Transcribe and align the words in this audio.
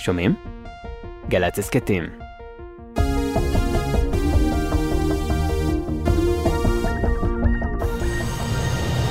שומעים? 0.00 0.34
גל"צ 1.28 1.58
הסכתים. 1.58 2.04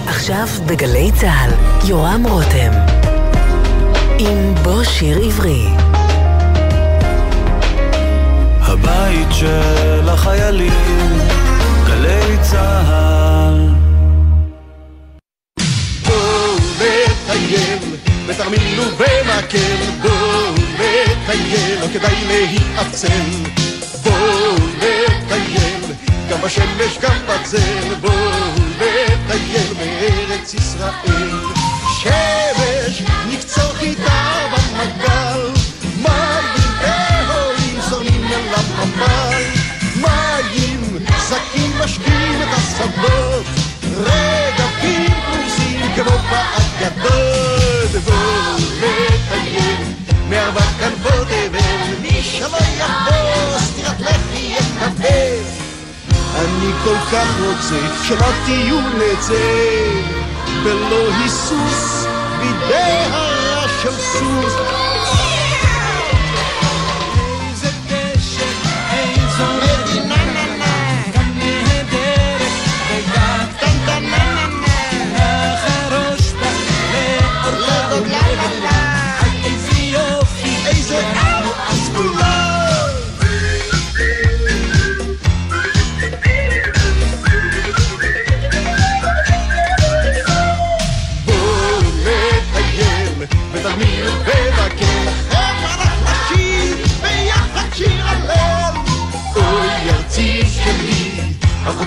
עכשיו 0.08 0.46
בגלי 0.68 1.12
צה"ל, 1.22 1.52
יורם 1.90 2.24
רותם. 2.30 2.72
עם 4.20 4.56
בוא 4.64 4.84
שיר 4.84 5.18
עברי. 5.26 5.66
הבית 8.62 9.28
של 9.32 10.10
החיילים, 10.10 11.18
גלי 11.88 12.38
צה"ל. 12.42 13.70
בואו 16.08 16.56
נטייל, 16.76 17.80
בתרמיל 18.28 18.80
ובמקל, 18.80 19.92
בואו 20.02 20.69
נטייל, 21.30 21.80
לא 21.82 21.88
כדאי 21.94 22.26
להיעצל. 22.28 23.10
בואו 24.04 24.56
נטייל, 24.78 25.84
גם 26.30 26.42
בשמש 26.42 26.98
גם 27.02 27.18
בצל, 27.28 27.96
בואו 28.02 28.56
נטייל 28.76 29.74
בארץ 29.74 30.54
ישראל. 30.54 31.40
שמש, 32.02 33.02
נקצור 33.28 33.74
חיטה 33.74 34.48
במגל, 34.52 35.52
מים 36.02 36.70
טהורים 36.82 37.82
זורמים 37.90 38.28
אל 38.28 38.56
הממל, 38.56 39.44
מים, 39.96 40.98
שקים 41.30 41.72
משקים 41.80 42.42
את 42.42 42.48
השדות, 42.52 43.46
רגבים 43.98 45.14
פרוסים 45.26 45.94
כמו 45.96 46.18
באגדות, 46.32 47.59
יקבל. 54.80 55.44
אני 56.36 56.72
כל 56.84 56.96
כך 57.12 57.28
רוצה 57.42 58.04
שלא 58.04 58.28
תהיו 58.46 58.80
לזה, 58.98 59.76
בלא 60.64 61.08
היסוס 61.22 62.06
בידי 62.40 63.06
הרע 63.12 63.68
של 63.82 63.92
סוס. 63.92 64.54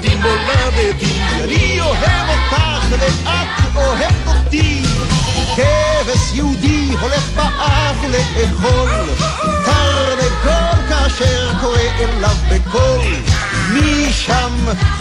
אחותי 0.03 0.17
מולדתי, 0.17 1.20
אני 1.45 1.81
אוהב 1.81 2.28
אותך 2.28 2.84
ואת 2.91 3.77
אוהבת 3.77 4.27
אותי. 4.27 4.83
כבש 5.56 6.33
יהודי 6.34 6.89
הולך 7.00 7.28
באף 7.34 7.97
לאכול, 8.05 8.91
תרנגול 9.64 10.89
כאשר 10.89 11.53
קורא 11.61 11.78
אליו 11.98 12.36
בקול. 12.50 13.00
משם 13.72 14.53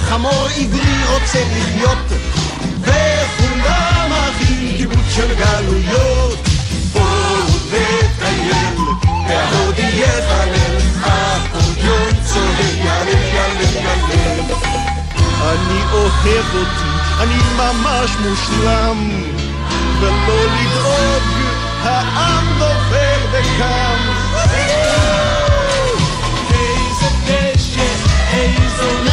חמור 0.10 0.48
עברי 0.58 1.14
רוצה 1.14 1.40
לחיות, 1.58 2.22
וכולם 2.80 4.12
אחים 4.12 4.78
קיבוץ 4.78 5.16
של 5.16 5.36
גלויות. 5.36 6.40
בואו 6.94 7.46
נטייל, 7.68 8.76
וההודי 9.28 9.82
יחלל, 9.82 10.78
אקורדיון 11.02 12.14
צוהל, 12.26 12.78
ילל 12.78 13.08
ילל 13.10 13.62
ילל. 13.76 14.91
אני 15.42 15.82
אוהב 15.94 16.56
אותי, 16.56 16.92
אני 17.20 17.38
ממש 17.58 18.12
מושלם, 18.20 19.10
ולא 20.00 20.44
לדאוג, 20.46 21.24
העם 21.84 22.46
נופל 22.60 23.20
וקם. 23.32 23.98
איזה 26.54 27.10
דשא, 27.26 27.88
איזו 28.34 29.11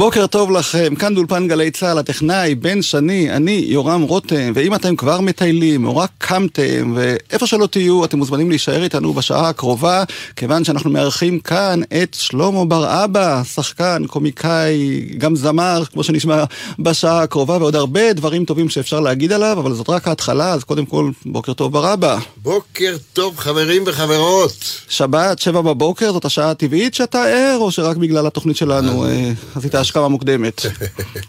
בוקר 0.00 0.26
טוב 0.26 0.50
לכם, 0.50 0.94
כאן 0.94 1.14
דולפן 1.14 1.48
גלי 1.48 1.70
צה"ל, 1.70 1.98
הטכנאי, 1.98 2.54
בן 2.54 2.82
שני, 2.82 3.30
אני 3.30 3.64
יורם 3.68 4.02
רותם, 4.02 4.52
ואם 4.54 4.74
אתם 4.74 4.96
כבר 4.96 5.20
מטיילים, 5.20 5.86
או 5.86 5.96
רק 5.96 6.10
קמתם, 6.18 6.92
ואיפה 6.96 7.46
שלא 7.46 7.66
תהיו, 7.66 8.04
אתם 8.04 8.18
מוזמנים 8.18 8.50
להישאר 8.50 8.82
איתנו 8.82 9.12
בשעה 9.12 9.48
הקרובה, 9.48 10.04
כיוון 10.36 10.64
שאנחנו 10.64 10.90
מארחים 10.90 11.40
כאן 11.40 11.80
את 12.02 12.16
שלמה 12.20 12.64
בר 12.64 13.04
אבא, 13.04 13.42
שחקן, 13.54 14.02
קומיקאי, 14.06 15.00
גם 15.18 15.36
זמר, 15.36 15.82
כמו 15.92 16.04
שנשמע 16.04 16.44
בשעה 16.78 17.22
הקרובה, 17.22 17.56
ועוד 17.56 17.76
הרבה 17.76 18.12
דברים 18.12 18.44
טובים 18.44 18.68
שאפשר 18.68 19.00
להגיד 19.00 19.32
עליו, 19.32 19.56
אבל 19.60 19.72
זאת 19.72 19.90
רק 19.90 20.08
ההתחלה, 20.08 20.52
אז 20.52 20.64
קודם 20.64 20.86
כל, 20.86 21.10
בוקר 21.26 21.52
טוב 21.52 21.72
בר 21.72 21.92
אבא. 21.92 22.18
בוקר 22.36 22.96
טוב 23.12 23.38
חברים 23.38 23.82
וחברות. 23.86 24.64
שבת, 24.88 25.38
שבע 25.38 25.60
בבוקר, 25.60 26.12
זאת 26.12 26.24
השעה 26.24 26.50
הטבעית 26.50 26.94
שאתה 26.94 27.24
ער, 27.24 27.58
או 27.60 27.70
שרק 27.70 27.96
בגלל 27.96 28.26
התוכנית 28.26 28.56
שלנו 28.56 29.06
אה, 29.06 29.32
עשית 29.54 29.74
השכמה 29.90 30.08
מוקדמת? 30.08 30.62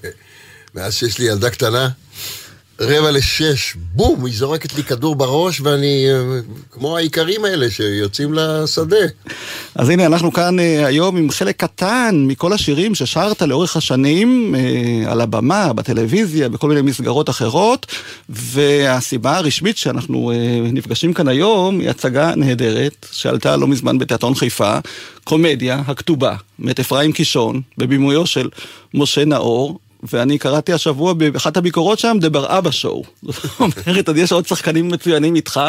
מאז 0.75 0.93
שיש 0.93 1.19
לי 1.19 1.25
ילדה 1.25 1.49
קטנה, 1.49 1.89
רבע 2.83 3.11
לשש, 3.11 3.75
בום, 3.95 4.25
היא 4.25 4.33
זורקת 4.35 4.75
לי 4.75 4.83
כדור 4.83 5.15
בראש 5.15 5.61
ואני 5.61 6.05
אה, 6.09 6.39
כמו 6.71 6.97
האיכרים 6.97 7.45
האלה 7.45 7.71
שיוצאים 7.71 8.33
לשדה. 8.33 9.05
אז 9.75 9.89
הנה, 9.89 10.05
אנחנו 10.05 10.33
כאן 10.33 10.59
אה, 10.59 10.85
היום 10.85 11.17
עם 11.17 11.29
חלק 11.31 11.55
קטן 11.59 12.23
מכל 12.27 12.53
השירים 12.53 12.95
ששרת 12.95 13.41
לאורך 13.41 13.77
השנים 13.77 14.55
אה, 14.55 15.11
על 15.11 15.21
הבמה, 15.21 15.73
בטלוויזיה, 15.73 16.49
בכל 16.49 16.67
מיני 16.67 16.81
מסגרות 16.81 17.29
אחרות, 17.29 17.85
והסיבה 18.29 19.37
הרשמית 19.37 19.77
שאנחנו 19.77 20.31
נפגשים 20.63 21.13
כאן 21.13 21.27
היום 21.27 21.79
היא 21.79 21.89
הצגה 21.89 22.35
נהדרת 22.35 23.05
שעלתה 23.11 23.57
לא 23.57 23.67
מזמן 23.67 23.97
בתיאטרון 23.97 24.35
חיפה, 24.35 24.77
קומדיה 25.23 25.81
הכתובה, 25.87 26.35
מאת 26.59 26.79
אפרים 26.79 27.11
קישון, 27.11 27.61
בבימויו 27.77 28.25
של 28.25 28.49
משה 28.93 29.25
נאור. 29.25 29.79
ואני 30.03 30.37
קראתי 30.37 30.73
השבוע 30.73 31.13
באחת 31.13 31.57
הביקורות 31.57 31.99
שם, 31.99 32.17
דבר 32.21 32.57
אבא 32.57 32.71
שואו. 32.71 33.03
זאת 33.23 33.61
אומרת, 33.87 34.07
עוד 34.07 34.17
יש 34.17 34.31
עוד 34.31 34.47
שחקנים 34.47 34.87
מצוינים 34.87 35.35
איתך, 35.35 35.59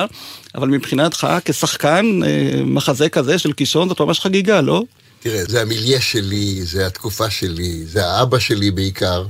אבל 0.55 0.69
מבחינתך, 0.69 1.27
כשחקן 1.45 2.21
אה, 2.25 2.63
מחזה 2.65 3.09
כזה 3.09 3.39
של 3.39 3.53
קישון, 3.53 3.89
זאת 3.89 4.01
ממש 4.01 4.21
חגיגה, 4.21 4.61
לא? 4.61 4.83
תראה, 5.21 5.45
זה 5.45 5.63
המיליה 5.63 6.01
שלי, 6.01 6.63
זה 6.63 6.87
התקופה 6.87 7.31
שלי, 7.31 7.85
זה 7.87 8.07
האבא 8.07 8.39
שלי 8.39 8.71
בעיקר, 8.71 9.25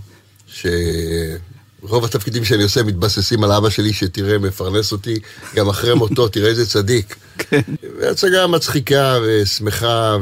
שרוב 0.46 2.05
התפקידים 2.05 2.44
שאני 2.44 2.62
עושה 2.62 2.82
מתבססים 2.82 3.44
על 3.44 3.52
אבא 3.52 3.70
שלי, 3.70 3.93
שתראה, 3.93 4.38
מפרנס 4.38 4.93
אותי, 4.93 5.14
גם 5.55 5.69
אחרי 5.69 5.94
מותו, 5.94 6.28
תראה 6.28 6.48
איזה 6.48 6.66
צדיק. 6.66 7.16
כן. 7.38 7.60
והצגה 8.00 8.46
מצחיקה 8.46 9.19
ושמחה, 9.26 10.16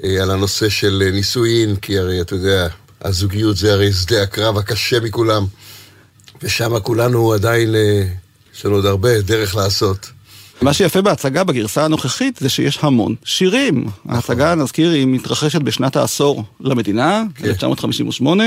ועל 0.00 0.30
הנושא 0.30 0.68
של 0.68 1.10
נישואין, 1.12 1.76
כי 1.76 1.98
הרי 1.98 2.20
אתה 2.20 2.34
יודע, 2.34 2.68
הזוגיות 3.02 3.56
זה 3.56 3.72
הרי 3.72 3.92
שדה 3.92 4.22
הקרב 4.22 4.58
הקשה 4.58 5.00
מכולם, 5.00 5.46
ושם 6.42 6.80
כולנו 6.80 7.32
עדיין, 7.32 7.74
אה, 7.74 8.02
יש 8.54 8.66
לנו 8.66 8.74
עוד 8.74 8.86
הרבה 8.86 9.20
דרך 9.20 9.54
לעשות. 9.54 10.10
מה 10.62 10.72
שיפה 10.72 11.02
בהצגה 11.02 11.44
בגרסה 11.44 11.84
הנוכחית 11.84 12.38
זה 12.40 12.48
שיש 12.48 12.78
המון 12.80 13.14
שירים. 13.24 13.86
ההצגה, 14.08 14.54
נזכיר, 14.54 14.90
היא 14.90 15.06
מתרחשת 15.06 15.60
בשנת 15.60 15.96
העשור 15.96 16.44
למדינה, 16.60 17.24
1958, 17.44 18.44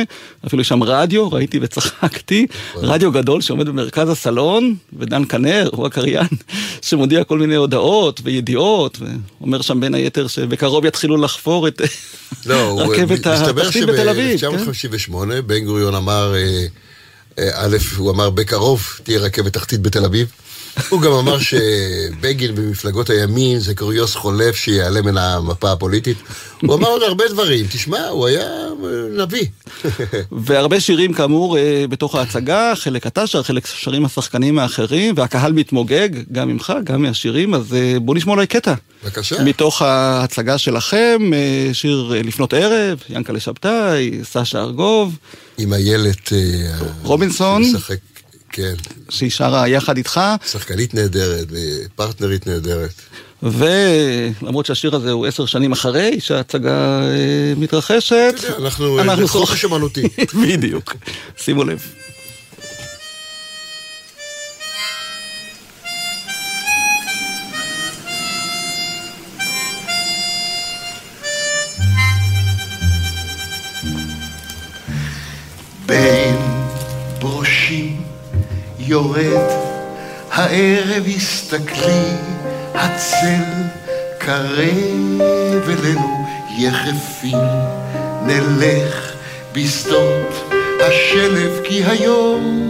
אפילו 0.47 0.61
יש 0.61 0.67
שם 0.67 0.83
רדיו, 0.83 1.31
ראיתי 1.31 1.59
וצחקתי, 1.61 2.47
רדיו 2.75 3.11
גדול 3.11 3.41
שעומד 3.41 3.67
במרכז 3.67 4.09
הסלון, 4.09 4.75
ודן 4.99 5.25
כנר, 5.25 5.69
הוא 5.71 5.85
הקריין, 5.85 6.27
שמודיע 6.87 7.23
כל 7.23 7.39
מיני 7.39 7.55
הודעות 7.55 8.21
וידיעות, 8.23 8.99
ואומר 8.99 9.61
שם 9.61 9.79
בין 9.79 9.93
היתר 9.93 10.27
שבקרוב 10.27 10.85
יתחילו 10.85 11.17
לחפור 11.17 11.67
את 11.67 11.81
לא, 12.45 12.79
רכבת 12.81 13.27
מסתבר 13.27 13.61
התחתית 13.61 13.85
בתל 13.85 14.09
אביב. 14.09 14.39
כן? 14.39 14.73
שב-1958 14.73 15.41
בן 15.45 15.65
גוריון 15.65 15.95
אמר, 15.95 16.33
אה, 16.35 16.65
אה, 17.39 17.65
א', 17.65 17.77
הוא 17.97 18.11
אמר 18.11 18.29
בקרוב 18.29 18.87
תהיה 19.03 19.19
רכבת 19.19 19.53
תחתית 19.53 19.81
בתל 19.81 20.05
אביב. 20.05 20.31
הוא 20.89 21.01
גם 21.01 21.11
אמר 21.11 21.39
שבגין 21.39 22.55
במפלגות 22.55 23.09
הימין 23.09 23.59
זה 23.59 23.75
קוריוז 23.75 24.15
חולף 24.15 24.55
שיעלה 24.55 25.01
מן 25.01 25.17
המפה 25.17 25.71
הפוליטית. 25.71 26.17
הוא 26.61 26.75
אמר 26.75 26.87
עוד 26.87 27.01
הרבה 27.01 27.23
דברים, 27.29 27.65
תשמע, 27.71 28.07
הוא 28.07 28.27
היה 28.27 28.67
נביא. 29.17 29.45
והרבה 30.31 30.79
שירים 30.79 31.13
כאמור 31.13 31.57
אה, 31.57 31.85
בתוך 31.89 32.15
ההצגה, 32.15 32.73
חלק 32.75 33.07
אתה 33.07 33.27
שר, 33.27 33.43
חלק 33.43 33.65
שרים 33.65 34.05
השחקנים 34.05 34.59
האחרים, 34.59 35.15
והקהל 35.17 35.53
מתמוגג, 35.53 36.09
גם 36.31 36.47
ממך, 36.47 36.73
גם 36.83 37.01
מהשירים, 37.01 37.53
אז 37.53 37.73
אה, 37.73 37.99
בואו 37.99 38.17
נשמע 38.17 38.31
אולי 38.33 38.47
קטע. 38.47 38.73
בבקשה. 39.03 39.43
מתוך 39.43 39.81
ההצגה 39.81 40.57
שלכם, 40.57 41.31
אה, 41.33 41.73
שיר 41.73 42.13
לפנות 42.23 42.53
ערב, 42.53 42.99
ינקלה 43.09 43.39
שבתאי, 43.39 44.19
סשה 44.23 44.61
ארגוב, 44.61 45.17
עם 45.57 45.73
איילת... 45.73 46.33
רובינסון. 47.03 47.63
שמשחק, 47.63 47.95
כן, 48.49 48.73
שהיא 49.09 49.31
שרה 49.31 49.67
יחד 49.67 49.97
איתך, 49.97 50.21
שחקנית 50.51 50.93
נהדרת, 50.93 51.47
פרטנרית 51.95 52.47
נהדרת. 52.47 52.93
ולמרות 53.43 54.65
שהשיר 54.65 54.95
הזה 54.95 55.11
הוא 55.11 55.25
עשר 55.25 55.45
שנים 55.45 55.71
אחרי 55.71 56.19
שההצגה 56.19 57.01
אה, 57.01 57.53
מתרחשת, 57.57 58.33
אתה 58.39 58.47
יודע, 58.47 58.57
אנחנו... 58.57 58.99
אנחנו 59.01 59.27
חופש. 59.27 59.65
אמנותי. 59.65 60.03
בדיוק, 60.47 60.95
שימו 61.37 61.63
לב. 61.63 61.81
יורד 78.89 79.49
הערב 80.31 81.03
הסתכלי 81.15 82.11
הצל 82.73 83.53
קרב 84.17 85.69
אלינו 85.69 86.25
יחפים 86.57 87.37
נלך 88.25 89.11
בשדות 89.51 90.51
השלב 90.81 91.59
כי 91.63 91.83
היום 91.85 92.65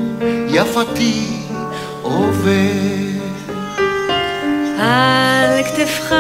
יפתי 0.49 1.25
עובר 2.01 3.19
על 4.79 5.63
כתפך 5.63 6.15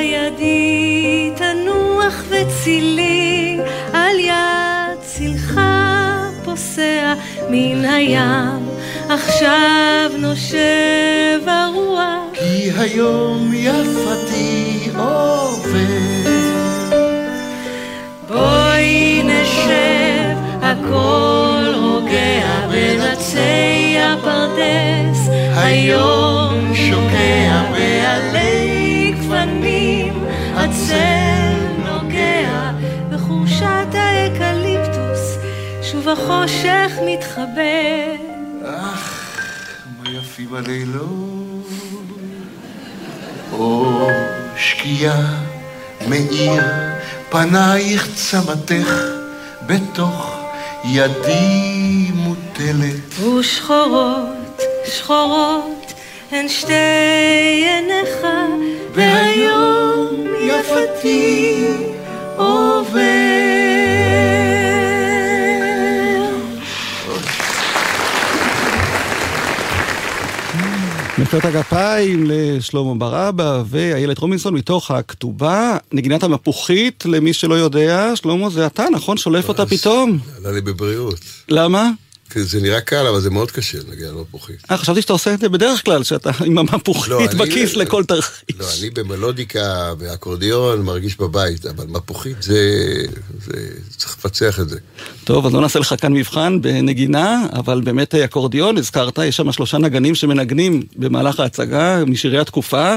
ידי 0.00 1.30
תנוח 1.36 2.22
וצילי, 2.28 3.58
על 3.92 4.18
יד 4.18 4.98
צילך 5.02 5.60
פוסע 6.44 7.14
מן 7.50 7.84
הים, 7.84 8.77
עכשיו 9.10 10.10
נושב 10.18 11.40
הרוח. 11.46 12.08
כי 12.32 12.70
היום 12.78 13.50
יפתי 13.54 14.90
עובר 14.98 16.28
בואי 18.28 19.22
נשב, 19.24 20.36
הכל 20.62 21.72
רוגע 21.74 22.66
בין 22.70 23.00
עצי 23.00 23.96
הפרדס, 23.98 25.28
היום 25.56 26.74
שוקע 26.74 27.62
בעלי 27.72 29.14
גוונים, 29.16 30.24
הצל 30.54 31.54
נוגע 31.84 32.70
בחורשת 33.10 33.94
האקליפטוס, 33.94 35.38
שוב 35.82 36.08
החושך 36.08 36.92
מתחבא. 37.06 38.27
הלילות. 40.54 41.66
אור 43.52 44.10
שקיעה 44.56 45.42
מאיר 46.08 46.62
פנייך 47.30 48.08
צמתך 48.14 48.92
בתוך 49.66 50.38
ידי 50.84 52.10
מוטלת. 52.14 53.20
ושחורות, 53.20 54.62
שחורות, 54.84 55.92
הן 56.30 56.48
שתי 56.48 56.72
עיניך, 57.64 58.26
והיום 58.94 60.26
יפתי 60.40 61.66
עובר. 62.36 63.57
מחיאות 71.18 71.44
הגפיים 71.44 72.24
לשלמה 72.26 72.94
ברבא 72.94 73.62
ואיילת 73.66 74.18
רובינסון 74.18 74.54
מתוך 74.54 74.90
הכתובה, 74.90 75.76
נגינת 75.92 76.22
המפוחית, 76.22 77.04
למי 77.06 77.32
שלא 77.32 77.54
יודע, 77.54 78.16
שלמה 78.16 78.50
זה 78.50 78.66
אתה, 78.66 78.84
נכון? 78.92 79.16
שולף 79.16 79.48
אותה 79.48 79.66
פתאום. 79.66 80.18
עלה 80.38 80.52
לי 80.52 80.60
בבריאות. 80.60 81.20
למה? 81.48 81.90
זה 82.34 82.60
נראה 82.60 82.80
קל, 82.80 83.06
אבל 83.06 83.20
זה 83.20 83.30
מאוד 83.30 83.50
קשה 83.50 83.78
להגיע 83.88 84.10
למפוחית. 84.10 84.56
אה, 84.70 84.76
חשבתי 84.76 85.02
שאתה 85.02 85.12
עושה 85.12 85.34
את 85.34 85.40
זה 85.40 85.48
בדרך 85.48 85.84
כלל, 85.84 86.02
שאתה 86.04 86.30
עם 86.44 86.54
לא, 86.56 86.60
המפוחית 86.72 87.12
אני- 87.30 87.38
בכיס 87.38 87.76
לכל 87.76 88.04
תרחיש. 88.04 88.42
לא, 88.58 88.66
אני 88.80 88.90
במלודיקה 88.90 89.92
ואקורדיון 89.98 90.82
מרגיש 90.82 91.16
בבית, 91.16 91.66
אבל 91.66 91.86
מפוחית 91.88 92.42
זה... 92.42 92.58
זה... 93.44 93.52
צריך 93.96 94.16
לפצח 94.18 94.60
את 94.60 94.68
זה. 94.68 94.78
טוב, 95.24 95.46
אז 95.46 95.54
לא 95.54 95.60
נעשה 95.60 95.78
לך 95.78 95.94
כאן 96.00 96.12
מבחן 96.12 96.60
בנגינה, 96.62 97.46
אבל 97.52 97.80
באמת 97.80 98.14
אה, 98.14 98.24
אקורדיון, 98.24 98.76
הזכרת, 98.78 99.18
יש 99.18 99.36
שם 99.36 99.52
שלושה 99.52 99.78
נגנים 99.78 100.14
שמנגנים 100.14 100.82
במהלך 100.96 101.40
ההצגה 101.40 102.04
משירי 102.06 102.38
התקופה, 102.38 102.94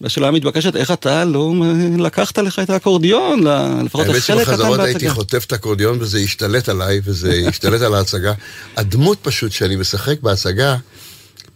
והשאלה 0.00 0.28
המתבקשת, 0.28 0.76
איך 0.76 0.90
אתה 0.90 1.24
לא 1.24 1.52
לקחת 1.98 2.38
לך 2.38 2.58
את 2.58 2.70
האקורדיון, 2.70 3.40
לפחות 3.84 4.06
האמת 4.06 4.16
לחלק 4.16 4.40
קטן 4.42 4.44
שבחזרות 4.44 4.80
הייתי 4.80 4.92
בהצגה. 4.98 5.14
חוטף 5.14 5.44
את 5.46 5.52
האקורדיון 5.52 5.98
וזה 6.00 6.18
השתלט 6.18 6.68
עליי, 6.68 7.00
וזה 7.04 7.44
השתלט 7.48 7.80
על 7.80 7.94
ההצגה. 7.94 8.32
הדמות 8.76 9.18
פשוט 9.22 9.52
שאני 9.52 9.76
משחק 9.76 10.20
בהצגה, 10.20 10.76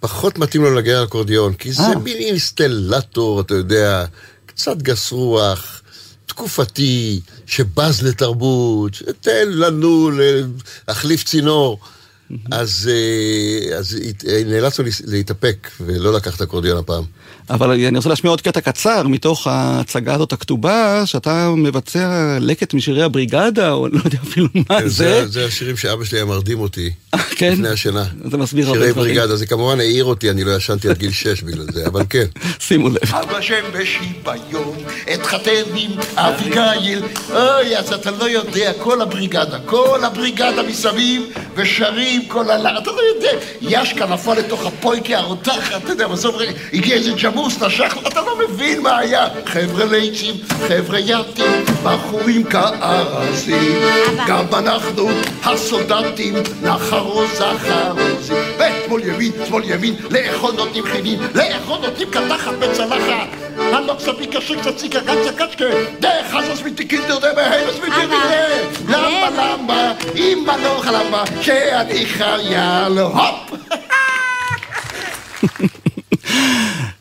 פחות 0.00 0.38
מתאים 0.38 0.62
לו 0.62 0.74
לנגן 0.74 0.94
על 0.94 1.04
אקורדיון, 1.04 1.54
כי 1.54 1.72
זה 1.72 1.82
אה. 1.82 1.98
מין 1.98 2.16
אינסטלטור, 2.16 3.40
אתה 3.40 3.54
יודע, 3.54 4.04
קצת 4.46 4.76
גס 4.82 5.12
רוח. 5.12 5.82
תקופתי, 6.26 7.20
שבז 7.46 8.02
לתרבות, 8.02 8.94
שתן 8.94 9.48
לנו 9.48 10.10
להחליף 10.88 11.24
צינור. 11.24 11.78
אז, 12.52 12.90
אה, 12.92 13.76
אז 13.78 13.96
הת- 14.08 14.24
נאלצנו 14.46 14.84
להתאפק 15.06 15.70
ולא 15.80 16.12
לקח 16.12 16.36
את 16.36 16.40
האקורדיון 16.40 16.78
הפעם. 16.78 17.04
אבל 17.50 17.70
אני 17.70 17.96
רוצה 17.96 18.08
להשמיע 18.08 18.30
עוד 18.30 18.40
קטע 18.40 18.60
קצר 18.60 19.08
מתוך 19.08 19.46
ההצגה 19.46 20.14
הזאת 20.14 20.32
הכתובה, 20.32 21.02
שאתה 21.06 21.50
מבצע 21.56 22.38
לקט 22.40 22.74
משירי 22.74 23.02
הבריגדה, 23.02 23.72
או 23.72 23.88
לא 23.88 24.00
יודע 24.04 24.18
אפילו 24.22 24.48
מה 24.70 24.80
זה. 24.80 24.88
זה, 24.88 25.26
זה 25.26 25.44
השירים 25.44 25.76
שאבא 25.76 26.04
שלי 26.04 26.18
היה 26.18 26.24
מרדים 26.24 26.60
אותי 26.60 26.90
כן? 27.38 27.52
לפני 27.52 27.68
השינה. 27.68 28.04
זה 28.24 28.36
מסביר 28.36 28.66
הרבה 28.66 28.80
שירי 28.80 28.92
דברים. 28.92 29.14
בריגדה, 29.14 29.36
זה 29.36 29.46
כמובן 29.46 29.80
העיר 29.80 30.04
אותי, 30.04 30.30
אני 30.30 30.44
לא 30.44 30.56
ישנתי 30.56 30.88
עד 30.88 30.98
גיל 30.98 31.12
6 31.12 31.42
בגלל 31.42 31.66
זה, 31.72 31.86
אבל 31.86 32.02
כן. 32.10 32.24
שימו 32.66 32.88
לב. 32.88 32.98
אבא 33.10 33.40
שם 33.40 33.64
בשיביון, 33.72 34.76
אתחתן 35.14 35.62
עם 35.74 35.90
אביגיל. 36.16 37.02
אוי, 37.30 37.76
אז 37.76 37.92
אתה 37.92 38.10
לא 38.10 38.30
יודע, 38.30 38.72
כל 38.78 39.00
הבריגדה, 39.00 39.58
כל 39.66 40.04
הבריגדה 40.04 40.62
מסביב, 40.62 41.22
ושרים 41.54 42.28
כל 42.28 42.50
הלילה, 42.50 42.78
אתה 42.78 42.90
לא 42.90 43.00
יודע. 43.14 43.38
ישקה 43.60 44.06
נפל 44.06 44.34
לתוך 44.34 44.66
הפויקה 44.66 45.18
הרותחת, 45.18 45.82
אתה 45.84 45.92
יודע, 45.92 46.08
בסוף 46.08 46.36
רגע, 46.36 46.52
הגיע 46.72 46.96
איזה 46.96 47.12
ג'מוס, 47.38 47.62
נשך, 47.62 47.96
אתה 48.06 48.20
לא 48.20 48.38
מבין 48.38 48.82
מה 48.82 48.98
היה. 48.98 49.26
חבר'ה 49.46 49.84
ליצים, 49.84 50.34
חבר'ה 50.68 50.98
יתים, 50.98 51.64
בחורים 51.82 52.44
כארזים. 52.44 53.78
גם 54.26 54.44
אנחנו, 54.52 55.08
הסולדטים, 55.44 56.34
נחרוז 56.62 57.42
אחרוזים. 57.42 58.36
ושמאל 58.58 59.04
ימין, 59.04 59.32
שמאל 59.48 59.64
ימין, 59.64 59.94
לאכול 60.10 60.52
נותנים 60.56 60.84
חינים, 60.84 61.18
לאכול 61.34 61.78
נותנים 61.78 62.10
קדחת 62.10 62.52
בצלחת. 62.58 63.28
הלוך 63.58 64.00
ספיקה 64.00 64.40
שקצציקה 64.40 65.00
קצה 65.00 65.32
קצ'קה, 65.36 65.64
דרך 66.00 66.26
חזוס 66.30 66.62
מתיקינדר 66.62 67.18
דבהמס 67.18 67.76
מתיקינדר. 67.76 68.68
למה 68.88 69.30
למה, 69.30 69.92
אמא 70.16 70.52
לא 70.62 70.80
חלמה, 70.82 71.24
שאני 71.42 72.06
חייל, 72.06 72.98
הופ! 72.98 73.52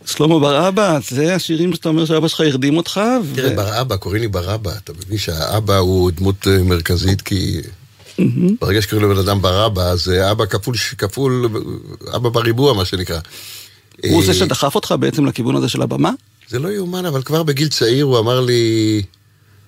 שלמה 0.05 0.39
בר 0.39 0.67
אבא, 0.67 0.99
זה 1.09 1.35
השירים 1.35 1.73
שאתה 1.73 1.89
אומר 1.89 2.05
שאבא 2.05 2.27
שלך 2.27 2.41
הרדים 2.41 2.77
אותך. 2.77 3.01
תראה, 3.35 3.55
בר 3.55 3.81
אבא, 3.81 3.95
קוראים 3.95 4.21
לי 4.21 4.27
בר 4.27 4.55
אבא, 4.55 4.71
אתה 4.83 4.93
מבין 4.93 5.17
שהאבא 5.17 5.77
הוא 5.77 6.11
דמות 6.11 6.47
אה, 6.47 6.63
מרכזית, 6.63 7.21
כי 7.21 7.61
ברגע 8.61 8.81
שקוראים 8.81 9.11
לבן 9.11 9.19
אדם 9.19 9.41
בר 9.41 9.65
אבא, 9.65 9.81
אז 9.81 10.09
אה, 10.09 10.31
אבא 10.31 10.45
כפול, 10.45 10.75
כפול, 10.97 11.49
אבא 12.15 12.29
בריבוע, 12.29 12.73
מה 12.73 12.85
שנקרא. 12.85 13.19
הוא 14.03 14.23
זה 14.23 14.31
אה, 14.31 14.37
שדחף 14.37 14.75
אותך 14.75 14.95
בעצם 14.99 15.25
לכיוון 15.25 15.55
הזה 15.55 15.69
של 15.69 15.81
הבמה? 15.81 16.11
זה 16.49 16.59
לא 16.59 16.69
יאומן, 16.69 17.05
אבל 17.05 17.21
כבר 17.21 17.43
בגיל 17.43 17.67
צעיר 17.67 18.05
הוא 18.05 18.19
אמר 18.19 18.41
לי, 18.41 19.01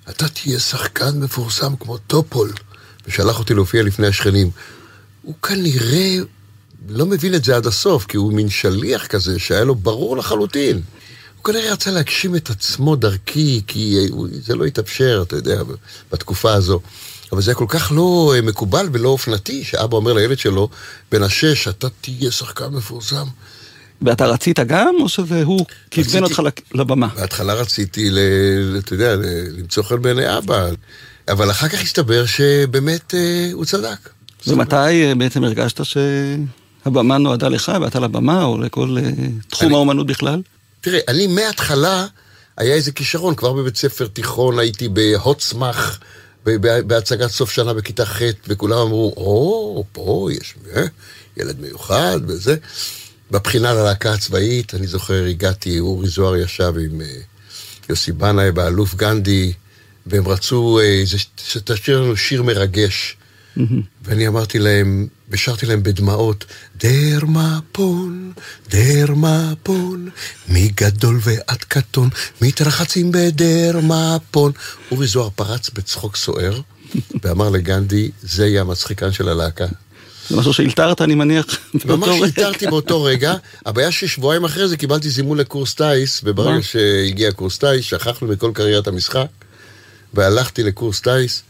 אתה 0.10 0.28
תהיה 0.28 0.60
שחקן 0.60 1.20
מפורסם 1.20 1.76
כמו 1.80 1.98
טופול, 1.98 2.52
ושלח 3.08 3.40
אותי 3.40 3.54
להופיע 3.54 3.84
לפני 3.84 4.08
השכנים. 4.08 4.50
הוא 5.22 5.36
כנראה 5.44 6.18
לא 6.90 7.06
מבין 7.06 7.36
את 7.36 7.44
זה 7.44 7.56
עד 7.56 7.68
הסוף, 7.68 8.06
כי 8.06 8.18
הוא 8.18 8.34
מין 8.34 8.50
שליח 8.50 9.08
כזה 9.08 9.40
שהיה 9.40 9.64
לו 9.64 9.76
ברור 9.76 10.18
לחלוטין. 10.18 10.82
הוא 11.38 11.44
כנראה 11.44 11.74
רצה 11.74 11.92
להגשים 11.92 12.36
את 12.36 12.50
עצמו 12.50 12.96
דרכי, 12.96 13.62
כי 13.68 13.98
זה 14.32 14.56
לא 14.56 14.66
התאפשר, 14.66 15.24
אתה 15.28 15.36
יודע, 15.36 15.62
בתקופה 16.12 16.54
הזו. 16.54 16.80
אבל 17.32 17.42
זה 17.42 17.52
היה 17.52 17.56
כל 17.56 17.66
כך 17.68 17.92
לא 17.96 18.34
אה, 18.36 18.42
מקובל 18.42 18.90
ולא 18.92 19.10
אופנתי, 19.10 19.64
שאבא 19.64 19.96
אומר 19.96 20.14
לילד 20.14 20.40
שלו, 20.40 20.70
בן 21.12 21.24
השש, 21.24 21.68
אתה 21.68 21.88
תהיה 22.02 22.32
שחקן 22.32 22.68
מפורסם. 22.68 23.26
ואתה 24.02 24.26
רצית 24.26 24.60
גם, 24.60 24.96
או 25.02 25.10
שזה 25.10 25.44
הוא 25.44 25.66
כיוון. 25.92 26.24
אותך 26.24 26.42
לבמה? 26.74 27.08
בהתחלה 27.08 27.54
רציתי, 27.54 28.10
אתה 28.78 28.94
יודע, 28.94 29.16
למצוא 29.58 29.84
חן 29.84 30.02
בעיני 30.02 30.38
אבא, 30.38 30.70
אבל 31.30 31.52
אחר 31.52 31.68
כך 31.68 31.82
הסתבר 31.82 32.26
שבאמת 32.26 33.14
אה, 33.14 33.50
הוא 33.54 33.66
צדק. 33.66 34.10
ומתי 34.48 34.76
אה, 34.76 35.14
בעצם 35.18 35.44
הרגשת 35.44 35.82
שהבמה 36.90 37.18
נועדה 37.18 37.50
לך, 37.50 37.72
ואתה 37.82 38.00
לבמה, 38.00 38.44
או 38.44 38.58
לכל 38.58 38.98
אה, 39.04 39.12
תחום 39.50 39.68
אני- 39.68 39.76
האומנות 39.76 40.08
בכלל? 40.08 40.42
תראה, 40.82 41.00
אני 41.08 41.28
מההתחלה, 41.28 42.06
היה 42.58 42.74
איזה 42.76 42.92
כישרון, 42.92 43.36
כבר 43.36 43.54
בבית 43.54 43.76
ספר 43.78 44.08
תיכון 44.08 44.60
הייתי 44.60 44.90
בהוט 44.90 45.42
סמך, 45.42 45.98
ב- 46.46 46.68
ב- 46.68 46.88
בהצגת 46.88 47.32
סוף 47.32 47.52
שנה 47.52 47.74
בכיתה 47.74 48.06
ח', 48.06 48.22
וכולם 48.48 48.78
אמרו, 48.78 49.14
או, 49.18 49.84
פה 49.92 50.30
יש 50.32 50.56
אה, 50.76 50.84
ילד 51.38 51.60
מיוחד 51.60 52.20
וזה. 52.28 52.56
בבחינה 53.32 53.74
ללהקה 53.74 54.14
הצבאית, 54.14 54.74
אני 54.76 54.88
זוכר, 54.88 55.24
הגעתי, 55.26 55.80
אורי 55.80 56.08
זוהר 56.08 56.36
ישב 56.36 56.74
עם 56.92 57.02
אה, 57.02 57.06
יוסי 57.90 58.12
בנאי 58.12 58.52
באלוף 58.52 58.96
גנדי, 58.96 59.54
והם 60.06 60.28
רצו 60.28 60.80
שתשאיר 61.38 62.02
לנו 62.02 62.18
שיר 62.18 62.44
מרגש. 62.44 63.18
ואני 64.04 64.28
אמרתי 64.28 64.60
להם, 64.60 65.08
ושרתי 65.32 65.66
להם 65.66 65.84
בדמעות, 65.84 66.46
דרמפון, 66.78 68.32
דרמפון, 68.70 70.10
מגדול 70.48 71.20
ועד 71.24 71.64
קטון, 71.68 72.10
מתרחצים 72.42 73.12
בדרמפון. 73.12 74.52
אורי 74.92 75.08
זוהר 75.08 75.30
פרץ 75.30 75.70
בצחוק 75.70 76.16
סוער, 76.16 76.62
ואמר 77.24 77.50
לגנדי, 77.50 78.12
זה 78.22 78.48
יהיה 78.48 78.62
המצחיקן 78.62 79.12
של 79.12 79.30
הלהקה. 79.30 79.66
זה 80.30 80.36
משהו 80.36 80.54
שהלתרת, 80.54 81.02
אני 81.02 81.16
מניח, 81.16 81.46
באותו 81.74 81.98
ממש 81.98 82.10
רגע. 82.10 82.26
התרתי 82.26 82.68
באותו 82.68 83.04
רגע, 83.04 83.34
הבעיה 83.66 83.92
ששבועיים 83.92 84.44
אחרי 84.44 84.68
זה 84.68 84.78
קיבלתי 84.78 85.10
זימון 85.10 85.38
לקורס 85.38 85.74
טיס, 85.74 86.22
וברגע? 86.24 86.62
שהגיע 86.62 87.32
קורס 87.32 87.58
טיס, 87.58 87.86
שכחנו 87.86 88.28
מכל 88.28 88.52
קריירת 88.54 88.88
המשחק, 88.88 89.28
והלכתי 90.14 90.64
לקורס 90.64 91.02
טיס. 91.02 91.44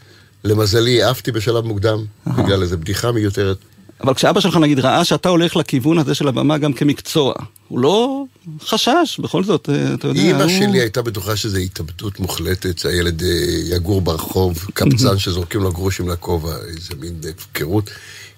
למזלי, 0.44 1.04
עפתי 1.04 1.32
בשלב 1.32 1.66
מוקדם, 1.66 2.06
בגלל 2.28 2.62
איזו 2.62 2.78
בדיחה 2.78 3.12
מיותרת. 3.12 3.58
אבל 4.04 4.14
כשאבא 4.14 4.40
שלך 4.40 4.58
נגיד 4.58 4.80
ראה 4.80 5.06
שאתה 5.06 5.30
הולך 5.30 5.56
לכיוון 5.56 5.98
הזה 5.98 6.16
של 6.16 6.28
הבמה 6.28 6.58
גם 6.58 6.74
כמקצוע, 6.74 7.34
הוא 7.68 7.80
לא 7.80 8.24
חשש, 8.62 9.20
בכל 9.20 9.44
זאת, 9.44 9.70
אה, 9.70 9.94
אתה 9.94 10.08
יודע, 10.08 10.22
אימא 10.22 10.44
הוא... 10.44 10.50
שלי 10.50 10.80
הייתה 10.80 11.02
בטוחה 11.02 11.36
שזו 11.36 11.58
התאבדות 11.58 12.20
מוחלטת, 12.20 12.80
שהילד 12.80 13.24
אה, 13.24 13.76
יגור 13.76 14.02
ברחוב, 14.02 14.66
קבצן 14.74 15.18
שזורקים 15.24 15.62
לו 15.62 15.72
גרושים 15.72 16.10
לכובע, 16.10 16.56
איזה 16.68 16.96
מין 17.00 17.14
הפקרות. 17.30 17.90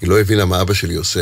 היא 0.01 0.09
לא 0.09 0.19
הבינה 0.19 0.45
מה 0.45 0.61
אבא 0.61 0.73
שלי 0.73 0.95
עושה. 0.95 1.21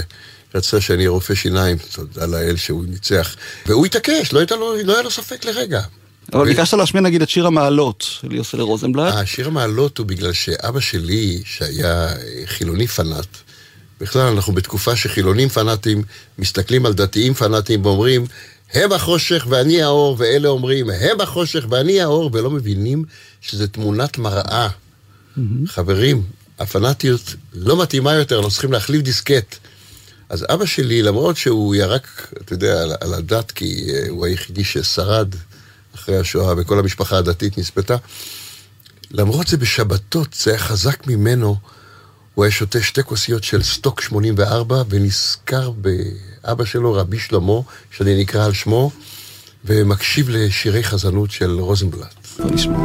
רצה 0.56 0.82
שאני 0.82 0.98
אהיה 0.98 1.10
רופא 1.10 1.36
שיניים, 1.36 1.78
תודה 1.96 2.26
לאל 2.26 2.56
שהוא 2.56 2.86
ניצח. 2.88 3.36
והוא 3.66 3.86
התעקש, 3.86 4.34
לא, 4.34 4.42
לו, 4.52 4.76
לא 4.84 4.94
היה 4.94 5.02
לו 5.02 5.12
ספק 5.12 5.46
לרגע. 5.46 5.82
אבל 6.34 6.42
ו- 6.42 6.46
ביקשת 6.46 6.74
להשמיע 6.74 7.04
נגיד 7.04 7.22
את 7.22 7.30
שיר 7.30 7.48
המעלות 7.48 8.06
של 8.22 8.32
יוסל 8.32 8.62
רוזנבלט. 8.62 9.14
אה, 9.14 9.26
שיר 9.26 9.48
המעלות 9.48 9.98
הוא 9.98 10.06
בגלל 10.06 10.34
שאבא 10.34 10.80
שלי, 10.80 11.42
שהיה 11.46 12.08
אה, 12.08 12.16
חילוני 12.46 12.88
פנאט, 12.88 13.28
בכלל 14.02 14.22
אנחנו 14.22 14.54
בתקופה 14.54 14.96
שחילונים 14.96 15.50
פנאטים 15.50 16.04
מסתכלים 16.38 16.86
על 16.86 16.94
דתיים 16.94 17.34
פנאטים 17.34 17.86
ואומרים, 17.86 18.26
הם 18.74 18.92
החושך 18.92 19.46
ואני 19.50 19.82
האור, 19.82 20.16
ואלה 20.20 20.50
אומרים, 20.50 20.90
הם 20.90 21.22
החושך 21.22 21.66
ואני 21.70 22.02
האור, 22.02 22.30
ולא 22.34 22.50
מבינים 22.50 23.04
שזה 23.42 23.68
תמונת 23.68 24.18
מראה. 24.18 24.70
חברים, 25.68 26.24
הפנאטיות 26.60 27.36
לא 27.54 27.82
מתאימה 27.82 28.14
יותר, 28.14 28.36
אנחנו 28.36 28.52
צריכים 28.52 28.72
להחליף 28.72 29.02
דיסקט. 29.02 29.56
אז 30.30 30.46
אבא 30.50 30.66
שלי, 30.66 31.02
למרות 31.02 31.38
שהוא 31.38 31.76
ירק, 31.76 32.34
אתה 32.42 32.54
יודע, 32.54 32.82
על, 32.82 32.92
על 33.02 33.14
הדת, 33.14 33.52
כי 33.52 33.88
אה, 33.94 34.10
הוא 34.10 34.26
היחידי 34.26 34.64
ששרד 34.64 35.28
אחרי 36.00 36.18
השואה, 36.18 36.54
וכל 36.58 36.80
המשפחה 36.80 37.18
הדתית 37.18 37.58
נספתה, 37.58 37.96
למרות 39.12 39.48
זה 39.48 39.58
בשבתות, 39.58 40.28
זה 40.34 40.52
היה 40.52 40.60
חזק 40.60 41.08
ממנו, 41.08 41.58
הוא 42.36 42.46
היה 42.46 42.52
שותה 42.52 42.82
שתי 42.82 43.04
כוסיות 43.04 43.44
של 43.44 43.64
סטוק 43.64 44.02
84, 44.02 44.84
ונזכר 44.90 45.72
באבא 45.72 46.66
שלו, 46.66 46.94
רבי 46.94 47.20
שלמה, 47.20 47.60
שאני 47.92 48.22
נקרא 48.22 48.46
על 48.46 48.54
שמו, 48.54 48.92
ומקשיב 49.66 50.30
לשירי 50.30 50.84
חזנות 50.84 51.32
של 51.32 51.60
רוזנבלט. 51.60 52.40
נשמע. 52.40 52.78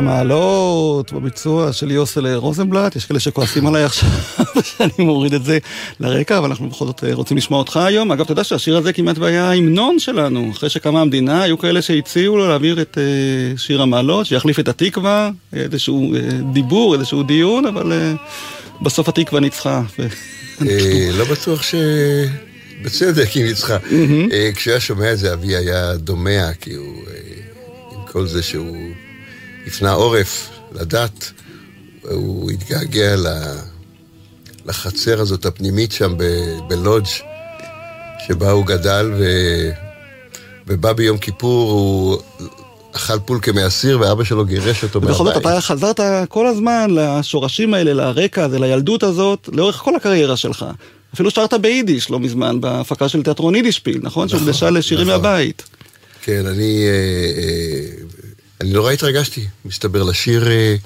המעלות 0.00 1.12
בביצוע 1.12 1.72
של 1.72 1.90
יוסל 1.90 2.34
רוזנבלט, 2.34 2.96
יש 2.96 3.04
כאלה 3.04 3.20
שכועסים 3.20 3.66
עליי 3.66 3.84
עכשיו 3.84 4.08
שאני 4.70 4.92
מוריד 4.98 5.34
את 5.34 5.44
זה 5.44 5.58
לרקע, 6.00 6.38
אבל 6.38 6.48
אנחנו 6.48 6.68
בכל 6.68 6.86
זאת 6.86 7.04
אה, 7.04 7.14
רוצים 7.14 7.36
לשמוע 7.36 7.58
אותך 7.58 7.76
היום. 7.76 8.12
אגב, 8.12 8.20
אתה 8.20 8.32
יודע 8.32 8.44
שהשיר 8.44 8.76
הזה 8.76 8.92
כמעט 8.92 9.18
והיה 9.18 9.44
ההמנון 9.44 9.98
שלנו. 9.98 10.50
אחרי 10.52 10.68
שקמה 10.68 11.00
המדינה, 11.00 11.42
היו 11.42 11.58
כאלה 11.58 11.82
שהציעו 11.82 12.36
לו 12.36 12.48
להעביר 12.48 12.82
את 12.82 12.98
אה, 12.98 13.58
שיר 13.58 13.82
המעלות, 13.82 14.26
שיחליף 14.26 14.58
את 14.58 14.68
התקווה, 14.68 15.30
איזשהו 15.52 16.14
אה, 16.14 16.20
דיבור, 16.52 16.94
איזשהו 16.94 17.22
דיון, 17.22 17.66
אבל 17.66 17.92
אה, 17.92 18.12
בסוף 18.82 19.08
התקווה 19.08 19.40
ניצחה. 19.40 19.82
לא 21.18 21.24
בטוח 21.24 21.62
ש... 21.62 21.74
בצדק 22.82 23.28
היא 23.28 23.44
ניצחה. 23.44 23.76
אה, 24.32 24.50
כשהוא 24.54 24.70
היה 24.70 24.80
שומע 24.80 25.12
את 25.12 25.18
זה, 25.18 25.32
אבי 25.32 25.56
היה 25.56 25.96
דומע, 25.96 26.50
כי 26.60 26.74
הוא... 26.74 26.94
עם 27.92 28.06
כל 28.12 28.26
זה 28.26 28.42
שהוא 28.42 28.76
הפנה 29.66 29.92
עורף 29.92 30.50
לדת, 30.72 31.30
הוא 32.02 32.50
התגעגע 32.50 33.14
לחצר 34.66 35.20
הזאת 35.20 35.46
הפנימית 35.46 35.92
שם 35.92 36.14
ב- 36.16 36.58
בלודג' 36.68 37.06
שבה 38.26 38.50
הוא 38.50 38.66
גדל, 38.66 39.12
ו... 39.18 39.24
ובא 40.66 40.92
ביום 40.92 41.18
כיפור, 41.18 41.70
הוא 41.70 42.18
אכל 42.92 43.18
פולקה 43.18 43.52
מאסיר, 43.52 44.00
ואבא 44.00 44.24
שלו 44.24 44.44
גירש 44.44 44.82
אותו 44.84 44.98
ובכל 44.98 45.12
זאת 45.12 45.26
מהבית. 45.26 45.46
אתה 45.46 45.60
חזרת 45.60 46.00
כל 46.28 46.46
הזמן 46.46 46.90
לשורשים 46.90 47.74
האלה, 47.74 47.92
לרקע 47.92 48.44
הזה, 48.44 48.58
לילדות 48.58 49.02
הזאת, 49.02 49.48
לאורך 49.52 49.76
כל 49.76 49.96
הקריירה 49.96 50.36
שלך. 50.36 50.66
אפילו 51.14 51.30
שרת 51.30 51.54
ביידיש 51.54 52.10
לא 52.10 52.20
מזמן, 52.20 52.60
בהפקה 52.60 53.08
של 53.08 53.22
תיאטרון 53.22 53.54
יידישפיל, 53.54 54.00
נכון? 54.02 54.28
שהוקדשה 54.28 54.70
לשירים 54.70 55.08
נכון. 55.08 55.22
מהבית. 55.22 55.62
כן, 56.22 56.46
אני, 56.46 56.84
אה, 56.86 56.92
אה, 57.42 58.04
אני 58.60 58.72
נורא 58.72 58.92
התרגשתי, 58.92 59.46
מסתבר, 59.64 60.02
לשיר 60.02 60.50
אה, 60.50 60.76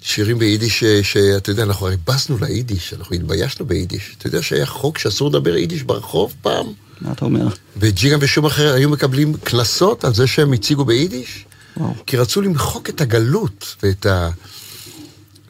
שירים 0.00 0.38
ביידיש, 0.38 0.84
אה, 0.84 1.02
שאתה 1.02 1.50
יודע, 1.50 1.62
אנחנו 1.62 1.86
הרי 1.86 1.96
בזנו 2.06 2.38
ליידיש, 2.40 2.94
אנחנו 2.94 3.16
התביישנו 3.16 3.66
ביידיש. 3.66 4.14
אתה 4.18 4.26
יודע 4.26 4.42
שהיה 4.42 4.66
חוק 4.66 4.98
שאסור 4.98 5.30
לדבר 5.30 5.56
יידיש 5.56 5.82
ברחוב 5.82 6.34
פעם? 6.42 6.66
מה 7.00 7.12
אתה 7.12 7.24
אומר? 7.24 7.46
ודז'יגאן 7.76 8.18
ושומאכר 8.22 8.74
היו 8.74 8.88
מקבלים 8.88 9.34
קנסות 9.44 10.04
על 10.04 10.14
זה 10.14 10.26
שהם 10.26 10.52
הציגו 10.52 10.84
ביידיש? 10.84 11.44
וואו. 11.76 11.94
כי 12.06 12.16
רצו 12.16 12.42
למחוק 12.42 12.88
את 12.88 13.00
הגלות 13.00 13.76
ואת 13.82 14.06
ה... 14.06 14.30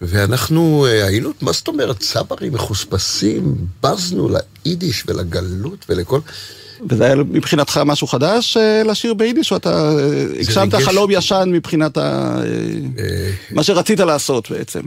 ואנחנו 0.02 0.86
אה, 0.86 1.06
היינו, 1.06 1.30
מה 1.40 1.52
זאת 1.52 1.68
אומרת, 1.68 2.00
צברים 2.00 2.52
מחוספסים, 2.52 3.56
בזנו 3.82 4.28
ליידיש 4.64 5.04
ולגלות 5.06 5.84
ולכל... 5.88 6.20
וזה 6.88 7.04
היה 7.04 7.14
מבחינתך 7.14 7.80
משהו 7.86 8.06
חדש 8.06 8.56
אה, 8.56 8.82
לשיר 8.82 9.14
ביידיש, 9.14 9.52
או 9.52 9.56
אתה 9.56 9.90
אה, 9.98 10.24
הגשמת 10.40 10.74
ריגש 10.74 10.86
חלום. 10.86 11.10
ישן 11.10 11.50
מבחינת 11.52 11.96
ה... 11.96 12.02
אה, 12.02 12.44
אה, 12.98 13.30
מה 13.50 13.62
שרצית 13.62 14.00
לעשות 14.00 14.50
בעצם? 14.50 14.80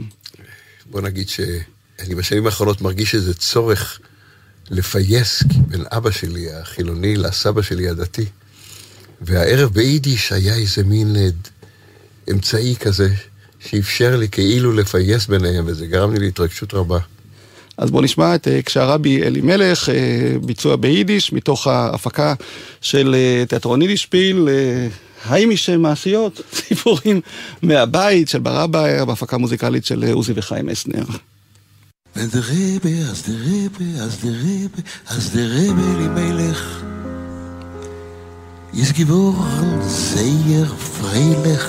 בוא 0.86 1.00
נגיד 1.00 1.28
שאני 1.28 2.14
בשנים 2.16 2.46
האחרונות 2.46 2.80
מרגיש 2.80 3.14
איזה 3.14 3.34
צורך 3.34 4.00
לפייס 4.70 5.42
בין 5.42 5.84
אבא 5.92 6.10
שלי 6.10 6.52
החילוני 6.52 7.16
לסבא 7.16 7.62
שלי 7.62 7.88
הדתי. 7.88 8.24
והערב 9.20 9.70
ביידיש 9.72 10.32
היה 10.32 10.54
איזה 10.54 10.84
מין 10.84 11.16
אה, 11.16 11.28
אמצעי 12.30 12.76
כזה 12.80 13.08
שאפשר 13.60 14.16
לי 14.16 14.28
כאילו 14.28 14.72
לפייס 14.72 15.26
ביניהם, 15.26 15.64
וזה 15.66 15.86
גרם 15.86 16.12
לי 16.14 16.18
להתרגשות 16.18 16.74
רבה. 16.74 16.98
אז 17.78 17.90
בואו 17.90 18.02
נשמע 18.02 18.34
את 18.34 18.48
אה, 18.48 18.62
כשהרבי 18.62 19.22
אלימלך, 19.22 19.88
אה, 19.88 19.94
ביצוע 20.42 20.76
ביידיש, 20.76 21.32
מתוך 21.32 21.66
ההפקה 21.66 22.34
של 22.80 23.14
אה, 23.18 23.44
תיאטרון 23.48 23.82
יידישפיל, 23.82 24.48
יש 25.32 25.70
מעשיות, 25.70 26.40
סיפורים 26.66 27.20
מהבית 27.62 28.28
של 28.28 28.38
ברבא, 28.38 29.04
בהפקה 29.04 29.38
מוזיקלית 29.38 29.84
של 29.84 30.04
עוזי 30.12 30.32
וחיים 30.36 30.68
אסנר. 30.68 31.04
Der 35.34 35.48
Rebbe 35.58 35.84
Elimelech 35.94 36.64
ist 38.82 38.94
geworden 39.02 39.70
sehr 40.16 40.66
freilich. 40.98 41.66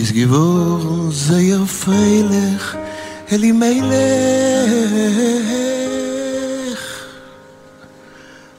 Ist 0.00 0.14
geworden 0.22 1.10
sehr 1.10 1.58
freilich, 1.84 2.62
Eli 3.30 3.52
Melech 3.52 3.88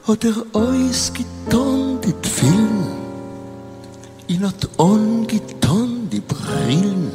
Oder 0.06 0.46
ois 0.52 1.10
giton 1.12 2.00
di 2.00 2.12
tfil 2.22 2.70
In 4.28 4.44
ot 4.46 4.68
on 4.78 5.26
giton 5.26 6.06
di 6.08 6.20
bril 6.20 7.10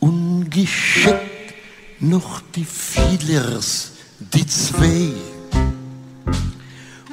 Ungeschickt 0.00 1.52
noch 2.00 2.40
di 2.54 2.64
filers 2.64 3.92
di 4.16 4.46
zwei 4.46 5.12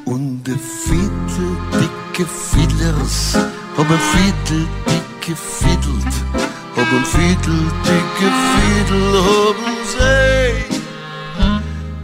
Und 0.05 0.47
de 0.47 0.55
fiddle 0.55 1.51
dicke 1.75 2.25
filers 2.25 3.35
Ob 3.75 3.91
a 3.91 3.99
dicke 4.47 5.35
fiddle 5.35 6.40
Ob 6.81 6.91
un 6.93 7.05
Fiedel, 7.05 7.59
dicke 7.83 8.29
Fiedel, 8.51 9.15
ob 9.15 9.55
un 9.69 9.77
See. 9.93 10.53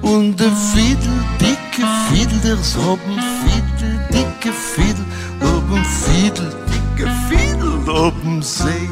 Und 0.02 0.40
de 0.40 0.52
Fiedel, 0.72 1.18
dicke 1.40 1.84
Fiedel, 2.08 2.40
der 2.44 2.60
ist 2.60 2.78
ob 2.78 3.00
un 3.08 3.20
Fiedel, 3.40 4.00
dicke 4.12 4.54
Fiedel, 4.54 5.06
ob 5.42 5.72
un 5.72 5.84
Fiedel, 5.84 6.54
dicke 6.70 7.10
Fiedel, 7.28 7.90
ob 7.90 8.14
un 8.24 8.44
See. 8.44 8.90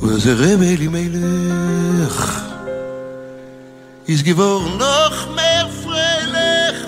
Und 0.00 0.10
es 0.16 0.26
er 0.26 0.38
rebe 0.38 0.76
li 0.76 0.88
meilech, 0.88 2.20
is 4.04 4.22
gewor 4.22 4.60
noch 4.78 5.34
mehr 5.34 5.68
freilich. 5.82 6.78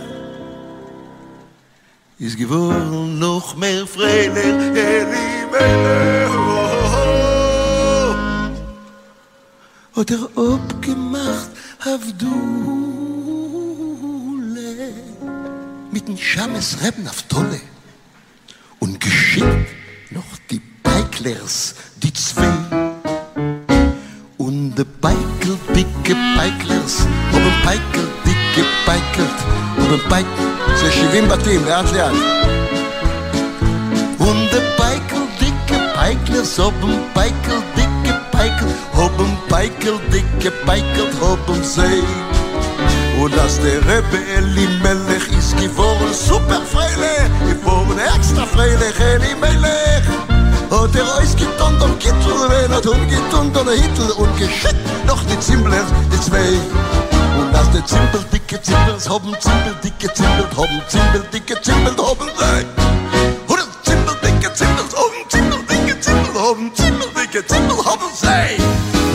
Ist 2.18 2.37
geworden 2.37 3.18
noch 3.18 3.57
mehr 3.57 3.87
freilich, 3.87 4.77
er 4.77 5.05
li. 5.12 5.29
Hat 9.98 10.12
er 10.12 10.28
abgemacht 10.37 11.50
auf 11.84 12.00
Dule 12.18 12.30
mit 15.90 16.06
dem 16.06 16.16
Schames 16.16 16.76
Reben 16.80 17.08
auf 17.08 17.22
Tolle 17.22 17.61
und 18.78 19.00
geschickt 19.00 19.72
noch 20.12 20.22
die 20.52 20.62
Peiklers, 20.84 21.74
die 21.96 22.12
zwei. 22.12 22.46
Und 24.37 24.76
die 24.76 24.84
Peikel, 24.84 25.58
dicke 25.74 26.14
Peiklers, 26.37 27.00
haben 27.32 27.62
Peikel, 27.64 28.06
dicke 28.24 28.64
Peikelt, 28.87 29.38
haben 29.78 30.00
Peikel, 30.08 30.46
זה 30.76 30.90
70 30.92 31.28
בתים, 31.28 31.64
לאט 31.64 31.92
לאט. 31.92 32.14
Und 34.18 34.48
die 34.52 34.62
Peikel, 34.76 35.22
dicke 35.40 35.76
Peiklers, 35.96 36.56
haben 36.56 37.00
Peikel, 37.14 37.62
dicke 37.74 37.88
haben 38.38 38.88
Peikel, 39.48 39.98
dicke 40.12 40.50
Peikel, 40.66 41.08
haben 41.20 41.64
sie. 41.64 42.02
Und 43.20 43.37
als 43.38 43.58
der 43.61 43.80
Rebbe 43.80 44.18
Elimelech 44.37 45.26
ist 45.37 45.56
geworden 45.56 46.12
super 46.12 46.61
freilich, 46.70 47.28
geworden 47.48 47.98
extra 47.98 48.44
freilich 48.46 48.98
Elimelech. 49.00 50.04
Hat 50.70 50.94
er 50.94 51.16
euch 51.18 51.34
getan, 51.34 51.80
am 51.82 51.98
Kittel, 51.98 52.37
wenn 52.48 52.70
er 52.70 52.82
tun 52.82 53.08
getan, 53.08 53.50
dann 53.54 53.68
Hittel 53.70 54.11
und 54.18 54.37
geschickt 54.37 54.76
noch 55.06 55.22
die 55.24 55.40
Zimbler, 55.40 55.84
die 56.12 56.20
zwei. 56.20 56.52
Und 57.40 57.54
als 57.54 57.70
die 57.70 57.84
Zimbel, 57.87 58.24
dicke 58.32 58.61
Zimbels, 58.61 59.08
haben 59.08 59.34
Zimbel, 59.40 59.74
dicke 59.82 60.12
Zimbel, 60.12 60.46
haben 60.56 60.82
Zimbel, 60.88 61.24
dicke 61.32 61.61
Zimbel, 61.62 61.96
haben 61.96 62.28
sie. 62.38 62.66
Und 63.48 63.61
die 63.61 63.90
Zimbel, 63.90 64.14
dicke 64.22 64.52
Zimbels, 64.52 64.94
haben 64.94 65.30
Zimbel, 65.30 65.58
dicke 65.70 66.00
Zimbel, 66.00 66.34
haben 66.34 66.70
Zimbel, 66.74 67.08
dicke 67.16 67.46
Zimbel, 67.46 67.76
haben 67.84 68.11
sie. 68.14 68.67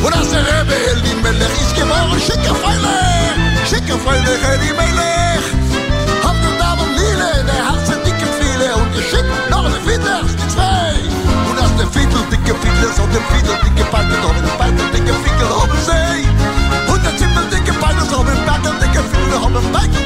Und 0.03 0.13
das 0.13 0.29
der 0.31 0.41
Rebbe 0.41 0.73
hält 0.73 1.05
ihm 1.07 1.21
mit 1.21 1.39
Lech, 1.39 1.55
ich 1.63 2.25
schicke 2.25 2.53
Feile, 2.55 2.95
schicke 3.69 3.97
Feile, 4.03 4.31
hält 4.43 4.61
ihm 4.67 4.75
mit 4.75 4.91
Lech. 4.99 5.45
Habt 6.21 6.43
ihr 6.43 6.55
da 6.59 6.75
mit 6.75 6.91
Lille, 6.99 7.31
der 7.47 7.71
Herz 7.71 7.87
sind 7.87 8.05
dicke 8.05 8.27
Pfeile, 8.35 8.75
und 8.75 8.93
ihr 8.95 9.01
schickt 9.01 9.49
noch 9.49 9.63
eine 9.63 9.79
Fiete, 9.87 10.11
es 10.27 10.53
zwei. 10.53 10.99
Und 11.49 11.57
das 11.57 11.71
der 11.77 11.87
Fiete, 11.87 12.19
dicke 12.31 12.53
Pfeile, 12.53 12.87
so 12.91 13.07
der 13.15 13.23
Fiete, 13.31 13.55
dicke 13.63 13.85
Pfeile, 13.87 14.15
so 14.21 14.29
der 14.35 14.51
Pfeile, 14.59 14.83
dicke 14.91 15.13
Pfeile, 15.23 15.45
oben 15.55 15.79
sei. 15.87 16.27
Und 16.91 17.01
der 17.05 17.15
Zippel, 17.15 17.45
dicke 17.49 17.73
Pfeile, 17.73 18.03
so 18.11 18.23
der 18.27 18.35
Pfeile, 18.43 18.71
dicke 18.83 19.01
Pfeile, 19.07 19.37
oben 19.39 19.63
sei. 19.71 20.02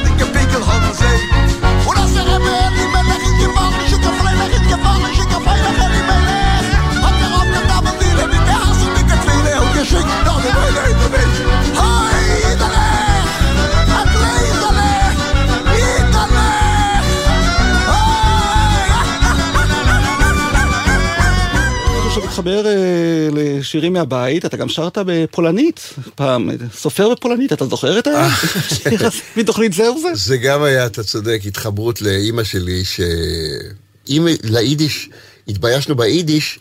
משהו 22.38 22.52
שמתחבר 22.52 22.66
אה, 22.66 23.28
לשירים 23.32 23.92
מהבית, 23.92 24.44
אתה 24.44 24.56
גם 24.56 24.68
שרת 24.68 24.98
בפולנית 25.06 25.94
פעם, 26.14 26.50
אה, 26.50 26.54
סופר 26.74 27.08
בפולנית, 27.10 27.52
אתה 27.52 27.66
זוכר 27.66 27.98
את 27.98 28.06
השיר 28.06 29.06
הזה 29.06 29.22
מתוכנית 29.36 29.72
זהו 29.72 30.00
זה? 30.00 30.08
זה 30.14 30.36
גם 30.36 30.62
היה, 30.62 30.86
אתה 30.86 31.02
צודק, 31.02 31.40
התחברות 31.46 32.02
לאימא 32.02 32.44
שלי, 32.44 32.84
שאם 32.84 34.26
ליידיש, 34.42 35.10
התביישנו 35.48 35.96
ביידיש, 35.96 36.58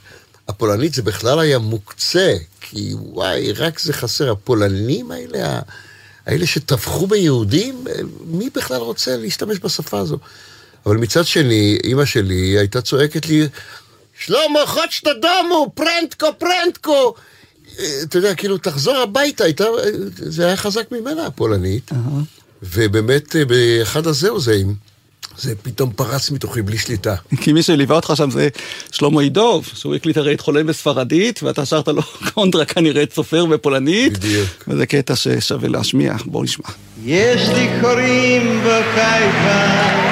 הפולנית 0.48 0.94
זה 0.94 1.02
בכלל 1.02 1.40
היה 1.40 1.60
מוקצה, 1.60 2.36
כי 2.62 2.94
וואי, 2.94 3.52
רק 3.52 3.80
זה 3.80 3.94
חסר, 3.94 4.32
הפולנים 4.32 5.12
האלה, 5.12 5.60
האלה 6.26 6.48
שטבחו 6.48 7.08
ביהודים, 7.08 7.84
מי 8.26 8.50
בכלל 8.56 8.82
רוצה 8.82 9.18
להשתמש 9.18 9.58
בשפה 9.64 10.00
הזו? 10.00 10.18
אבל 10.86 10.98
מצד 10.98 11.26
שני, 11.26 11.78
אימא 11.84 12.06
שלי 12.06 12.58
הייתה 12.58 12.82
צועקת 12.82 13.26
לי, 13.26 13.48
שלמה, 14.20 14.60
חוץ 14.66 15.02
תדומו, 15.04 15.72
פרנטקו, 15.76 16.28
פרנטקו. 16.38 17.14
אה, 17.80 17.86
אתה 18.04 18.18
יודע, 18.18 18.36
כאילו, 18.36 18.58
תחזור 18.58 18.96
הביתה, 18.96 19.44
הייתה, 19.44 19.66
זה 20.16 20.46
היה 20.46 20.58
חזק 20.58 20.92
ממנה, 20.92 21.26
הפולנית. 21.26 21.92
ובאמת, 22.64 23.36
אה, 23.36 23.46
באחד 23.46 24.08
הזהו-זאים, 24.08 24.76
זה 25.38 25.54
פתאום 25.64 25.92
פרץ 25.96 26.32
מתוכי 26.32 26.62
בלי 26.62 26.78
שליטה. 26.78 27.16
כי 27.42 27.54
מי 27.54 27.64
שליווה 27.64 27.96
אותך 27.96 28.14
שם 28.16 28.32
זה 28.32 28.48
שלמה 28.92 29.22
עידוב, 29.22 29.70
שהוא 29.74 29.96
הקליט 29.96 30.18
הרי 30.18 30.34
את 30.34 30.42
חולם 30.42 30.68
בספרדית, 30.68 31.44
ואתה 31.44 31.66
שרת 31.66 31.88
לו 31.88 32.02
קונטרה 32.34 32.66
כנראה 32.66 33.04
את 33.04 33.14
סופר 33.14 33.46
בפולנית. 33.46 34.18
בדיוק. 34.18 34.48
וזה 34.68 34.86
קטע 34.86 35.16
ששווה 35.16 35.70
להשמיע, 35.70 36.14
בואו 36.26 36.44
נשמע. 36.44 36.70
יש 37.06 37.50
לי 37.50 37.70
קוראים 37.82 38.62
בקייפה 38.62 40.07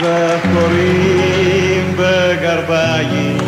וקוראים 0.00 1.96
בגרביים. 1.98 3.38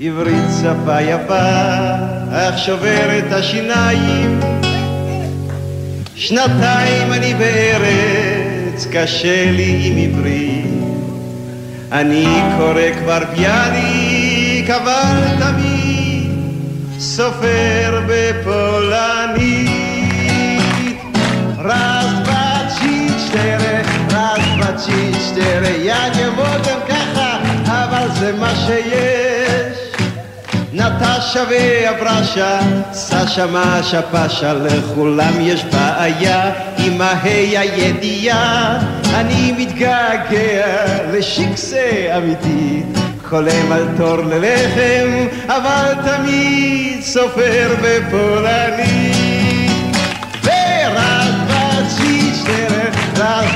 עברית 0.00 0.44
שפה 0.60 1.00
יפה, 1.00 1.48
אך 2.32 2.58
שוברת 2.58 3.32
השיניים. 3.32 4.40
שנתיים 6.14 7.12
אני 7.12 7.34
בארץ, 7.34 8.86
קשה 8.92 9.50
לי 9.50 9.80
עם 9.84 9.96
עברית. 9.96 10.64
אני 11.92 12.26
קורא 12.58 13.00
כבר 13.00 13.18
ביאליק, 13.36 14.70
אבל 14.70 15.16
תמיד 15.38 16.30
סופר 16.98 18.00
בפולנית. 18.06 19.80
cztery, 21.60 21.89
cztery. 24.86 25.84
Ja 25.84 26.08
nie 26.08 26.30
mogę 26.30 26.74
ככה, 26.88 27.38
אבל 27.66 28.08
זה 28.20 28.32
מה 28.32 28.52
שיש. 28.66 29.78
נטשה 30.72 31.44
ואברשה, 31.50 32.58
סשה 32.92 33.46
משה 33.46 34.02
פשה, 34.02 34.52
לכולם 34.52 35.32
יש 35.40 35.64
בעיה 35.64 36.52
עם 36.78 37.00
ההי 37.00 37.58
הידיעה. 37.58 38.78
אני 39.14 39.54
מתגעגע 39.58 40.66
לשיקסה 41.12 42.16
אמיתית, 42.16 42.98
חולם 43.28 43.72
על 43.72 43.88
תור 43.96 44.16
ללחם, 44.16 45.28
אבל 45.46 45.94
תמיד 46.04 47.02
סופר 47.02 47.74
בפולנית. 47.82 49.19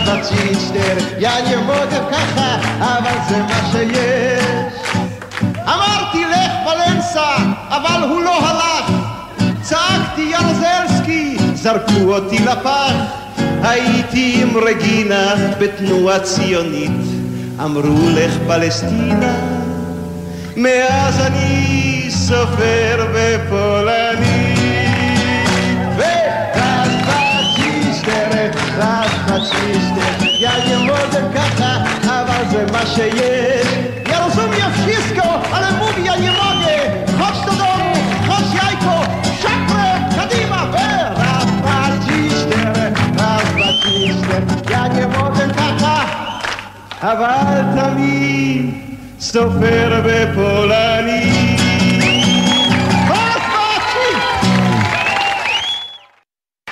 Cztery. 0.05 1.03
Ja 1.19 1.41
nie 1.41 1.57
mogę 1.57 2.01
ככה, 2.11 2.59
אבל 2.81 3.17
זה 3.29 3.39
מה 3.39 3.61
שיש. 3.73 4.75
אמרתי 5.63 6.25
לך 6.25 6.53
ולנסה, 6.67 7.37
אבל 7.69 8.09
הוא 8.09 8.23
לא 8.23 8.39
הלך. 8.49 8.91
צעקתי 9.63 10.33
ירזלסקי, 10.33 11.37
זרקו 11.55 12.15
אותי 12.15 12.39
לפח. 12.39 12.93
הייתי 13.63 14.43
עם 14.43 14.57
רגינה 14.57 15.35
בתנועה 15.61 16.19
ציונית, 16.21 17.01
אמרו 17.65 18.09
לך 18.15 18.33
פלסטינה. 18.47 19.35
מאז 20.57 21.21
אני 21.21 22.07
סופר 22.11 23.07
בפולנית. 23.15 24.55
רק 28.79 29.11
בצ'יסטר. 29.27 29.94
Ja 30.45 30.59
nie 30.69 30.79
mogę 30.79 31.21
kata, 31.35 31.85
a 32.11 32.53
że 32.53 32.73
ma 32.73 32.87
się 32.87 33.07
jeść. 33.07 33.69
Ja 34.11 34.19
rozumiem 34.19 34.73
wszystko, 34.73 35.23
ale 35.55 35.73
mówi 35.73 36.05
ja 36.05 36.17
nie 36.17 36.31
mogę. 36.31 36.75
Chodź 37.19 37.47
do 37.47 37.53
domu, 37.53 37.95
chodź 38.29 38.55
jajko, 38.55 39.03
szakre, 39.43 39.87
kadima, 40.17 40.67
vera, 40.67 41.39
paciśniere, 41.65 42.93
raz, 43.19 43.45
dwa, 43.53 43.69
trzy, 43.83 44.71
Ja 44.71 44.87
nie 44.87 45.07
mogę 45.07 45.49
kata, 45.57 46.07
a 47.01 47.17
walta 47.17 47.95
mi, 47.95 48.75
soferbe 49.19 50.27
polani. 50.27 51.54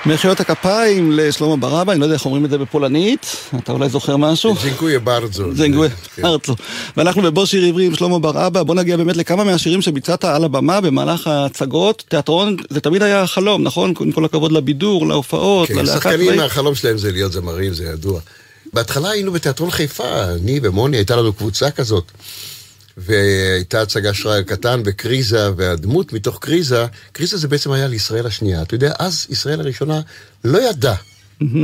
מחיאות 0.07 0.41
הכפיים 0.41 1.13
לשלמה 1.13 1.57
ברבא, 1.57 1.93
אני 1.93 2.01
לא 2.01 2.05
יודע 2.05 2.15
איך 2.15 2.25
אומרים 2.25 2.45
את 2.45 2.51
זה 2.51 2.59
בפולנית, 2.59 3.37
אתה 3.59 3.73
אולי 3.73 3.89
זוכר 3.89 4.17
משהו? 4.17 4.55
זינקויה 4.63 4.99
ברזו. 4.99 5.55
זנגוי 5.55 5.89
כן. 6.17 6.25
ארצו. 6.25 6.55
ואנחנו 6.97 7.23
בבוא 7.23 7.47
שיר 7.47 7.65
עברי 7.65 7.87
עם 7.87 7.95
שלמה 7.95 8.19
בר 8.19 8.47
אבא, 8.47 8.63
בוא 8.63 8.75
נגיע 8.75 8.97
באמת 8.97 9.17
לכמה 9.17 9.45
מהשירים 9.45 9.83
שביצעת 9.83 10.25
על 10.25 10.45
הבמה 10.45 10.81
במהלך 10.81 11.27
ההצגות. 11.27 12.05
תיאטרון 12.09 12.57
זה 12.71 12.81
תמיד 12.81 13.03
היה 13.03 13.27
חלום, 13.27 13.63
נכון? 13.63 13.95
עם 14.01 14.13
כל 14.13 14.25
הכבוד 14.25 14.53
לבידור, 14.53 15.09
להופעות, 15.09 15.69
כן, 15.69 15.87
שחקנים. 15.87 16.41
החלום 16.41 16.75
שלהם 16.75 16.99
זה 16.99 17.13
להיות 17.13 17.33
זמרים, 17.33 17.73
זה 17.73 17.85
ידוע. 17.85 18.21
בהתחלה 18.73 19.11
היינו 19.11 19.33
בתיאטרון 19.33 19.71
חיפה, 19.71 20.25
אני 20.25 20.61
ומוני, 20.63 20.97
הייתה 20.97 21.17
לנו 21.17 21.33
קבוצה 21.33 21.71
כזאת. 21.71 22.13
והייתה 22.97 23.83
הצגה 23.83 24.15
שרייר 24.15 24.43
קטן 24.43 24.83
בקריזה, 24.83 25.51
והדמות 25.57 26.13
מתוך 26.13 26.39
קריזה, 26.39 26.87
קריזה 27.13 27.37
זה 27.37 27.49
בעצם 27.49 27.73
היה 27.73 27.87
לישראל 27.87 28.27
השנייה. 28.27 28.63
אתה 28.63 28.75
יודע, 28.75 28.93
אז 28.99 29.27
ישראל 29.31 29.61
הראשונה 29.61 30.01
לא 30.45 30.71
ידעה 30.71 30.97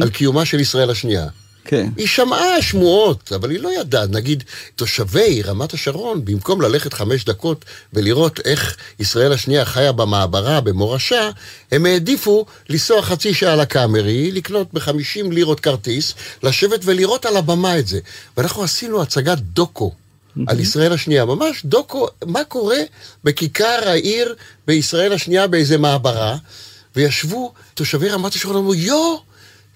על 0.03 0.11
קיומה 0.11 0.45
של 0.45 0.61
ישראל 0.61 0.91
השנייה. 0.91 1.27
כן. 1.65 1.89
היא 1.97 2.07
שמעה 2.07 2.63
שמועות, 2.63 3.33
אבל 3.35 3.51
היא 3.51 3.61
לא 3.61 3.81
ידעה. 3.81 4.07
נגיד, 4.07 4.45
תושבי 4.77 5.43
רמת 5.43 5.75
השרון, 5.75 6.25
במקום 6.25 6.61
ללכת 6.61 6.93
חמש 6.93 7.25
דקות 7.25 7.65
ולראות 7.93 8.41
איך 8.45 8.77
ישראל 8.99 9.33
השנייה 9.33 9.65
חיה 9.65 9.93
במעברה, 9.93 10.61
במורשה, 10.61 11.31
הם 11.73 11.87
העדיפו 11.87 12.47
לנסוע 12.69 13.03
חצי 13.03 13.35
שעה 13.35 13.57
לקאמרי, 13.57 14.33
לקנות 14.33 14.75
בחמישים 14.75 15.33
לירות 15.33 15.61
כרטיס, 15.61 16.15
לשבת 16.43 16.81
ולראות 16.85 17.27
על 17.27 17.37
הבמה 17.37 17.79
את 17.79 17.87
זה. 17.87 18.01
ואנחנו 18.37 18.63
עשינו 18.63 19.03
הצגת 19.03 19.39
דוקו. 19.39 19.93
על 20.47 20.61
ישראל 20.61 20.93
השנייה, 20.93 21.25
ממש 21.25 21.63
דוקו, 21.65 22.07
מה 22.27 22.45
קורה 22.45 22.79
בכיכר 23.25 23.79
העיר 23.87 24.35
בישראל 24.67 25.13
השנייה 25.13 25.47
באיזה 25.47 25.79
מעברה, 25.79 26.37
וישבו 26.97 27.53
תושבי 27.75 28.09
רמת 28.09 28.35
השרון, 28.35 28.57
אמרו, 28.57 28.75
יואו, 28.75 29.23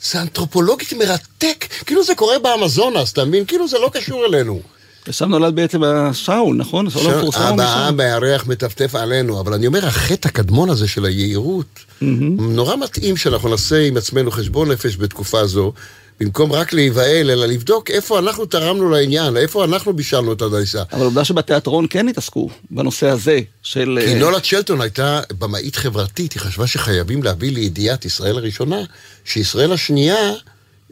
זה 0.02 0.22
אנתרופולוגית 0.22 0.92
מרתק, 0.92 1.64
כאילו 1.86 2.04
זה 2.04 2.14
קורה 2.14 2.38
באמזונס, 2.38 3.12
אתה 3.12 3.24
מבין? 3.24 3.44
כאילו 3.44 3.68
זה 3.68 3.78
לא 3.78 3.90
קשור 3.94 4.24
אלינו. 4.26 4.60
ושם 5.08 5.28
נולד 5.28 5.54
בעצם 5.54 5.82
השאול, 5.84 6.56
נכון? 6.56 6.90
שאול 6.90 7.14
המפורסם 7.14 7.40
הבאה 7.40 7.86
משם. 7.90 7.96
מהירח 7.96 8.46
מטפטף 8.46 8.94
עלינו, 8.94 9.40
אבל 9.40 9.54
אני 9.54 9.66
אומר, 9.66 9.86
החטא 9.86 10.28
הקדמון 10.28 10.70
הזה 10.70 10.88
של 10.88 11.04
היהירות, 11.04 11.78
נורא 12.00 12.76
מתאים 12.76 13.16
שאנחנו 13.16 13.48
נעשה 13.48 13.86
עם 13.86 13.96
עצמנו 13.96 14.30
חשבון 14.30 14.70
נפש 14.70 14.96
בתקופה 14.96 15.46
זו, 15.46 15.72
במקום 16.20 16.52
רק 16.52 16.72
להיבהל, 16.72 17.30
אלא 17.30 17.46
לבדוק 17.46 17.90
איפה 17.90 18.18
אנחנו 18.18 18.46
תרמנו 18.46 18.90
לעניין, 18.90 19.36
איפה 19.36 19.64
אנחנו 19.64 19.92
בישלנו 19.92 20.32
את 20.32 20.42
הדייסה. 20.42 20.82
אבל 20.92 21.04
עובדה 21.04 21.24
שבתיאטרון 21.24 21.86
כן 21.90 22.08
התעסקו 22.08 22.50
בנושא 22.70 23.08
הזה 23.08 23.40
של... 23.62 23.98
כי 24.04 24.12
אה, 24.12 24.18
נולה 24.18 24.40
צ'לטון 24.40 24.80
הייתה 24.80 25.20
במאית 25.38 25.76
חברתית, 25.76 26.32
היא 26.32 26.40
חשבה 26.40 26.66
שחייבים 26.66 27.22
להביא 27.22 27.52
לידיעת 27.52 28.04
ישראל 28.04 28.36
הראשונה, 28.38 28.80
שישראל 29.24 29.72
השנייה 29.72 30.32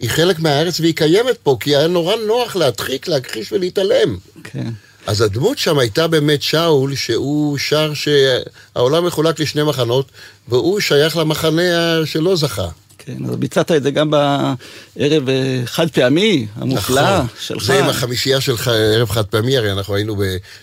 היא 0.01 0.11
חלק 0.11 0.39
מהארץ 0.39 0.81
והיא 0.81 0.95
קיימת 0.95 1.37
פה, 1.43 1.57
כי 1.61 1.77
היה 1.77 1.89
נורא 1.89 2.17
נוח 2.27 2.57
להדחיק, 2.57 3.09
להכחיש 3.09 3.53
ולהתעלם. 3.53 4.17
כן. 4.45 4.69
אז 5.07 5.21
הדמות 5.21 5.59
שם 5.59 5.79
הייתה 5.79 6.07
באמת 6.07 6.43
שאול, 6.43 6.95
שהוא 6.95 7.59
שר 7.59 7.93
שהעולם 7.95 9.07
מחולק 9.07 9.41
לשני 9.41 9.63
מחנות, 9.63 10.07
והוא 10.49 10.81
שייך 10.81 11.17
למחנה 11.17 12.01
שלא 12.05 12.37
זכה. 12.37 12.69
כן, 13.05 13.25
אז 13.25 13.37
ביצעת 13.37 13.73
את 13.73 13.83
זה 13.83 13.91
גם 13.91 14.11
בערב 14.11 15.29
אה, 15.29 15.63
חד 15.65 15.91
פעמי, 15.91 16.47
המופלא 16.55 17.03
נכון. 17.03 17.27
שלך. 17.41 17.65
זה 17.65 17.79
עם 17.79 17.89
החמישייה 17.89 18.41
שלך, 18.41 18.69
ערב 18.69 19.11
חד 19.11 19.25
פעמי, 19.25 19.57
הרי 19.57 19.73
אנחנו 19.73 19.95
היינו 19.95 20.17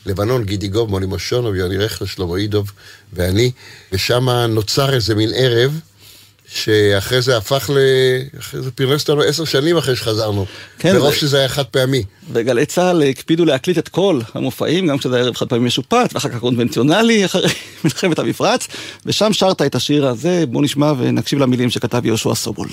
בלבנון, 0.05 0.43
גידי 0.43 0.67
גוב, 0.67 0.89
מוני 0.89 1.05
מושונוב, 1.05 1.55
יוני 1.55 1.77
רכטר, 1.77 2.05
שלמה 2.05 2.37
אידוב 2.37 2.71
ואני, 3.13 3.51
ושם 3.91 4.29
נוצר 4.29 4.93
איזה 4.93 5.15
מין 5.15 5.29
ערב, 5.35 5.79
שאחרי 6.49 7.21
זה 7.21 7.37
הפך 7.37 7.69
ל... 7.73 7.77
אחרי 8.39 8.61
זה 8.61 8.71
פרנס 8.71 9.01
אותנו 9.09 9.21
עשר 9.21 9.45
שנים 9.45 9.77
אחרי 9.77 9.95
שחזרנו. 9.95 10.45
כן, 10.79 10.95
מרוב 10.95 11.09
זה- 11.13 11.19
שזה 11.19 11.39
היה 11.39 11.49
חד 11.49 11.65
פעמי. 11.65 12.03
וגלי 12.33 12.65
צה"ל 12.65 13.03
הקפידו 13.03 13.45
להקליט 13.45 13.77
את 13.77 13.89
כל 13.89 14.19
המופעים, 14.33 14.87
גם 14.87 14.97
כשזה 14.97 15.17
ערב 15.19 15.35
חד 15.35 15.49
פעמי 15.49 15.65
משופט, 15.67 16.13
ואחר 16.13 16.29
כך 16.29 16.37
קונבנציונלי, 16.39 17.23
אחרי 17.25 17.49
מלחמת 17.83 18.19
המפרץ, 18.19 18.67
ושם 19.05 19.33
שרת 19.33 19.61
את 19.61 19.75
השיר 19.75 20.07
הזה, 20.07 20.43
בואו 20.49 20.63
נשמע 20.63 20.93
ונקשיב 20.97 21.39
למילים 21.39 21.69
שכתב 21.69 22.05
יהושע 22.05 22.35
סובול. 22.35 22.67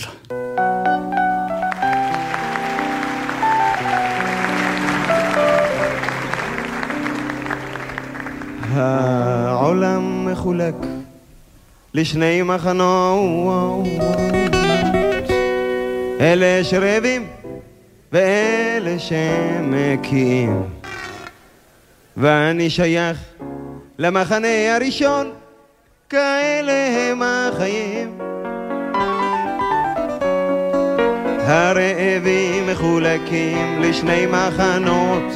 העולם 8.72 10.32
מחולק 10.32 10.74
לשני 11.94 12.42
מחנות, 12.42 13.86
אלה 16.20 16.64
שרעבים 16.64 17.26
ואלה 18.12 18.98
שמקים, 18.98 20.62
ואני 22.16 22.70
שייך 22.70 23.18
למחנה 23.98 24.74
הראשון, 24.76 25.30
כאלה 26.08 27.10
הם 27.10 27.22
החיים. 27.22 28.18
הרעבים 31.46 32.66
מחולקים 32.66 33.82
לשני 33.82 34.26
מחנות, 34.26 35.32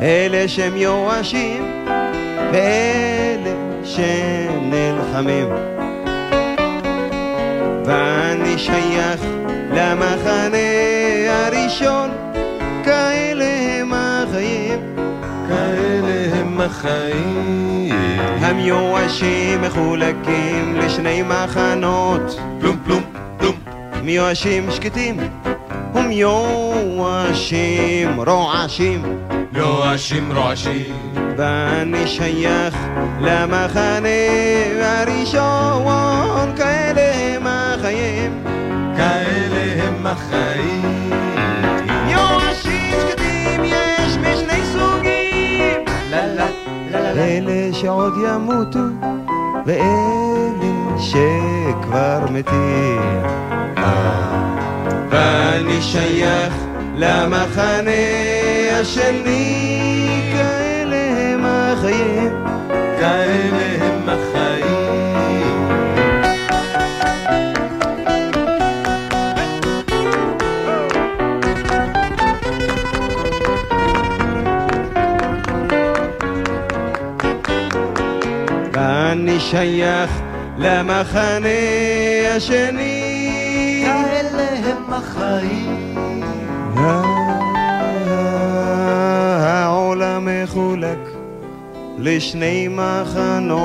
אלה 0.00 0.48
שהם 0.48 0.76
יואשים 0.76 1.84
ואלה 2.52 3.54
שנלחמים. 5.02 5.48
ואני 7.84 8.58
שייך 8.58 9.20
למחנה 9.72 10.58
הראשון, 11.28 12.10
כאלה 12.84 13.44
הם 13.80 13.92
החיים. 13.94 14.78
כאלה 15.48 16.36
הם 16.36 16.60
החיים. 16.60 17.92
המיואשים 18.40 19.62
מחולקים 19.62 20.76
לשני 20.76 21.22
מחנות. 21.22 22.40
פלום 22.60 22.76
פלום 22.84 23.02
פלום. 23.38 23.54
מיואשים 24.02 24.70
שקטים 24.70 25.16
ומיואשים 25.94 27.40
רועשים. 28.20 29.02
יואשים 29.54 30.32
רועשים. 30.32 30.94
ואני 31.36 32.06
שייך 32.06 32.76
למחנה 33.20 34.08
הראשון, 34.80 36.56
כאלה 36.56 37.14
הם 37.14 37.46
החיים. 37.46 38.44
כאלה 38.96 39.82
הם 39.82 40.06
החיים. 40.06 41.10
יואשים 42.08 43.00
שקטים 43.00 43.64
יש 43.64 44.16
משני 44.16 44.64
סוגים. 44.72 45.84
אלה 47.16 47.68
שעוד 47.72 48.14
ימותו 48.26 48.78
ואלה 49.66 50.98
שכבר 50.98 52.24
מתים. 52.30 53.22
ואני 55.10 55.82
שייך 55.82 56.54
למחנה 56.96 58.41
השני, 58.82 60.32
כאלה 60.32 60.96
הם 60.96 61.44
החיים. 61.44 62.32
כאלה 63.00 63.84
הם 63.84 64.08
החיים. 64.08 65.68
ואני 78.72 79.40
שייך 79.40 80.10
למחנה 80.58 81.48
השני. 82.36 83.84
כאלה 83.86 84.48
הם 84.64 84.92
החיים. 84.92 85.91
מחולק 90.42 90.98
לשני 91.98 92.68
מחנות. 92.68 93.62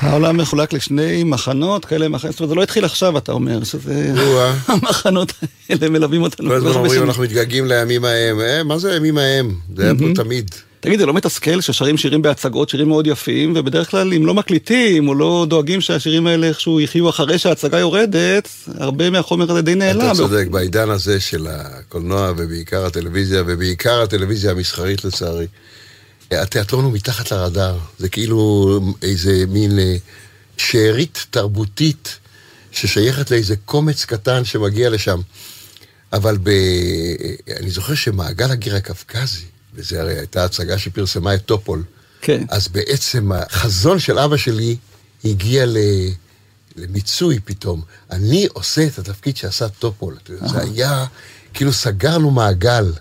העולם 0.00 0.36
מחולק 0.36 0.72
לשני 0.72 1.24
מחנות, 1.24 1.84
כאלה 1.84 2.08
מחנות, 2.08 2.32
זאת 2.32 2.40
אומרת, 2.40 2.48
זה 2.48 2.54
לא 2.54 2.62
התחיל 2.62 2.84
עכשיו, 2.84 3.18
אתה 3.18 3.32
אומר, 3.32 3.64
שזה... 3.64 4.12
המחנות 4.68 5.32
האלה 5.70 5.88
מלווים 5.88 6.22
אותנו 6.22 6.48
כל 6.48 6.56
הזמן 6.56 6.70
אומרים. 6.70 7.02
אנחנו 7.02 7.22
מתגעגעים 7.22 7.66
לימים 7.66 8.04
ההם. 8.04 8.40
אה, 8.40 8.64
מה 8.64 8.78
זה 8.78 8.92
הימים 8.92 9.18
ההם? 9.18 9.54
זה 9.76 9.84
היה 9.84 9.94
פה 9.94 10.04
תמיד. 10.14 10.50
תגיד, 10.80 10.98
זה 10.98 11.06
לא 11.06 11.14
מתסכל 11.14 11.60
ששרים 11.60 11.96
שירים 11.96 12.22
בהצגות, 12.22 12.68
שירים 12.68 12.88
מאוד 12.88 13.06
יפים, 13.06 13.52
ובדרך 13.56 13.90
כלל 13.90 14.14
אם 14.14 14.26
לא 14.26 14.34
מקליטים, 14.34 15.08
או 15.08 15.14
לא 15.14 15.46
דואגים 15.48 15.80
שהשירים 15.80 16.26
האלה 16.26 16.46
איכשהו 16.46 16.80
יחיו 16.80 17.08
אחרי 17.08 17.38
שההצגה 17.38 17.78
יורדת, 17.78 18.48
הרבה 18.74 19.10
מהחומר 19.10 19.50
הזה 19.50 19.62
די 19.62 19.74
נעלם. 19.74 20.06
אתה 20.06 20.14
צודק, 20.14 20.46
בעידן 20.50 20.90
הזה 20.90 21.20
של 21.20 21.46
הקולנוע 21.50 22.32
ובעיקר 22.36 22.86
הטלוויזיה, 22.86 23.42
ובעיקר 23.46 24.02
הטלוויזיה 24.02 24.50
המסחרית 24.50 25.04
לצערי, 25.04 25.46
התיאטרון 26.30 26.84
הוא 26.84 26.92
מתחת 26.92 27.32
לרדאר. 27.32 27.78
זה 27.98 28.08
כאילו 28.08 28.80
איזה 29.02 29.44
מין 29.48 29.78
אה, 29.78 29.96
שארית 30.56 31.26
תרבותית 31.30 32.18
ששייכת 32.72 33.30
לאיזה 33.30 33.54
קומץ 33.64 34.04
קטן 34.04 34.44
שמגיע 34.44 34.90
לשם. 34.90 35.20
אבל 36.12 36.38
ב... 36.42 36.50
אני 37.60 37.70
זוכר 37.70 37.94
שמעגל 37.94 38.50
הגיר 38.50 38.76
הקווקזי, 38.76 39.44
וזה 39.78 40.00
הרי 40.00 40.18
הייתה 40.18 40.44
הצגה 40.44 40.78
שפרסמה 40.78 41.34
את 41.34 41.44
טופול, 41.44 41.82
כן. 42.20 42.44
אז 42.48 42.68
בעצם 42.68 43.32
החזון 43.32 43.98
של 43.98 44.18
אבא 44.18 44.36
שלי 44.36 44.76
הגיע 45.24 45.66
ל... 45.66 45.76
למיצוי 46.76 47.38
פתאום. 47.44 47.82
אני 48.10 48.46
עושה 48.52 48.86
את 48.86 48.98
התפקיד 48.98 49.36
שעשה 49.36 49.68
טופול. 49.68 50.16
יודע, 50.28 50.48
זה 50.48 50.60
היה, 50.60 51.06
כאילו 51.54 51.72
סגרנו 51.72 52.30
מעגל. 52.30 52.92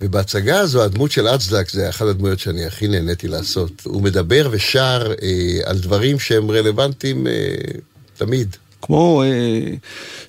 ובהצגה 0.00 0.60
הזו, 0.60 0.82
הדמות 0.82 1.10
של 1.10 1.28
אצדק, 1.28 1.70
זה 1.70 1.88
אחת 1.88 2.06
הדמויות 2.06 2.38
שאני 2.38 2.66
הכי 2.66 2.88
נהניתי 2.88 3.28
לעשות. 3.28 3.72
הוא 3.84 4.02
מדבר 4.02 4.48
ושר 4.50 5.12
אה, 5.22 5.60
על 5.64 5.78
דברים 5.78 6.18
שהם 6.18 6.50
רלוונטיים 6.50 7.26
אה, 7.26 7.32
תמיד. 8.16 8.56
כמו 8.82 9.22
אה, 9.22 9.74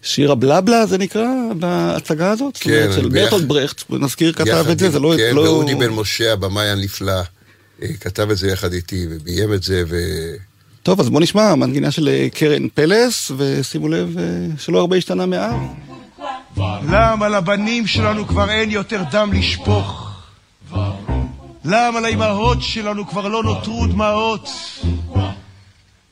שיר 0.02 0.32
הבלבלה 0.32 0.86
זה 0.86 0.98
נקרא 0.98 1.28
בהצגה 1.60 2.32
הזאת? 2.32 2.56
זאת 2.56 2.64
כן, 2.64 2.72
אומרת, 2.72 2.94
של 2.94 3.10
ברטולד 3.10 3.48
ברכט, 3.48 3.84
נזכיר 3.90 4.34
כתב 4.34 4.66
את 4.72 4.80
זה, 4.80 4.90
זה 4.90 5.00
לא... 5.00 5.14
כן, 5.18 5.36
לא... 5.36 5.42
ואודי 5.42 5.76
בן 5.76 5.90
משה, 5.90 6.34
הבמאי 6.34 6.70
הנפלא, 6.70 7.22
אה, 7.84 7.88
כתב 8.00 8.30
את 8.30 8.38
זה 8.38 8.52
יחד 8.52 8.74
איתי 8.74 9.08
וביים 9.10 9.54
את 9.54 9.64
זה, 9.64 9.84
ו... 9.88 9.96
טוב, 10.84 11.00
אז 11.00 11.10
בוא 11.10 11.22
נשמע 11.22 11.56
מנגינה 11.56 11.92
של 11.92 12.08
אה, 12.08 12.28
קרן 12.34 12.68
פלס, 12.68 13.32
ושימו 13.38 13.88
לב 13.88 14.18
אה, 14.18 14.24
שלא 14.58 14.80
הרבה 14.80 14.96
השתנה 14.96 15.26
מאז. 15.26 15.56
למה 16.92 17.30
לבנים 17.30 17.88
שלנו 17.88 18.28
כבר 18.28 18.50
אין 18.50 18.72
יותר 18.72 19.04
דם 19.12 19.34
לשפוך? 19.34 20.12
למה 21.66 22.00
לאימהות 22.00 22.58
שלנו 22.62 23.08
כבר 23.08 23.28
לא 23.28 23.44
נותרו 23.44 23.88
דמעות? 23.88 24.50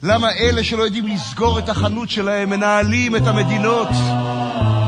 למה 0.07 0.31
אלה 0.31 0.63
שלא 0.63 0.83
יודעים 0.83 1.07
לסגור 1.07 1.59
את 1.59 1.69
החנות 1.69 2.09
שלהם 2.09 2.49
מנהלים 2.49 3.15
את 3.15 3.27
המדינות? 3.27 3.87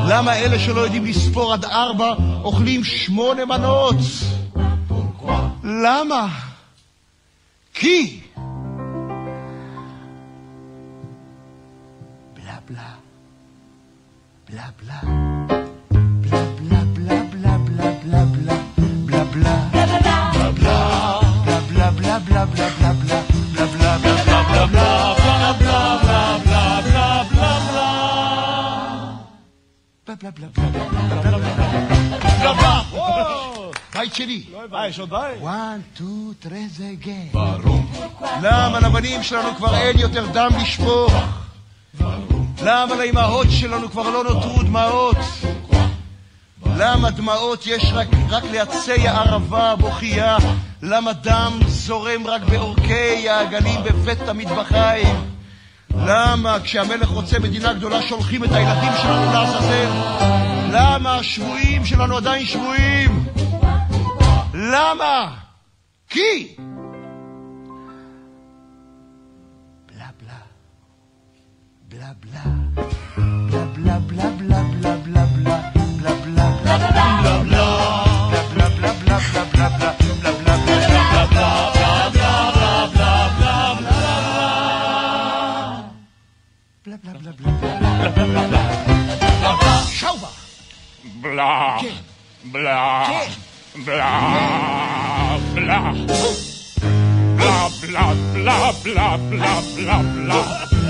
למה 0.08 0.36
אלה 0.36 0.58
שלא 0.58 0.80
יודעים 0.80 1.04
לספור 1.04 1.52
עד 1.52 1.64
ארבע 1.64 2.14
אוכלים 2.44 2.84
שמונה 2.84 3.44
מנות? 3.44 3.96
למה? 5.64 6.28
כי... 7.74 8.20
בלה 12.34 12.56
בלה 12.68 12.94
בלה 14.48 14.66
בלה 14.82 15.59
בית 33.94 34.14
שלי. 34.14 34.42
יש 34.88 34.98
עוד 34.98 35.10
בית? 35.10 35.42
1, 35.44 35.54
2, 35.94 36.32
3, 36.42 36.52
זה 36.76 36.90
גן. 36.98 37.40
למה 38.42 38.80
לבנים 38.80 39.22
שלנו 39.22 39.54
כבר 39.56 39.76
אין 39.76 39.98
יותר 39.98 40.26
דם 40.26 40.48
לשפוך? 40.62 41.12
למה 42.62 42.94
לאימהות 42.94 43.46
שלנו 43.50 43.90
כבר 43.90 44.10
לא 44.10 44.24
נותרו 44.24 44.62
דמעות? 44.62 45.16
למה 46.76 47.10
דמעות 47.10 47.66
יש 47.66 47.84
רק, 47.92 48.08
רק 48.28 48.44
לעצי 48.44 49.08
הערבה 49.08 49.70
הבוכייה? 49.70 50.36
למה 50.82 51.12
דם 51.12 51.60
זורם 51.66 52.26
רק 52.26 52.42
בעורקי 52.42 53.28
העגלים 53.28 53.82
בבית 53.84 54.28
המטבחיים? 54.28 55.29
למה 55.96 56.58
כשהמלך 56.62 57.08
רוצה 57.08 57.38
מדינה 57.38 57.72
גדולה 57.72 58.02
שולחים 58.02 58.44
את 58.44 58.52
הילדים 58.52 58.92
שלנו 59.02 59.32
לעזאזל? 59.32 59.90
למה 60.72 61.14
השבויים 61.14 61.84
שלנו 61.84 62.16
עדיין 62.16 62.46
שבויים? 62.46 63.24
למה? 64.54 65.34
כי... 66.08 66.56
בלה 69.86 70.06
בלה 70.20 70.36
בלה 71.88 72.12
בלה 72.20 72.38
בלה 73.76 73.98
בלה 73.98 74.30
בלה 74.30 74.62
בלה 74.62 74.99
blah, 87.02 87.14
blah, 87.14 87.32
blah, 87.32 87.52
blah, 87.60 88.10
blah, 88.12 88.26
blah, 88.26 88.46
blah. 88.48 89.82
Schauber. 89.88 90.32
Blah. 91.22 91.80
Gehen. 91.80 91.96
Blah. 92.52 93.08
Gehen. 93.08 93.84
Blah. 93.84 95.38
Blah. 95.54 95.92
Blah, 97.40 97.68
blah, 97.80 98.14
blah, 98.34 98.72
blah, 98.84 99.16
blah, 99.30 99.60
blah, 99.76 100.02
blah. 100.02 100.89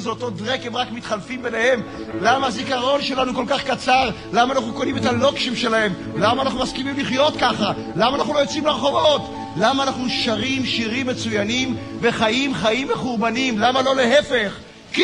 שלנו 0.00 0.16
זה 0.18 0.24
אותו 0.24 0.30
דרק, 0.30 0.66
הם 0.66 0.76
רק 0.76 0.92
מתחלפים 0.92 1.42
ביניהם? 1.42 1.82
למה 2.20 2.46
הזיכרון 2.46 3.02
שלנו 3.02 3.34
כל 3.34 3.44
כך 3.48 3.64
קצר? 3.64 4.10
למה 4.32 4.54
אנחנו 4.54 4.72
קונים 4.72 4.96
את 4.96 5.04
הלוקשים 5.04 5.56
שלהם? 5.56 5.92
למה 6.16 6.42
אנחנו 6.42 6.58
מסכימים 6.60 6.98
לחיות 6.98 7.36
ככה? 7.36 7.72
למה 7.96 8.16
אנחנו 8.16 8.34
לא 8.34 8.38
יוצאים 8.38 8.66
לרחובות? 8.66 9.34
למה 9.56 9.82
אנחנו 9.82 10.08
שרים 10.08 10.66
שירים 10.66 11.06
מצוינים 11.06 11.76
וחיים 12.00 12.54
חיים 12.54 12.88
מחורבנים? 12.88 13.58
למה 13.58 13.82
לא 13.82 13.96
להפך? 13.96 14.56
כי... 14.92 15.02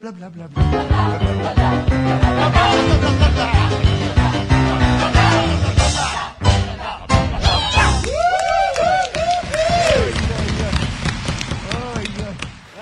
בלה 0.00 0.10
בלה 0.10 0.28
בלה 0.28 0.46
בלה 0.46 0.90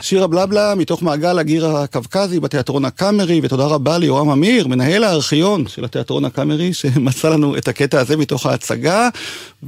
שיר 0.09 0.25
הבלבלה 0.25 0.75
מתוך 0.75 1.03
מעגל 1.03 1.39
הגיר 1.39 1.67
הקווקזי 1.67 2.41
בתיאטרון 2.41 2.85
הקאמרי, 2.85 3.41
ותודה 3.43 3.67
רבה 3.67 3.99
ליורם 3.99 4.31
אמיר, 4.31 4.69
מנהל 4.69 5.05
הארכיון 5.05 5.67
של 5.67 5.85
התיאטרון 5.85 6.25
הקאמרי, 6.25 6.73
שמצא 6.73 7.29
לנו 7.29 7.57
את 7.57 7.69
הקטע 7.69 8.01
הזה 8.01 8.17
מתוך 8.17 8.47
ההצגה, 8.47 9.09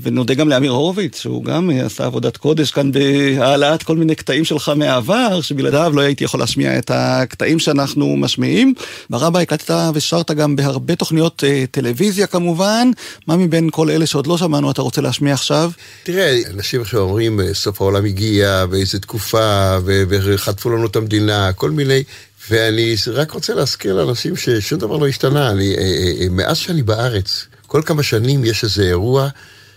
ונודה 0.03 0.35
גם 0.35 0.49
לאמיר 0.49 0.71
הורוביץ, 0.71 1.21
שהוא 1.21 1.45
גם 1.45 1.71
אה, 1.71 1.87
עשה 1.87 2.07
עבודת 2.07 2.37
קודש 2.37 2.71
כאן 2.71 2.93
בהעלאת 2.93 3.83
כל 3.83 3.97
מיני 3.97 4.15
קטעים 4.15 4.45
שלך 4.45 4.73
מהעבר, 4.77 5.41
שבלעדיו 5.41 5.93
לא 5.95 6.01
הייתי 6.01 6.25
יכול 6.25 6.41
להשמיע 6.41 6.79
את 6.79 6.91
הקטעים 6.95 7.59
שאנחנו 7.59 8.17
משמיעים. 8.17 8.75
ברבא 9.11 9.39
הקלטת 9.39 9.75
ושרת 9.95 10.31
גם 10.31 10.57
בהרבה 10.57 10.97
תוכניות 10.97 11.45
אה, 11.47 11.65
טלוויזיה 11.71 12.27
כמובן, 12.27 12.91
מה 13.27 13.37
מבין 13.37 13.69
כל 13.71 13.91
אלה 13.91 14.07
שעוד 14.07 14.27
לא 14.27 14.39
שמענו 14.39 14.71
אתה 14.71 14.83
רוצה 14.83 15.01
להשמיע 15.01 15.35
עכשיו? 15.35 15.71
תראה, 16.03 16.39
אנשים 16.55 16.81
עכשיו 16.81 17.01
אומרים, 17.01 17.41
אה, 17.41 17.55
סוף 17.55 17.81
העולם 17.81 18.05
הגיע, 18.05 18.67
באיזה 18.67 19.01
תקופה, 19.01 19.77
ו- 19.85 20.03
וחטפו 20.35 20.71
לנו 20.71 20.87
את 20.87 20.97
המדינה, 20.97 21.53
כל 21.53 21.71
מיני... 21.71 22.03
ואני 22.51 22.95
רק 23.13 23.31
רוצה 23.31 23.55
להזכיר 23.55 23.95
לאנשים 23.95 24.37
ששום 24.37 24.79
דבר 24.79 24.97
לא 24.97 25.09
השתנה. 25.09 25.51
אני, 25.51 25.75
אה, 25.75 25.81
אה, 25.81 26.13
אה, 26.21 26.27
מאז 26.31 26.57
שאני 26.57 26.83
בארץ, 26.83 27.47
כל 27.67 27.83
כמה 27.87 28.03
שנים 28.03 28.45
יש 28.45 28.65
איזה 28.65 28.83
אירוע 28.83 29.29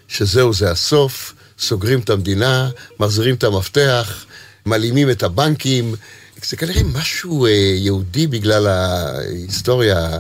שזהו, 0.08 0.54
זה 0.54 0.72
הסוף, 0.72 1.34
סוגרים 1.60 2.00
את 2.00 2.10
המדינה, 2.10 2.70
מחזירים 3.00 3.36
את 3.36 3.44
המפתח, 3.44 4.26
מלאימים 4.66 5.10
את 5.10 5.24
הבנקים. 5.24 5.96
זה 6.46 6.58
כנראה 6.58 6.84
משהו 6.84 7.48
יהודי 7.78 8.28
בגלל 8.28 8.68
ההיסטוריה 8.68 10.20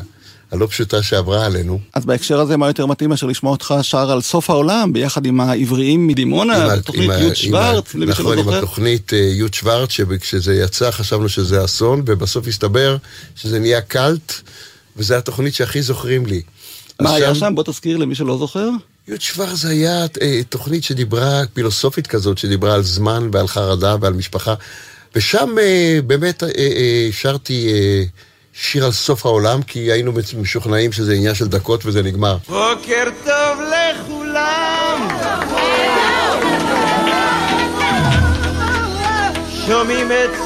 הלא 0.54 0.66
פשוטה 0.68 1.04
שעברה 1.04 1.46
עלינו. 1.46 1.80
אז 1.94 2.06
בהקשר 2.06 2.39
הזה, 2.39 2.58
מה 2.58 2.68
יותר 2.68 2.86
מתאים 2.86 3.10
מאשר 3.10 3.28
לשמוע 3.28 3.52
אותך 3.52 3.74
שר 3.82 4.12
על 4.12 4.22
סוף 4.22 4.50
העולם, 4.50 4.94
ביחד 4.94 5.26
עם 5.26 5.39
העבריים 5.42 6.08
מדימונה, 6.08 6.56
עם 6.63 6.70
ה- 6.70 6.76
בתוכנית 6.76 7.04
עם 7.04 7.12
ה- 7.12 7.20
י' 7.20 7.28
עם 7.28 7.36
שוורץ, 7.36 7.96
למי 7.96 8.06
שלא 8.06 8.26
נכון, 8.26 8.38
עם 8.38 8.44
זוכר. 8.46 8.58
התוכנית 8.58 9.13
אה, 9.13 9.18
י' 9.18 9.44
שוורץ, 9.52 9.89
שכשזה 9.89 10.56
יצא 10.56 10.92
חשבנו 10.92 11.30
שזה 11.30 11.66
אסון, 11.66 12.04
ובסוף 12.06 12.48
הסתבר 12.48 12.98
שזה 13.36 13.60
נהיה 13.60 13.82
קאלט, 13.82 14.34
וזו 14.98 15.16
התוכנית 15.16 15.54
שהכי 15.54 15.82
זוכרים 15.82 16.26
לי. 16.26 16.42
מה 17.02 17.13
היה 17.16 17.36
שם? 17.36 17.56
בוא 17.56 17.63
תזכיר 17.63 17.98
למי 17.98 18.16
שלא 18.16 18.38
זוכר. 18.38 18.70
י' 19.08 19.13
שוורץ 19.20 19.66
היה 19.66 20.06
אה, 20.22 20.42
תוכנית 20.50 20.84
שדיברה, 20.84 21.42
פילוסופית 21.54 22.08
כזאת, 22.08 22.38
שדיברה 22.38 22.74
על 22.74 22.84
זמן 22.84 23.30
ועל 23.32 23.48
חרדה 23.48 23.96
ועל 24.02 24.13
משפחה, 24.13 24.54
ושם 25.16 25.56
אה, 25.62 26.00
באמת 26.08 26.44
אה, 26.44 26.50
אה, 26.58 27.10
שרתי 27.12 27.68
אה, 27.74 28.04
שיר 28.54 28.86
על 28.86 28.92
סוף 28.92 29.26
העולם, 29.26 29.63
כי 29.63 29.80
היינו 29.80 30.12
משוכנעים 30.42 30.92
שזה 30.92 31.13
עניין 31.13 31.36
של 31.36 31.48
דקות 31.48 31.86
וזה 31.86 32.04
נגמר. 32.04 32.38
בוקר 32.50 33.04
טוב 33.26 33.60
לכולם! 33.62 35.08
שומעים 39.68 40.12
את 40.12 40.43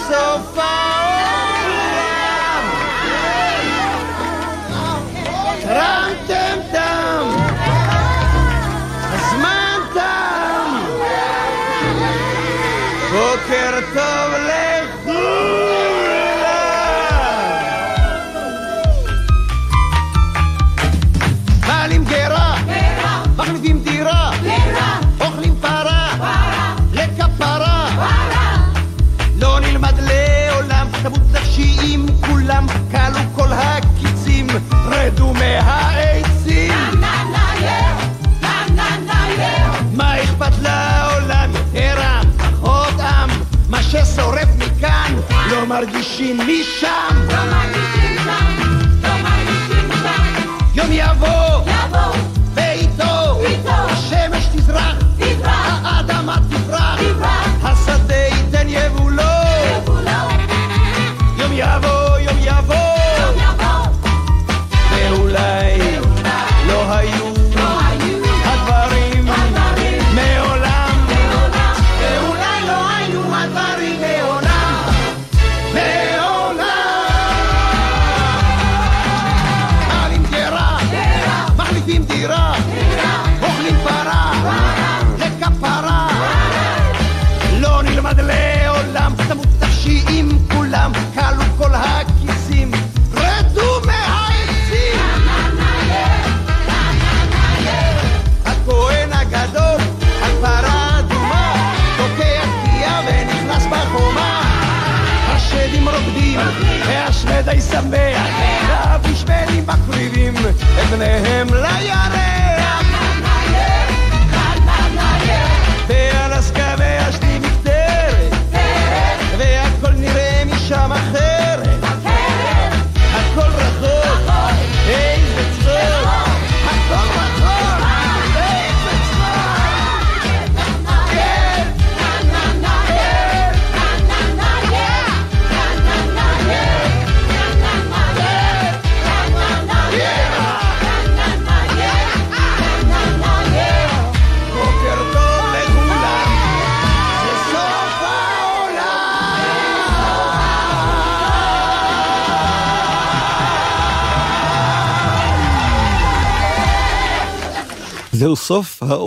Комар 45.67 45.85
дищи 45.85 46.31
Мишам! 46.33 47.27
Комар! 47.29 47.96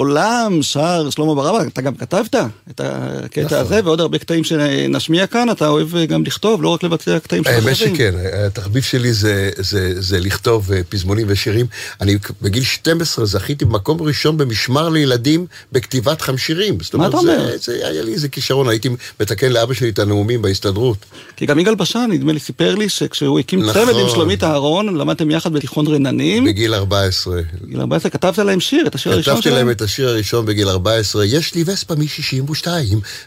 סוף 0.01 0.30
העולם, 0.51 0.63
שר 0.63 1.11
שלמה 1.11 1.35
ברבא, 1.35 1.63
אתה 1.67 1.83
גם 1.83 1.95
כתבת 1.95 2.35
את 2.71 2.81
הקטע 2.85 3.45
נכון. 3.45 3.59
הזה 3.59 3.81
ועוד 3.85 4.01
הרבה 4.01 4.19
קטעים 4.19 4.45
שנשמיע 4.45 5.27
כאן, 5.27 5.51
אתה 5.51 5.69
אוהב 5.69 5.89
גם 6.09 6.25
לכתוב, 6.25 6.63
לא 6.63 6.69
רק 6.69 6.83
לבצע 6.83 7.19
קטעים 7.19 7.45
של 7.45 7.51
אחרים. 7.51 7.67
האמת 7.67 7.77
שכן, 7.77 8.15
התחביב 8.47 8.83
שלי 8.83 9.13
זה, 9.13 9.51
זה, 9.57 10.01
זה 10.01 10.21
לכתוב 10.21 10.73
אה, 10.73 10.81
פזמונים 10.89 11.27
ושירים. 11.31 11.67
אני 12.01 12.17
בגיל 12.43 12.63
12 12.63 13.25
זכיתי 13.25 13.65
במקום 13.65 14.03
ראשון 14.03 14.37
במשמר 14.37 14.89
לילדים 14.89 15.47
בכתיבת 15.73 16.21
חמשירים. 16.21 16.79
מה 16.95 17.07
אתה 17.07 17.17
אומר? 17.17 17.47
זה, 17.47 17.57
זה 17.59 17.89
היה 17.89 18.03
לי 18.03 18.13
איזה 18.13 18.29
כישרון, 18.29 18.69
הייתי 18.69 18.89
מתקן 19.21 19.53
לאבא 19.53 19.75
שלי 19.75 19.89
את 19.89 19.99
הנאומים 19.99 20.43
בהסתדרות. 20.43 20.97
כי 21.37 21.47
גם 21.47 21.59
יגאל 21.59 21.75
בשן, 21.75 22.09
נדמה 22.11 22.33
לי, 22.33 22.41
סיפר 22.41 22.75
לי 22.75 22.89
שכשהוא 22.89 23.39
הקים 23.39 23.63
נכון. 23.63 23.85
צמד 23.85 23.95
עם 24.01 24.09
שלומית 24.09 24.45
אהרון, 24.45 24.97
למדתם 24.97 25.31
יחד 25.31 25.53
בתיכון 25.53 25.87
רננים. 25.87 26.45
בגיל 26.45 26.75
14. 26.75 27.41
בגיל 27.63 27.81
14 27.81 28.11
כתבת 28.11 28.39
להם 28.39 28.61
שיר, 28.61 28.87
את 28.87 28.95
השיר 28.95 29.13
הראשון 29.13 29.35
כתבתי 29.35 29.49
שלהם. 29.49 29.67
להם 29.67 29.71
את 29.71 29.83
השיר 29.83 30.09
הראשון 30.09 30.40
בגיל 30.45 30.69
14, 30.69 31.25
יש 31.25 31.55
לי 31.55 31.65
וספה 31.67 31.95
מ-62, 31.95 32.67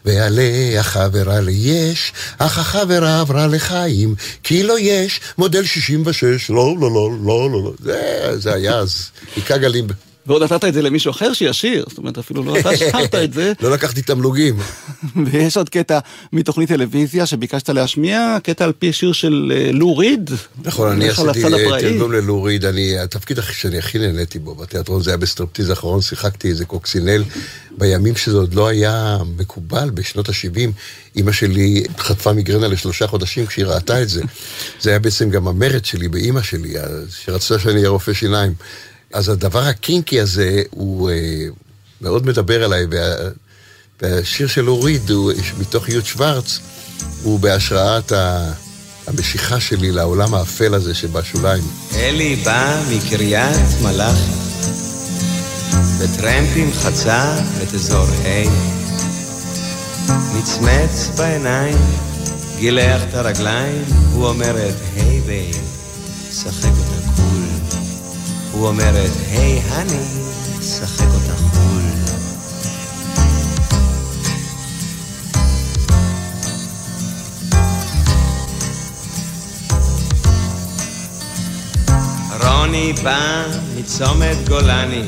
ועליה 0.05 0.80
החברה 0.80 1.41
ליש, 1.41 2.14
אך 2.38 2.59
החברה 2.59 3.20
עברה 3.20 3.47
לחיים, 3.47 4.16
כי 4.43 4.64
לא 4.64 4.80
יש 4.80 5.20
מודל 5.38 5.66
66, 5.66 6.49
לא, 6.49 6.76
לא, 6.80 6.91
לא, 6.91 7.11
לא, 7.24 7.49
לא, 7.51 7.64
לא, 7.64 7.74
זה, 7.80 8.30
זה 8.39 8.53
היה 8.53 8.78
אז, 8.78 9.11
היכה 9.36 9.57
גלים. 9.57 9.88
ועוד 10.28 10.43
נתת 10.43 10.65
את 10.65 10.74
זה 10.74 10.82
למישהו 10.82 11.11
אחר 11.11 11.34
שישיר, 11.34 11.86
זאת 11.89 11.97
אומרת, 11.97 12.17
אפילו 12.17 12.43
לא 12.43 12.59
אתה 12.59 12.78
שרת 12.78 13.15
את 13.15 13.34
זה. 13.34 13.53
לא 13.61 13.71
לקחתי 13.71 14.01
תמלוגים. 14.01 14.55
ויש 15.32 15.57
עוד 15.57 15.69
קטע 15.69 15.99
מתוכנית 16.34 16.69
טלוויזיה 16.69 17.26
שביקשת 17.26 17.69
להשמיע, 17.69 18.38
קטע 18.43 18.65
על 18.65 18.71
פי 18.80 18.93
שיר 18.93 19.13
של 19.13 19.51
אה, 19.55 19.71
לו 19.71 19.97
ריד. 19.97 20.32
נכון, 20.63 20.91
אני 20.91 21.09
עשיתי. 21.09 21.41
תרגום 21.80 22.11
ללו 22.11 22.35
ריד, 22.35 22.65
אני, 22.65 22.99
התפקיד 22.99 23.39
שאני 23.51 23.78
הכי 23.78 23.99
נהניתי 23.99 24.39
בו 24.39 24.55
בתיאטרון 24.55 25.03
זה 25.03 25.09
היה 25.09 25.17
בסטרפטיז 25.17 25.69
האחרון, 25.69 26.01
שיחקתי 26.01 26.49
איזה 26.49 26.65
קוקסינל 26.65 27.24
בימים 27.78 28.15
שזה 28.15 28.38
עוד 28.38 28.53
לא 28.53 28.67
היה 28.67 29.17
מקובל, 29.38 29.89
בשנות 29.89 30.30
ה-70. 30.30 30.71
אימא 31.15 31.32
שלי 31.32 31.84
חטפה 31.97 32.34
מיגרנה 32.34 32.67
לשלושה 32.67 33.07
חודשים 33.07 33.45
כשהיא 33.45 33.65
ראתה 33.65 34.01
את 34.01 34.09
זה. 34.09 34.21
זה 34.82 34.89
היה 34.89 34.99
בעצם 34.99 35.30
גם 35.30 35.47
המרד 35.47 35.86
שלי 35.86 36.07
באימא 36.07 36.41
שלי, 36.41 36.74
שרצתה 37.09 37.59
שאני 37.59 37.76
אהיה 37.76 37.89
רופא 37.89 38.13
שיניים. 38.13 38.53
אז 39.14 39.30
הדבר 39.30 39.59
הקינקי 39.59 40.20
הזה, 40.20 40.61
הוא 40.70 41.09
אה, 41.09 41.16
מאוד 42.01 42.26
מדבר 42.26 42.64
אליי, 42.63 42.86
וה, 42.91 43.30
והשיר 44.01 44.47
של 44.47 44.70
אורית, 44.70 45.09
הוא 45.09 45.32
מתוך 45.59 45.89
י' 45.89 46.01
שוורץ, 46.03 46.59
הוא 47.24 47.39
בהשראת 47.39 48.11
ה... 48.11 48.51
המשיכה 49.07 49.59
שלי 49.59 49.91
לעולם 49.91 50.34
האפל 50.34 50.74
הזה 50.74 50.95
שבשוליים. 50.95 51.64
אלי 51.95 52.36
בא 52.36 52.82
מקריית 52.91 53.82
מלאכי, 53.82 54.32
בטרמפים 55.99 56.72
חצה 56.74 57.36
את 57.64 57.74
אזור 57.74 58.05
ה', 58.05 58.43
מצמץ 60.38 61.09
בעיניים, 61.18 61.78
גילח 62.57 63.01
את 63.09 63.14
הרגליים, 63.14 63.84
הוא 64.14 64.28
אומר 64.28 64.70
את 64.70 64.76
hey 64.95 65.21
babe, 65.21 65.55
שחק 66.32 66.72
אותה 66.78 67.16
cool. 67.15 67.32
הוא 68.54 68.68
אומר 68.68 69.06
את 69.06 69.12
hey 69.32 69.59
honey, 69.59 70.03
שחק 70.62 71.06
אותה 71.06 71.38
cool. 71.38 71.82
רוני 82.39 82.93
בא 83.04 83.43
מצומת 83.78 84.49
גולני, 84.49 85.04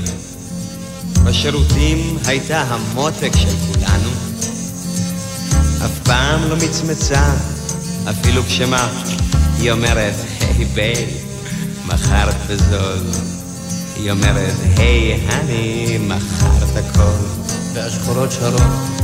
בשירותים 1.23 2.17
הייתה 2.25 2.61
המותק 2.61 3.31
של 3.35 3.55
כולנו. 3.67 4.09
אף 5.85 5.99
פעם 6.03 6.49
לא 6.49 6.55
מצמצה, 6.55 7.33
אפילו 8.09 8.43
כשמה, 8.43 8.89
היא 9.57 9.71
אומרת, 9.71 10.15
hey 10.39 10.65
babe, 10.65 11.34
מכרת 11.87 12.35
בזול. 12.49 12.97
היא 13.95 14.11
אומרת, 14.11 14.53
hey 14.77 15.13
honey, 15.13 15.97
מכרת 16.07 16.75
הכל. 16.75 17.25
והשחורות 17.73 18.31
שרות. 18.31 18.95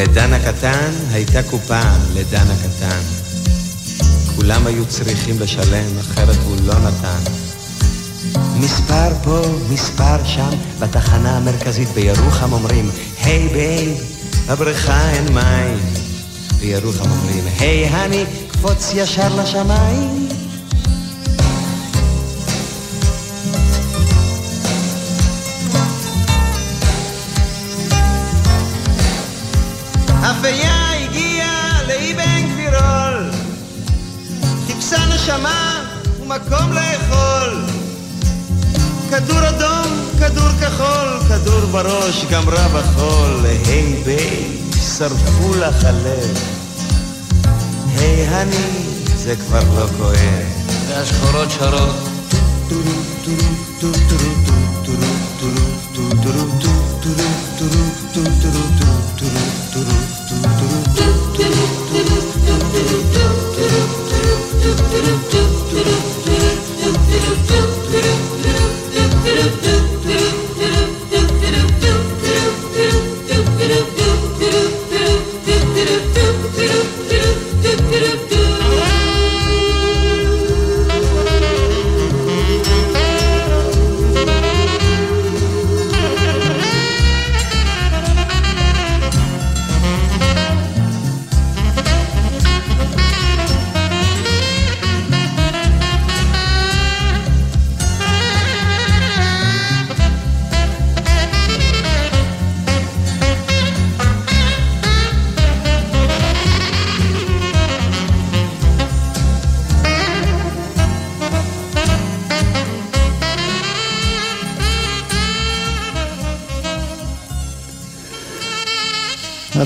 לדן 0.00 0.32
הקטן 0.32 0.90
הייתה 1.10 1.42
קופה, 1.42 1.80
לדן 2.14 2.46
הקטן. 2.50 3.00
כולם 4.36 4.66
היו 4.66 4.86
צריכים 4.86 5.40
לשלם, 5.40 5.98
אחרת 6.00 6.36
הוא 6.44 6.56
לא 6.64 6.74
נתן. 6.74 7.32
מספר 8.60 9.08
פה, 9.22 9.42
מספר 9.70 10.24
שם, 10.24 10.50
בתחנה 10.78 11.36
המרכזית 11.36 11.88
בירוחם 11.88 12.52
אומרים, 12.52 12.90
hey 13.22 13.48
babe, 13.48 13.98
בבריכה 14.48 15.10
אין 15.10 15.34
מים. 15.34 15.78
בירוחם 16.60 17.10
אומרים, 17.10 17.44
hey 17.58 17.86
honey, 17.86 18.24
קפוץ 18.52 18.90
ישר 18.94 19.42
לשמיים. 19.42 20.19
כדור 41.60 41.70
בראש, 41.70 42.24
גמרה 42.24 42.68
בחול. 42.68 43.46
היי 43.46 44.02
ביי, 44.04 44.58
שרפו 44.98 45.54
לך 45.54 45.84
הלב. 45.84 46.38
היי 47.96 48.26
הני, 48.26 48.84
זה 49.16 49.34
כבר 49.36 49.60
לא 49.74 49.86
כואב. 49.98 50.16
והשחורות 50.88 51.50
שרות. 51.50 52.10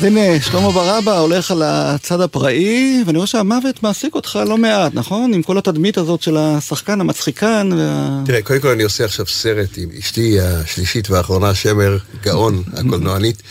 אז 0.05 0.09
הנה, 0.09 0.41
שלמה 0.41 0.71
ברבא 0.71 1.19
הולך 1.19 1.51
על 1.51 1.63
הצד 1.65 2.21
הפראי, 2.21 3.03
ואני 3.07 3.19
רואה 3.19 3.27
שהמוות 3.27 3.83
מעסיק 3.83 4.15
אותך 4.15 4.39
לא 4.47 4.59
מעט, 4.59 4.95
נכון? 4.95 5.35
עם 5.35 5.43
כל 5.43 5.59
התדמית 5.59 5.99
הזאת 5.99 6.23
של 6.23 6.37
השחקן 6.37 7.01
המצחיקן. 7.01 7.71
וה... 7.77 8.23
תראה, 8.27 8.43
קודם 8.43 8.61
כל 8.61 8.69
אני 8.69 8.83
עושה 8.83 9.05
עכשיו 9.05 9.27
סרט 9.27 9.69
עם 9.77 9.89
אשתי 9.99 10.41
השלישית 10.41 11.11
והאחרונה, 11.11 11.55
שמר 11.55 11.99
גאון, 12.23 12.63
הקולנוענית. 12.77 13.43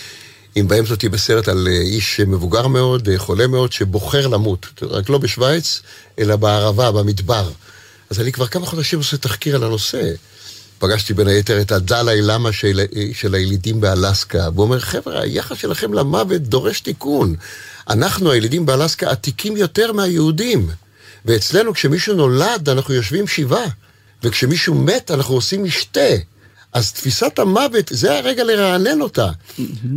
אם 0.57 0.67
באמצע 0.67 0.91
אותי 0.91 1.09
בסרט 1.09 1.47
על 1.47 1.67
אה, 1.67 1.81
איש 1.81 2.19
מבוגר 2.19 2.67
מאוד, 2.67 3.09
אה, 3.09 3.19
חולה 3.19 3.47
מאוד, 3.47 3.71
שבוחר 3.71 4.27
למות. 4.27 4.65
רק 4.81 5.09
לא 5.09 5.17
בשוויץ, 5.17 5.81
אלא 6.19 6.35
בערבה, 6.35 6.91
במדבר. 6.91 7.49
אז 8.09 8.19
אני 8.19 8.31
כבר 8.31 8.47
כמה 8.47 8.65
חודשים 8.65 8.99
עושה 8.99 9.17
תחקיר 9.17 9.55
על 9.55 9.63
הנושא. 9.63 10.11
פגשתי 10.83 11.13
בין 11.13 11.27
היתר 11.27 11.61
את 11.61 11.71
הדלאי 11.71 12.21
למה 12.21 12.51
של, 12.51 12.81
של 13.13 13.35
הילידים 13.35 13.81
באלסקה, 13.81 14.49
והוא 14.53 14.63
אומר, 14.65 14.79
חבר'ה, 14.79 15.21
היחס 15.21 15.57
שלכם 15.57 15.93
למוות 15.93 16.41
דורש 16.41 16.79
תיקון. 16.79 17.35
אנחנו, 17.89 18.31
הילידים 18.31 18.65
באלסקה, 18.65 19.11
עתיקים 19.11 19.57
יותר 19.57 19.91
מהיהודים. 19.91 20.69
ואצלנו, 21.25 21.73
כשמישהו 21.73 22.15
נולד, 22.15 22.69
אנחנו 22.69 22.93
יושבים 22.93 23.27
שבעה, 23.27 23.65
וכשמישהו 24.23 24.75
מת, 24.75 25.11
אנחנו 25.11 25.35
עושים 25.35 25.63
משתה. 25.63 26.09
אז 26.73 26.91
תפיסת 26.93 27.39
המוות, 27.39 27.85
זה 27.89 28.17
הרגע 28.17 28.43
לרענן 28.43 29.01
אותה. 29.01 29.29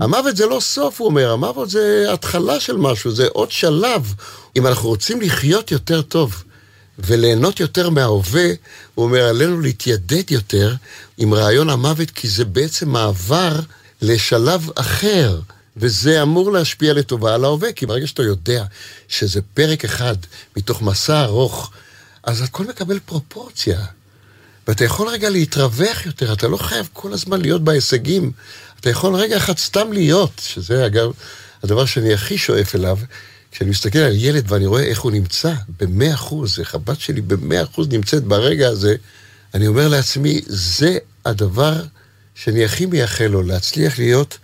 המוות 0.01 0.37
זה 0.37 0.47
לא 0.47 0.61
סוף, 0.61 1.01
הוא 1.01 1.07
אומר, 1.07 1.33
המוות 1.33 1.71
זה 1.71 2.07
התחלה 2.13 2.61
של 2.61 2.77
משהו, 2.77 3.11
זה 3.11 3.27
עוד 3.33 3.51
שלב. 3.51 4.15
אם 4.57 4.67
אנחנו 4.67 4.89
רוצים 4.89 5.21
לחיות 5.21 5.71
יותר 5.71 6.03
טוב 6.03 6.45
וליהנות 6.99 7.61
יותר 7.61 7.91
מההווה, 7.91 8.49
הוא 8.95 9.05
אומר, 9.05 9.23
עלינו 9.23 9.61
להתיידד 9.61 10.31
יותר 10.31 10.75
עם 11.19 11.35
רעיון 11.35 11.71
המוות, 11.71 12.11
כי 12.11 12.29
זה 12.29 12.45
בעצם 12.45 12.89
מעבר 12.89 13.61
לשלב 14.03 14.71
אחר. 14.75 15.41
וזה 15.77 16.23
אמור 16.23 16.53
להשפיע 16.53 16.93
לטובה 16.93 17.35
על 17.35 17.45
ההווה, 17.45 17.73
כי 17.73 17.87
ברגע 17.87 18.07
שאתה 18.07 18.23
יודע 18.23 18.65
שזה 19.09 19.41
פרק 19.55 19.85
אחד 19.85 20.17
מתוך 20.57 20.83
מסע 20.83 21.25
ארוך, 21.25 21.71
אז 22.23 22.43
הכל 22.43 22.65
מקבל 22.65 22.99
פרופורציה. 23.07 23.81
ואתה 24.69 24.85
יכול 24.85 25.09
רגע 25.09 25.31
להתרווח 25.31 26.07
יותר, 26.07 26.33
אתה 26.33 26.49
לא 26.49 26.57
חייב 26.57 26.89
כל 26.93 27.13
הזמן 27.13 27.41
להיות 27.41 27.65
בהישגים. 27.65 28.33
אתה 28.81 28.91
יכול 28.91 29.15
רגע 29.15 29.37
אחד 29.37 29.59
סתם 29.59 29.93
להיות, 29.93 30.43
שזה 30.45 30.87
אגב 30.87 31.11
הדבר 31.63 31.85
שאני 31.85 32.15
הכי 32.15 32.39
שואף 32.39 32.75
אליו, 32.75 32.99
כשאני 33.57 33.71
מסתכל 33.71 33.99
על 33.99 34.13
ילד 34.17 34.53
ואני 34.53 34.67
רואה 34.67 34.83
איך 34.83 35.01
הוא 35.01 35.13
נמצא 35.13 35.53
במאה 35.81 36.15
אחוז, 36.15 36.61
איך 36.61 36.75
הבת 36.75 37.01
שלי 37.01 37.21
במאה 37.21 37.63
אחוז 37.63 37.89
נמצאת 37.89 38.25
ברגע 38.25 38.69
הזה, 38.69 38.95
אני 39.55 39.67
אומר 39.67 39.89
לעצמי, 39.89 40.41
זה 40.47 40.99
הדבר 41.25 41.83
שאני 42.35 42.65
הכי 42.65 42.87
מייחל 42.87 43.27
לו, 43.27 43.43
להצליח 43.43 43.99
להיות 43.99 44.39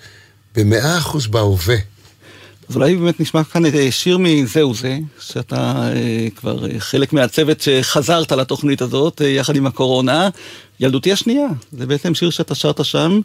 במאה 0.56 0.98
אחוז 0.98 1.26
בהווה. 1.26 1.76
אז 2.68 2.76
אולי 2.76 2.96
באמת 2.96 3.20
נשמע 3.20 3.44
כאן 3.44 3.66
את 3.66 3.74
אה, 3.74 3.90
שיר 3.90 4.18
מ"זהו 4.18 4.74
זה", 4.74 4.98
שאתה 5.20 5.90
אה, 5.94 6.28
כבר 6.36 6.70
אה, 6.70 6.80
חלק 6.80 7.12
מהצוות 7.12 7.60
שחזרת 7.60 8.32
לתוכנית 8.32 8.82
הזאת, 8.82 9.20
יחד 9.24 9.56
עם 9.56 9.66
הקורונה. 9.66 10.28
ילדותי 10.82 11.12
השנייה, 11.12 11.46
זה 11.78 11.86
בעצם 11.86 12.14
שיר 12.14 12.30
שאתה 12.30 12.54
שרת 12.54 12.84
שם. 12.84 13.20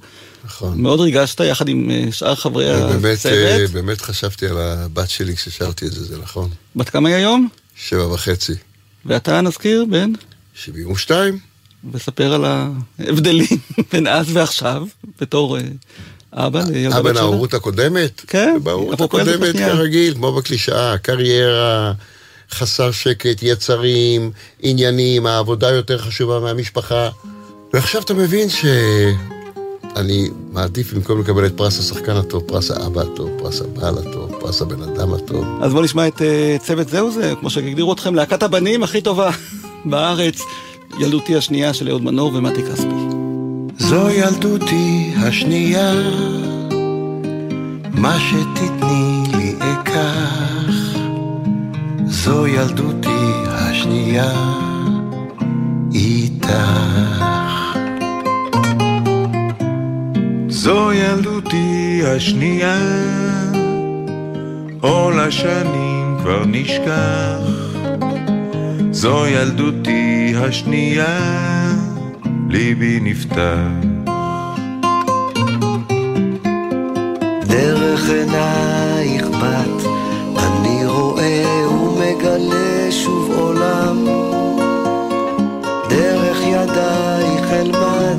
נכון. 0.45 0.81
מאוד 0.81 0.99
ריגשת 0.99 1.39
יחד 1.39 1.67
עם 1.69 1.91
אה, 1.91 2.11
שאר 2.11 2.35
חברי 2.35 2.65
באמת, 2.65 3.17
הצוות. 3.17 3.35
אה, 3.35 3.67
באמת 3.73 4.01
חשבתי 4.01 4.47
על 4.47 4.57
הבת 4.57 5.09
שלי 5.09 5.35
כששרתי 5.35 5.85
את 5.87 5.91
זה, 5.91 6.05
זה 6.05 6.17
נכון. 6.17 6.49
בת 6.75 6.89
כמה 6.89 7.09
היא 7.09 7.15
היום? 7.15 7.47
שבע 7.75 8.13
וחצי. 8.13 8.53
ואתה 9.05 9.41
נזכיר, 9.41 9.85
בן? 9.89 10.11
72. 10.55 11.39
וספר 11.91 12.33
על 12.33 12.45
ההבדלים 12.45 13.57
בין 13.91 14.07
אז 14.07 14.25
ועכשיו, 14.33 14.85
בתור 15.21 15.57
אה, 15.57 15.61
אבא 16.33 16.59
לילדה 16.59 16.95
אה, 16.95 17.01
שבע. 17.01 17.11
בנערות 17.11 17.53
הקודמת? 17.53 18.21
כן, 18.27 18.57
בהורות 18.63 19.01
הקודמת. 19.01 19.55
כרגיל, 19.55 20.13
כמו 20.13 20.33
בקלישאה, 20.33 20.97
קריירה, 20.97 21.93
חסר 22.51 22.91
שקט, 22.91 23.39
יצרים, 23.41 24.31
עניינים, 24.59 25.25
העבודה 25.25 25.71
יותר 25.71 25.97
חשובה 25.97 26.39
מהמשפחה. 26.39 27.09
ועכשיו 27.73 28.01
אתה 28.01 28.13
מבין 28.13 28.49
שאני 28.49 30.29
מעדיף 30.51 30.93
במקום 30.93 31.21
לקבל 31.21 31.45
את 31.45 31.57
פרס 31.57 31.79
השחקן 31.79 32.15
הטוב, 32.15 32.43
פרס 32.43 32.71
האבא 32.71 33.01
הטוב, 33.01 33.29
פרס 33.39 33.61
הבעל 33.61 33.97
הטוב, 33.97 34.31
פרס 34.39 34.61
הבן 34.61 34.81
אדם 34.81 35.13
הטוב. 35.13 35.45
אז 35.61 35.73
בוא 35.73 35.83
נשמע 35.83 36.07
את 36.07 36.21
אה, 36.21 36.55
צוות 36.59 36.89
זהו 36.89 37.11
זה, 37.11 37.33
כמו 37.39 37.49
שהגדירו 37.49 37.93
אתכם, 37.93 38.15
להקת 38.15 38.43
הבנים 38.43 38.83
הכי 38.83 39.01
טובה 39.01 39.29
בארץ, 39.85 40.41
ילדותי 40.99 41.35
השנייה 41.35 41.73
של 41.73 41.89
אהוד 41.89 42.03
מנור 42.03 42.31
ומתי 42.35 42.63
כספי. 42.63 43.07
זו 43.79 44.09
ילדותי 44.09 45.13
השנייה, 45.17 45.93
מה 47.91 48.19
שתתני 48.19 49.23
לי 49.37 49.55
אקח. 49.59 50.97
זו 52.05 52.47
ילדותי 52.47 53.33
השנייה, 53.47 54.33
איתך. 55.93 57.36
זו 60.67 60.93
ילדותי 60.93 62.01
השנייה, 62.05 62.79
עול 64.81 65.19
השנים 65.19 66.17
כבר 66.21 66.43
נשכח. 66.47 67.39
זו 68.91 69.27
ילדותי 69.27 70.33
השנייה, 70.37 71.19
ליבי 72.49 72.99
נפתח. 73.01 73.67
דרך 77.47 78.09
עינייך 78.09 79.27
בת, 79.27 79.87
אני 80.37 80.85
רואה 80.85 81.69
ומגלה 81.69 82.91
שוב 82.91 83.31
עולם. 83.37 84.05
דרך 85.89 86.37
ידייך 86.41 87.51
אלמד 87.51 88.17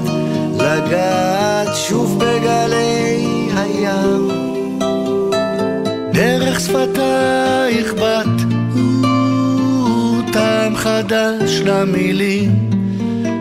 לגעת 0.54 1.37
שוב 1.86 2.18
בגלי 2.18 3.48
הים. 3.56 4.28
דרך 6.12 6.60
שפתייך 6.60 7.94
בת, 7.94 8.42
טעם 10.32 10.76
חדש 10.76 11.60
למילים, 11.64 12.70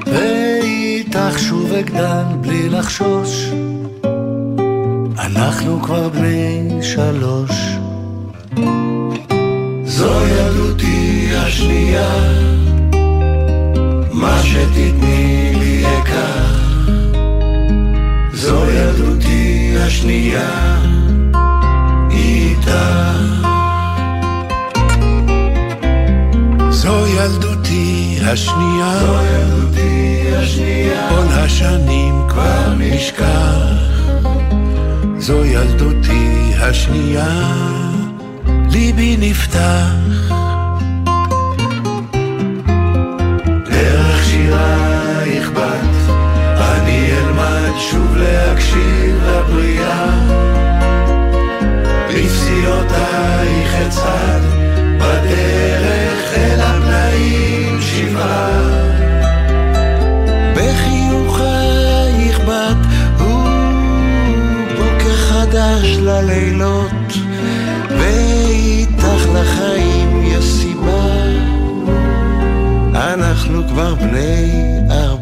ואיתך 0.06 1.40
שוב 1.40 1.74
אגדל 1.74 2.24
בלי 2.42 2.70
לחשוש. 2.70 3.52
אנחנו 5.20 5.82
כבר 5.82 6.10
בני 6.10 6.70
שלוש. 6.82 7.52
זו 9.86 10.14
ילדותי 10.28 11.30
השנייה, 11.36 12.10
מה 14.12 14.42
שתתני 14.44 15.17
השנייה, 19.78 20.80
איתך. 22.12 22.72
זו 26.70 27.08
ילדותי 27.08 28.18
השנייה, 28.26 29.00
זו 29.00 29.16
ילדותי 29.24 30.36
השנייה, 30.36 31.10
כל 31.10 31.34
השנים 31.34 32.16
כבר 32.30 32.74
נשכח. 32.78 33.58
זו 35.18 35.46
ילדותי 35.46 36.54
השנייה, 36.60 37.54
ליבי 38.72 39.18
נפתח. 39.20 40.07
אצעד, 53.88 54.42
בדרך 54.98 56.34
אל 56.38 56.60
הפלאים 56.62 57.82
שבעה. 57.82 58.62
בחיוכייך 60.56 62.40
בת, 62.40 62.78
הוא 63.20 63.50
בוקר 64.78 65.16
חדש 65.16 65.98
ללילות, 66.02 67.14
ואיתך 67.90 69.28
לחיים 69.34 70.24
יש 70.24 70.46
סיבה. 70.46 71.08
אנחנו 72.94 73.68
כבר 73.68 73.96
בני 73.96 74.80
ארבע. 74.92 75.17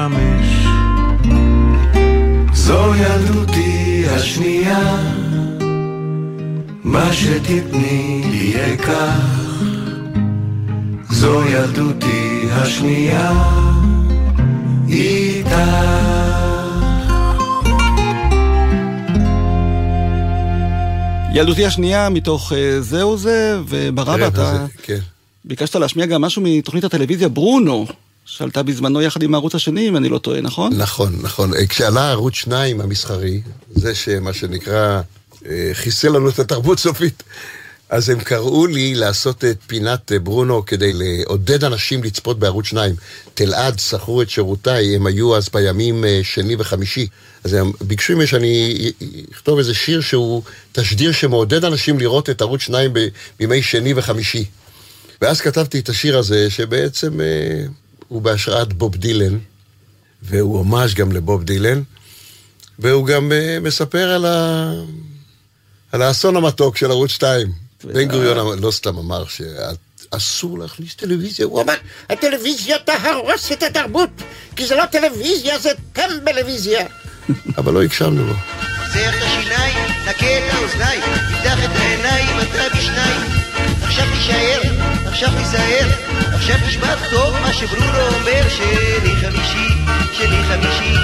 וחמש. 0.00 0.66
זו 2.52 2.94
ילדותי 2.94 4.04
השנייה, 4.08 4.96
מה 6.84 7.12
שתתני 7.12 8.22
לי 8.30 8.74
אקח. 8.74 9.40
זו 11.10 11.42
ילדותי 11.44 12.40
השנייה, 12.50 13.32
איתך. 14.88 15.50
ילדותי 21.34 21.66
השנייה 21.66 22.08
מתוך 22.08 22.52
אה, 22.52 22.80
זהו 22.80 23.16
זה, 23.16 23.58
וברבא 23.68 24.12
רבע 24.12 24.28
אתה 24.28 24.66
כן. 24.82 24.98
ביקשת 25.44 25.76
להשמיע 25.76 26.06
גם 26.06 26.22
משהו 26.22 26.42
מתוכנית 26.42 26.84
הטלוויזיה 26.84 27.28
ברונו, 27.28 27.86
שעלתה 28.30 28.62
בזמנו 28.62 29.02
יחד 29.02 29.22
עם 29.22 29.34
הערוץ 29.34 29.54
השני, 29.54 29.88
אם 29.88 29.96
אני 29.96 30.08
לא 30.08 30.18
טועה, 30.18 30.40
נכון? 30.40 30.72
נכון, 30.76 31.18
נכון. 31.22 31.54
אה, 31.54 31.66
כשעלה 31.66 32.10
ערוץ 32.10 32.34
2 32.34 32.80
המסחרי, 32.80 33.40
זה 33.74 33.94
שמה 33.94 34.32
שנקרא 34.32 35.00
אה, 35.46 35.70
חיסל 35.72 36.08
לנו 36.08 36.28
את 36.28 36.38
התרבות 36.38 36.78
סופית, 36.78 37.22
אז 37.88 38.08
הם 38.08 38.20
קראו 38.20 38.66
לי 38.66 38.94
לעשות 38.94 39.44
את 39.44 39.56
פינת 39.66 40.12
אה, 40.12 40.18
ברונו 40.18 40.66
כדי 40.66 40.92
לעודד 40.94 41.64
אנשים 41.64 42.02
לצפות 42.02 42.38
בערוץ 42.38 42.66
2. 42.66 42.94
תלעד 43.34 43.78
שכרו 43.78 44.22
את 44.22 44.30
שירותיי, 44.30 44.96
הם 44.96 45.06
היו 45.06 45.36
אז 45.36 45.48
בימים 45.48 46.04
שני 46.22 46.56
וחמישי. 46.58 47.06
אז 47.44 47.52
הם 47.52 47.72
ביקשו 47.80 48.12
ממני 48.12 48.26
שאני 48.26 48.76
אכתוב 49.32 49.58
איזה 49.58 49.74
שיר 49.74 50.00
שהוא 50.00 50.42
תשדיר 50.72 51.12
שמעודד 51.12 51.64
אנשים 51.64 51.98
לראות 51.98 52.30
את 52.30 52.40
ערוץ 52.40 52.60
2 52.60 52.90
ב- 52.92 53.06
בימי 53.38 53.62
שני 53.62 53.94
וחמישי. 53.96 54.44
ואז 55.22 55.40
כתבתי 55.40 55.78
את 55.78 55.88
השיר 55.88 56.18
הזה, 56.18 56.50
שבעצם 56.50 57.20
הוא 58.10 58.22
בהשראת 58.22 58.72
בוב 58.72 58.96
דילן, 58.96 59.38
והוא 60.22 60.58
הומאז' 60.58 60.94
גם 60.94 61.12
לבוב 61.12 61.44
דילן, 61.44 61.82
והוא 62.78 63.06
גם 63.06 63.32
אה, 63.32 63.58
מספר 63.60 64.10
על, 64.10 64.24
ה... 64.26 64.72
על 65.92 66.02
האסון 66.02 66.36
המתוק 66.36 66.76
של 66.76 66.90
ערוץ 66.90 67.10
2. 67.10 67.52
בן 67.84 68.08
גוריון 68.08 68.58
לא 68.58 68.70
סתם 68.70 68.98
אמר 68.98 69.24
שאסור 69.26 70.58
להכניס 70.58 70.94
טלוויזיה, 70.94 71.46
הוא 71.46 71.62
אמר, 71.62 71.74
הטלוויזיה 72.10 72.78
תהרוס 72.78 73.52
את 73.52 73.62
התרבות, 73.62 74.10
כי 74.56 74.66
זה 74.66 74.74
לא 74.74 74.86
טלוויזיה, 74.86 75.58
זה 75.58 75.70
טמבלוויזיה. 75.92 76.86
אבל 77.58 77.72
לא 77.72 77.82
הקשבנו 77.82 78.26
לו. 78.26 78.34
זר 78.94 79.08
את 79.08 79.22
השיניים, 79.22 79.90
נקה 80.08 80.38
את 80.38 80.54
האוזניים, 80.54 81.00
תפתח 81.00 81.64
את 81.64 81.70
העיניים, 81.76 82.36
אתה 82.40 82.76
בשניים. 82.76 83.39
עכשיו 83.90 84.06
תישאר, 84.14 84.60
עכשיו 85.06 85.30
תיזהר, 85.38 85.88
עכשיו 86.34 86.56
תשמע 86.66 86.94
טוב 87.10 87.34
מה 87.42 87.52
שברונו 87.52 87.98
אומר, 88.14 88.48
שני 88.48 89.16
חמישי, 89.16 89.68
שני 90.12 90.42
חמישי, 90.48 90.94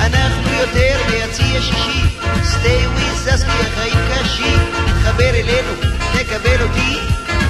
אנחנו 0.00 0.52
יותר 0.60 0.98
ביציע 1.10 1.62
שישי, 1.62 2.02
stay 2.44 2.98
with 2.98 3.28
us 3.28 3.44
כי 3.44 3.66
החיים 3.66 3.98
קשים, 4.14 4.58
תחבר 5.02 5.30
אלינו, 5.30 5.72
תקבל 6.12 6.62
אותי, 6.62 6.98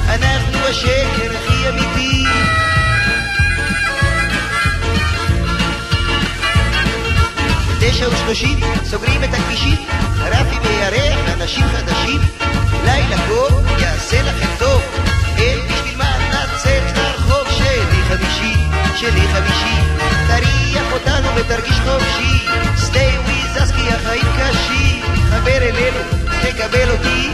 אנחנו 0.08 0.58
השקר 0.58 1.30
הכי 1.36 1.68
אמיתי. 1.68 2.26
תשע 7.90 8.08
ושלושים, 8.08 8.58
סוגרים 8.84 9.24
את 9.24 9.34
הכבישים, 9.34 9.76
רפי 10.18 10.58
בירח, 10.60 11.18
אנשים 11.34 11.64
חדשים, 11.68 12.20
לילה 12.84 13.16
טוב, 13.28 13.66
יעשה 13.80 14.22
לכם 14.22 14.48
טוב, 14.58 14.82
אין 15.38 15.58
בשביל 15.68 15.96
מה 15.96 16.16
לצאת 16.28 16.96
לרחוב, 16.96 17.48
שני 17.50 18.02
חמישי, 18.08 18.54
שני 18.96 19.28
חמישי, 19.28 19.76
תריח 20.26 20.92
אותנו 20.92 21.28
ותרגיש 21.36 21.76
חופשי, 21.80 22.46
stay 22.76 23.28
with 23.28 23.60
us 23.60 23.74
כי 23.76 23.88
החיים 23.94 24.26
קשים, 24.38 25.02
חבר 25.30 25.56
אלינו, 25.56 25.98
תקבל 26.42 26.90
אותי, 26.90 27.30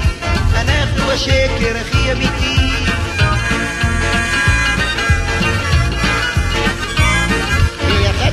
אנחנו 0.55 1.11
השקר 1.11 1.77
הכי 1.81 2.13
אמיתי. 2.13 3.02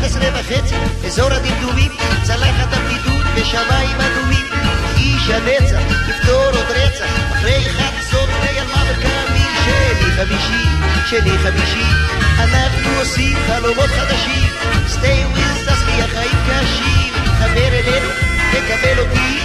ב-11 0.09 0.39
וחצי, 0.39 0.75
אזור 1.05 1.33
הדמדומים, 1.33 1.91
צלחת 2.23 2.73
הבדידות 2.73 3.25
בשמיים 3.35 3.97
אדומים. 4.01 4.45
איש 4.97 5.29
הנצח, 5.29 5.81
יפתור 6.09 6.45
עוד 6.45 6.55
רצח, 6.55 7.05
אחרי 7.31 7.63
חצות 7.69 8.29
על 8.29 8.65
מוות 8.65 8.95
קמים. 9.01 9.51
שני 9.65 10.11
חמישי, 10.11 10.63
שני 11.09 11.37
חמישי, 11.37 11.85
אנחנו 12.39 12.99
עושים 12.99 13.37
חלומות 13.47 13.89
חדשים. 13.89 14.49
with 15.33 15.67
us 15.67 15.85
כי 15.85 16.01
החיים 16.01 16.37
קשים, 16.47 17.13
חבר 17.39 17.67
אלינו, 17.67 18.09
תקבל 18.51 18.99
אותי, 18.99 19.39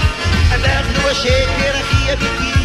אנחנו 0.55 1.09
השקר 1.09 1.77
הכי 1.81 2.13
אמיתי. 2.13 2.64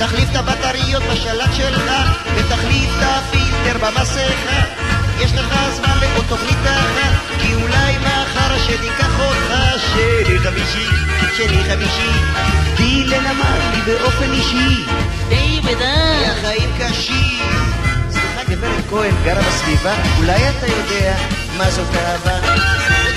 תחליף 0.00 0.30
את 0.30 0.36
הבטריות 0.36 1.02
בשלט 1.02 1.54
שלך, 1.56 1.90
ותחליף 2.36 2.90
את 2.98 3.02
הפילטר 3.02 3.78
במסכה. 3.86 4.60
יש 5.18 5.32
לך 5.32 5.54
זמן 5.76 5.98
לעוד 6.00 6.24
תוכנית 6.28 6.58
אחת, 6.64 7.40
כי 7.40 7.54
אולי 7.54 7.98
מחר 7.98 8.54
השני 8.54 8.86
ייקח 8.86 9.20
אותך. 9.20 9.54
שני 9.92 10.38
חמישי, 10.38 10.86
שני 11.36 11.64
חמישי, 11.64 12.10
דילן 12.76 13.26
אמר 13.26 13.58
לי 13.74 13.80
באופן 13.82 14.32
אישי. 14.32 14.84
די 15.28 15.60
ודי. 15.64 16.26
החיים 16.26 16.70
קשים. 16.78 17.46
סליחה, 18.10 18.44
גברת 18.48 18.84
כהן, 18.90 19.14
גרה 19.24 19.42
בסביבה, 19.42 19.94
אולי 20.18 20.48
אתה 20.50 20.66
יודע 20.66 21.16
מה 21.58 21.70
זאת 21.70 21.94
אהבה? 21.94 23.09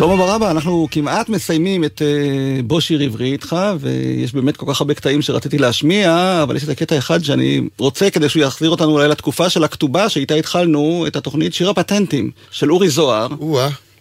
שלמה 0.00 0.16
ברבא, 0.16 0.50
אנחנו 0.50 0.88
כמעט 0.90 1.28
מסיימים 1.28 1.84
את 1.84 2.02
uh, 2.02 2.62
בוא 2.62 2.80
שיר 2.80 3.00
עברי 3.00 3.32
איתך, 3.32 3.56
ויש 3.80 4.32
באמת 4.34 4.56
כל 4.56 4.66
כך 4.68 4.80
הרבה 4.80 4.94
קטעים 4.94 5.22
שרציתי 5.22 5.58
להשמיע, 5.58 6.40
אבל 6.42 6.56
יש 6.56 6.64
את 6.64 6.68
הקטע 6.68 6.98
אחד 6.98 7.24
שאני 7.24 7.60
רוצה 7.78 8.10
כדי 8.10 8.28
שהוא 8.28 8.42
יחזיר 8.42 8.70
אותנו 8.70 8.92
אולי 8.92 9.08
לתקופה 9.08 9.50
של 9.50 9.64
הכתובה 9.64 10.08
שאיתה 10.08 10.34
התחלנו 10.34 11.04
את 11.06 11.16
התוכנית 11.16 11.54
שיר 11.54 11.70
הפטנטים 11.70 12.30
של 12.50 12.72
אורי 12.72 12.88
זוהר. 12.88 13.28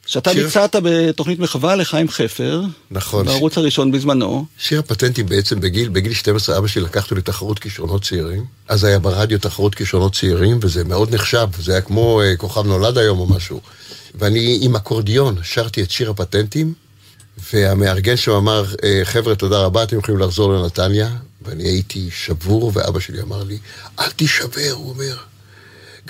שאתה 0.10 0.34
שיר- 0.34 0.46
ביצעת 0.46 0.76
בתוכנית 0.84 1.40
מחווה 1.40 1.76
לחיים 1.76 2.10
חפר, 2.10 2.62
נכון. 2.92 3.26
בערוץ 3.26 3.58
הראשון 3.58 3.92
בזמנו. 3.92 4.46
שיר 4.58 4.80
הפטנטים 4.80 5.26
בעצם 5.26 5.60
בגיל, 5.60 5.90
בגיל 5.90 6.14
12 6.14 6.58
אבא 6.58 6.68
שלי 6.68 6.82
לקח 6.82 7.04
אותי 7.04 7.16
לתחרות 7.16 7.60
כישרונות 7.60 8.04
צעירים. 8.04 8.46
אז 8.68 8.84
היה 8.84 9.00
ברדיו 9.00 9.40
תחרות 9.40 9.76
כישרונות 9.76 10.16
צעירים, 10.16 10.60
וזה 10.62 10.84
מאוד 10.84 11.16
נחשב, 11.16 11.48
זה 11.60 11.72
היה 11.72 11.82
כמו 11.82 12.22
אה, 12.22 12.36
כוכב 12.38 12.66
נולד 12.66 12.98
היום 12.98 13.20
או 13.20 13.26
משהו. 13.28 13.62
ואני 14.16 14.58
עם 14.62 14.76
אקורדיון 14.76 15.36
שרתי 15.44 15.84
את 15.84 15.92
שיר 15.92 16.10
הפטנטים, 16.10 16.74
והמארגן 17.54 18.18
שם 18.18 18.32
אמר, 18.32 18.66
אה, 18.84 19.02
חבר'ה, 19.04 19.36
תודה 19.36 19.58
רבה, 19.60 19.84
אתם 19.84 19.98
יכולים 19.98 20.20
לחזור 20.20 20.54
לנתניה. 20.54 21.10
ואני 21.46 21.64
הייתי 21.64 22.10
שבור, 22.12 22.72
ואבא 22.76 23.00
שלי 23.00 23.22
אמר 23.22 23.44
לי, 23.44 23.58
אל 24.00 24.10
תישבר, 24.10 24.72
הוא 24.72 24.90
אומר. 24.90 25.16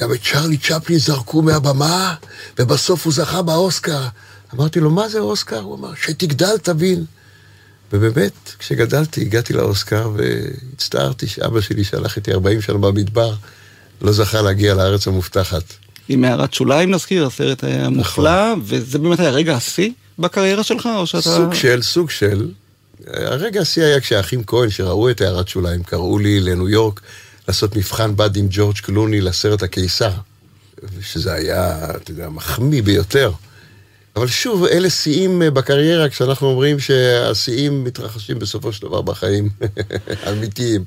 גם 0.02 0.14
את 0.14 0.20
צ'רלי 0.24 0.58
צ'פלין 0.58 1.00
זרקו 1.00 1.42
מהבמה, 1.42 2.16
ובסוף 2.60 3.06
הוא 3.06 3.14
זכה 3.14 3.42
באוסקר. 3.42 4.02
אמרתי 4.56 4.80
לו, 4.80 4.90
מה 4.90 5.10
זה 5.10 5.20
אוסקר? 5.20 5.60
הוא 5.60 5.76
אמר, 5.76 5.90
שתגדל 6.02 6.58
תבין. 6.58 7.06
ובאמת, 7.94 8.34
כשגדלתי, 8.60 9.22
הגעתי 9.22 9.54
לאוסקר 9.54 10.12
והצטערתי 10.16 11.28
שאבא 11.28 11.62
שלי, 11.62 11.84
שהלך 11.84 12.16
איתי 12.16 12.32
40 12.32 12.62
שנה 12.62 12.78
במדבר, 12.78 13.34
לא 14.02 14.12
זכה 14.12 14.42
להגיע 14.42 14.74
לארץ 14.74 15.08
המובטחת. 15.08 15.64
עם 16.10 16.22
מערת 16.22 16.54
שוליים 16.54 16.92
נזכיר, 16.92 17.26
הסרט 17.26 17.64
היה 17.64 17.90
מופלא, 17.90 18.54
וזה 18.64 19.00
באמת 19.00 19.20
היה 19.20 19.30
רגע 19.30 19.56
השיא 19.56 19.92
בקריירה 20.20 20.64
שלך, 20.64 20.90
או 20.98 21.08
שאתה... 21.08 21.22
סוג 21.22 21.54
של, 21.54 21.82
סוג 21.82 22.10
של. 22.10 22.52
הרגע 23.08 23.62
השיא 23.62 23.84
היה 23.84 24.00
כשהאחים 24.00 24.44
כהן, 24.44 24.70
שראו 24.70 25.10
את 25.10 25.22
הערת 25.22 25.48
שוליים, 25.48 25.84
קראו 25.84 26.20
לי 26.20 26.40
לניו 26.40 26.70
יורק 26.70 27.02
לעשות 27.48 27.76
מבחן 27.76 28.16
בד 28.16 28.36
עם 28.36 28.48
ג'ורג' 28.50 28.78
קלוני 28.78 29.22
לסרט 29.22 29.64
הקיסר. 29.64 30.12
שזה 31.02 31.34
היה, 31.34 31.78
אתה 31.96 32.12
יודע, 32.12 32.30
מחמיא 32.30 32.84
ביותר. 32.84 33.32
אבל 34.16 34.28
שוב, 34.28 34.66
אלה 34.66 34.90
שיאים 34.90 35.42
אה, 35.42 35.52
בקריירה, 35.52 36.10
כשאנחנו 36.10 36.48
אומרים 36.48 36.80
שהשיאים 36.80 37.84
מתרחשים 37.84 38.40
בסופו 38.40 38.74
של 38.74 38.88
דבר 38.88 39.02
בחיים 39.02 39.50
אמיתיים. 40.32 40.84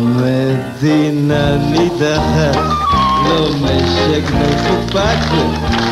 מדינה 0.00 1.56
נידחת, 1.56 2.56
לא 3.24 3.50
משק 3.60 4.30
מחופק, 4.30 5.18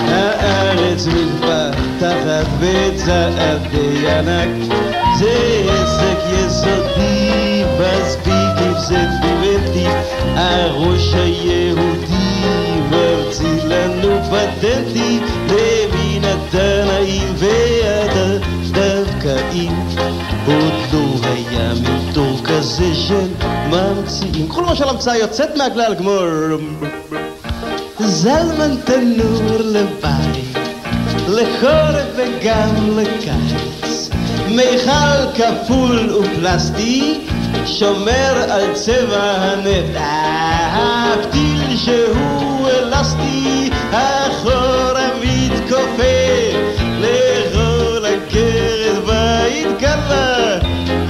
הארץ 0.09 1.07
מתפתחת 1.07 1.64
מתחת 2.05 2.47
וצעדייnak 2.61 4.49
זה 5.19 5.65
עסק 5.69 6.19
יסודי 6.33 7.65
מספיק 7.81 8.55
אם 8.61 8.73
זה 8.89 9.07
תפילתי 9.23 9.87
הראש 10.37 11.15
היהודי 11.15 12.43
ממציא 12.91 13.65
לנו 13.65 14.19
פטנטי 14.25 15.21
למן 15.49 16.25
התנאים 16.25 17.35
ועד 17.37 18.11
הדווקאים 18.17 19.73
עוד 20.47 20.73
לא 20.93 21.05
היה 21.23 21.73
מדור 21.75 22.41
כזה 22.45 22.95
של 22.95 23.29
ממציאים 23.71 24.49
כל 24.49 24.65
למשל 24.69 24.89
המצאה 24.89 25.17
יוצאת 25.17 25.57
מהכלל 25.57 25.95
כמו 25.99 26.19
זלמן 27.99 28.77
תנור 28.85 29.59
לבית. 29.59 30.44
לחורף 31.29 32.07
וגם 32.17 32.99
לקיץ. 32.99 34.11
מיכל 34.49 35.33
כפול 35.35 36.11
ופלסטי, 36.15 37.21
שומר 37.67 38.45
על 38.51 38.75
צבע 38.75 39.23
הנפט. 39.23 40.01
הפתיל 40.73 41.77
שהוא 41.77 42.69
אלסטי, 42.69 43.71
אחורה 43.91 45.09
מתכופף, 45.23 46.83
לכל 47.01 48.05
עקרת 48.07 49.05
בית 49.07 49.79
קלה. 49.79 50.59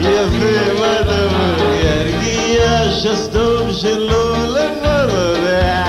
יפה 0.00 0.80
מה 0.80 0.96
אומר, 0.98 1.74
ירגיע 1.84 2.90
שסתום 2.90 3.72
שלו 3.72 4.34
למעלה. 4.34 5.84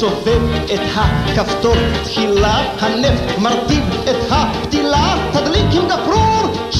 סובב 0.00 0.49
את 0.74 0.80
הכפתור 0.94 1.74
תחילה, 2.04 2.62
הנפט 2.80 3.38
מרטיב 3.38 3.84
את 4.04 4.16
הפתילה, 4.30 5.16
תדליק 5.32 5.66
עם 5.72 5.88
גפרור! 5.88 6.70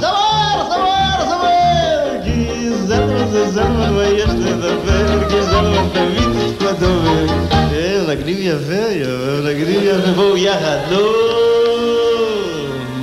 זמר, 0.00 0.68
זמר, 0.68 1.24
זמר! 1.28 2.22
כי 2.24 2.70
זלמן 2.86 3.28
זה 3.30 3.50
זלמן, 3.50 3.94
מה 3.94 4.04
יש 4.04 4.30
לדבר? 4.30 5.28
כי 5.28 5.42
זלמן 5.42 5.88
תמיד 5.92 6.28
מדובר. 6.60 7.26
כן, 7.50 8.00
נגנים 8.08 8.38
יפה, 8.40 8.92
יפה, 8.92 9.48
נגנים 9.48 9.80
יפה, 9.82 10.12
בואו 10.16 10.36
יחד. 10.36 10.78
לא 10.90 11.12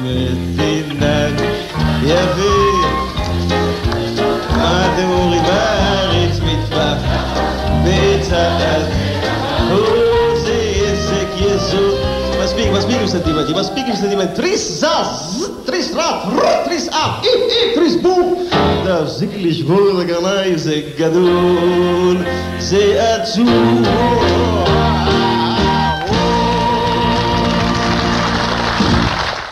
מתינק 0.03 1.41
יפה. 2.03 2.61
מה 4.57 4.91
מספיק, 12.77 12.95
עם 13.01 13.07
סנטימנטים, 13.07 13.55
מספיק 13.55 13.85
עם 13.87 13.95
סנטימנט. 13.95 14.29
תריס 14.35 14.71
זז, 14.71 15.49
תריס 15.65 15.91
רט, 15.95 16.15
תריס 16.65 16.87
אף, 16.89 17.23
אי, 17.23 17.29
אי, 17.29 17.75
תריס 17.75 17.95
בום. 18.01 18.47
תפסיק 18.83 19.29
לשבור 19.37 20.01
את 20.01 20.05
הקרניים, 20.05 20.57
זה 20.57 20.81
גדול, 20.97 22.17
זה 22.59 23.15
עצוב. 23.15 23.47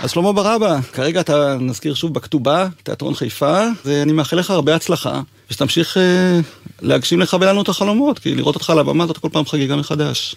אז 0.02 0.12
שלמה 0.12 0.34
ברבא, 0.34 0.80
כרגע 0.94 1.20
אתה 1.20 1.58
נזכיר 1.60 1.94
שוב 1.94 2.14
בכתובה, 2.14 2.68
תיאטרון 2.84 3.14
חיפה, 3.14 3.64
ואני 3.86 4.12
מאחל 4.12 4.36
לך 4.36 4.52
הרבה 4.52 4.76
הצלחה, 4.76 5.22
ושתמשיך 5.50 5.98
אה, 5.98 6.40
להגשים 6.82 7.20
לך 7.20 7.38
ולנו 7.42 7.62
את 7.62 7.70
החלומות, 7.70 8.20
כי 8.20 8.36
לראות 8.36 8.56
אותך 8.56 8.70
על 8.70 8.80
הבמה 8.80 9.08
זאת 9.08 9.18
כל 9.18 9.30
פעם 9.32 9.46
חגיגה 9.46 9.76
מחדש. 9.76 10.36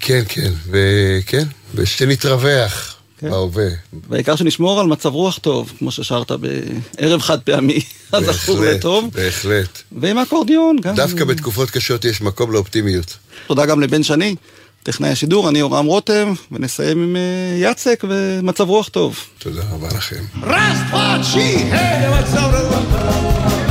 כן, 0.00 0.22
כן, 0.28 0.52
וכן, 0.70 1.44
ושנתרווח 1.74 2.96
כן. 3.18 3.30
בהווה. 3.30 3.68
והעיקר 4.08 4.36
שנשמור 4.36 4.80
על 4.80 4.86
מצב 4.86 5.12
רוח 5.12 5.38
טוב, 5.38 5.72
כמו 5.78 5.90
ששרת 5.90 6.32
בערב 6.32 7.20
חד 7.20 7.40
פעמי, 7.40 7.80
אז 8.12 8.28
הזכור 8.28 8.60
לטוב. 8.60 9.10
בהחלט. 9.14 9.82
ועם 10.00 10.18
האקורדיון 10.18 10.76
גם. 10.80 10.94
דווקא 10.94 11.24
בתקופות 11.24 11.70
קשות 11.70 12.04
יש 12.04 12.20
מקום 12.20 12.52
לאופטימיות. 12.52 13.16
תודה 13.46 13.66
גם 13.66 13.80
לבן 13.80 14.02
שני, 14.02 14.36
טכנאי 14.82 15.10
השידור, 15.10 15.48
אני 15.48 15.58
יורם 15.58 15.86
רותם, 15.86 16.32
ונסיים 16.52 17.02
עם 17.02 17.16
אה, 17.16 17.58
יאצק 17.58 18.04
ומצב 18.08 18.68
רוח 18.68 18.88
טוב. 18.88 19.18
תודה 19.38 19.62
רבה 19.70 19.88
לכם. 19.88 20.24
רסטפאצ'י, 20.42 21.56
היי, 21.70 22.20
מצב 22.20 22.50
רוח. 22.52 22.82
בכוח 22.82 23.65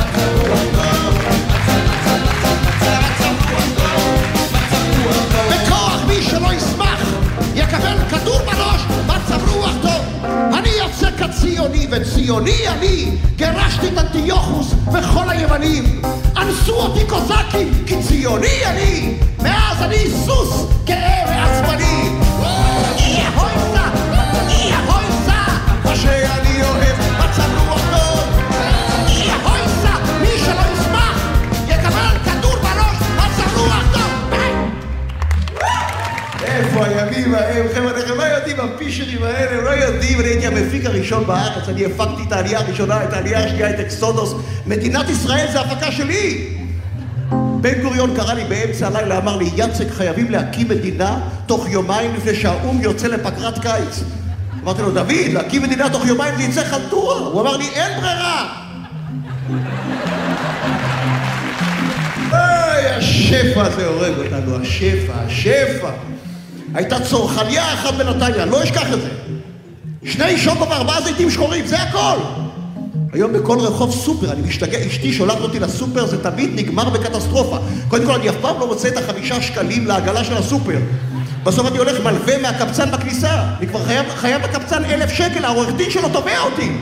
וציוני 11.90 12.68
אני, 12.68 13.10
גירשתי 13.36 13.88
את 13.88 13.98
אנטיוכוס 13.98 14.74
וכל 14.92 15.30
היוונים. 15.30 16.02
אנסו 16.36 16.74
אותי 16.74 17.04
קוזקים, 17.08 17.84
כי 17.86 18.02
ציוני 18.02 18.66
אני, 18.66 19.18
מאז 19.42 19.82
אני 19.82 20.10
סוס 20.24 20.66
גאה 20.84 21.24
ועצבני. 21.26 22.15
הפישרים 38.60 39.22
האלה, 39.22 39.62
לא 39.62 39.70
יודעים, 39.70 40.20
אני 40.20 40.28
הייתי 40.28 40.46
המפיק 40.46 40.86
הראשון 40.86 41.26
בארץ, 41.26 41.68
אני 41.68 41.84
הפקתי 41.84 42.22
את 42.28 42.32
העלייה 42.32 42.58
הראשונה, 42.58 43.04
את 43.04 43.12
העלייה 43.12 43.44
השנייה, 43.44 43.70
את 43.70 43.80
אקסודוס. 43.80 44.34
מדינת 44.66 45.10
ישראל 45.10 45.46
זה 45.52 45.60
הפקה 45.60 45.92
שלי! 45.92 46.48
בן 47.60 47.82
גוריון 47.82 48.16
קרא 48.16 48.34
לי 48.34 48.44
באמצע 48.44 48.86
הלילה, 48.86 49.18
אמר 49.18 49.36
לי, 49.36 49.50
יצק, 49.56 49.90
חייבים 49.90 50.30
להקים 50.30 50.68
מדינה 50.68 51.20
תוך 51.46 51.66
יומיים 51.68 52.14
לפני 52.14 52.34
שהאו"ם 52.34 52.80
יוצא 52.80 53.06
לפגרת 53.06 53.58
קיץ. 53.58 54.02
אמרתי 54.62 54.82
לו, 54.82 54.90
דוד, 54.90 55.12
להקים 55.32 55.62
מדינה 55.62 55.90
תוך 55.90 56.06
יומיים 56.06 56.34
זה 56.36 56.42
יצא 56.42 56.64
חלטורה. 56.64 57.20
הוא 57.20 57.40
אמר 57.40 57.56
לי, 57.56 57.68
אין 57.68 58.00
ברירה! 58.00 58.62
היי, 62.32 62.90
השפע 62.90 63.62
הזה 63.62 63.86
הורג 63.86 64.12
אותנו, 64.18 64.56
השפע, 64.62 65.12
השפע. 65.14 65.90
הייתה 66.76 67.00
צורחניה 67.00 67.74
אחת 67.74 67.94
בנתניה, 67.94 68.44
לא 68.44 68.62
אשכח 68.62 68.92
את 68.92 69.00
זה. 69.00 69.08
שני 70.04 70.38
שוקו 70.38 70.68
וארבעה 70.70 71.00
זיתים 71.00 71.30
שחורים, 71.30 71.66
זה 71.66 71.82
הכל. 71.82 72.18
היום 73.12 73.32
בכל 73.32 73.58
רחוב 73.58 73.92
סופר, 73.92 74.32
אני 74.32 74.42
משתגע, 74.42 74.78
אשתי 74.86 75.12
שולחת 75.12 75.40
אותי 75.40 75.58
לסופר, 75.58 76.06
זה 76.06 76.22
תמיד 76.22 76.50
נגמר 76.54 76.88
בקטסטרופה. 76.90 77.58
קודם 77.88 78.06
כל, 78.06 78.12
אני 78.12 78.28
אף 78.28 78.34
פעם 78.40 78.60
לא 78.60 78.66
מוצא 78.66 78.88
את 78.88 78.96
החמישה 78.96 79.42
שקלים 79.42 79.86
לעגלה 79.86 80.24
של 80.24 80.36
הסופר. 80.36 80.78
בסוף 81.44 81.66
אני 81.66 81.78
הולך 81.78 82.00
מלווה 82.04 82.38
מהקבצן 82.38 82.90
בכניסה. 82.90 83.42
אני 83.58 83.66
כבר 83.66 83.84
חייב, 83.84 84.08
חייב 84.08 84.42
לקבצן 84.42 84.84
אלף 84.84 85.10
שקל, 85.12 85.44
העורך 85.44 85.68
דין 85.76 85.90
שלו 85.90 86.08
תובע 86.08 86.38
אותי. 86.38 86.72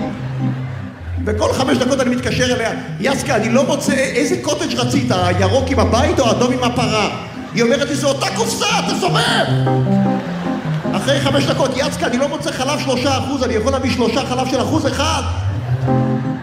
וכל 1.26 1.52
חמש 1.52 1.78
דקות 1.78 2.00
אני 2.00 2.16
מתקשר 2.16 2.54
אליה, 2.54 2.70
יסקה, 3.00 3.36
אני 3.36 3.48
לא 3.48 3.66
מוצא, 3.66 3.92
איזה 3.92 4.36
קוטג' 4.42 4.74
רצית, 4.74 5.10
הירוק 5.10 5.70
עם 5.70 5.78
הבית 5.78 6.20
או 6.20 6.26
האדום 6.26 6.52
עם 6.52 6.64
הפרה? 6.64 7.33
היא 7.54 7.62
אומרת 7.62 7.88
לי, 7.88 7.96
זו 7.96 8.08
אותה 8.08 8.26
קופסה, 8.36 8.66
תסובב! 8.88 9.44
אחרי 10.92 11.20
חמש 11.20 11.44
דקות, 11.44 11.70
יצקה, 11.76 12.06
אני 12.06 12.18
לא 12.18 12.28
מוצא 12.28 12.52
חלב 12.52 12.80
שלושה 12.80 13.18
אחוז, 13.18 13.42
אני 13.42 13.54
יכול 13.54 13.72
להביא 13.72 13.90
שלושה 13.90 14.26
חלב 14.26 14.46
של 14.50 14.60
אחוז 14.60 14.86
אחד? 14.86 15.22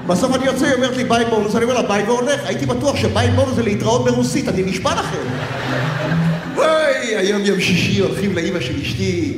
בסוף 0.07 0.35
אני 0.35 0.45
יוצא, 0.45 0.65
היא 0.65 0.73
אומרת 0.73 0.97
לי, 0.97 1.03
ביי 1.03 1.25
בונוס, 1.25 1.55
אני 1.55 1.63
אומר 1.63 1.81
לה, 1.81 1.87
ביי 1.87 2.03
והולך. 2.03 2.39
הייתי 2.45 2.65
בטוח 2.65 2.95
שביי 2.95 3.31
בונוס 3.31 3.55
זה 3.55 3.63
להתראות 3.63 4.05
ברוסית, 4.05 4.49
אני 4.49 4.63
נשבע 4.63 4.91
לכם. 4.93 5.17
וואי, 6.55 7.15
היום 7.15 7.41
יום 7.41 7.59
שישי 7.59 7.99
הולכים 7.99 8.35
לאימא 8.35 8.59
של 8.59 8.81
אשתי, 8.81 9.37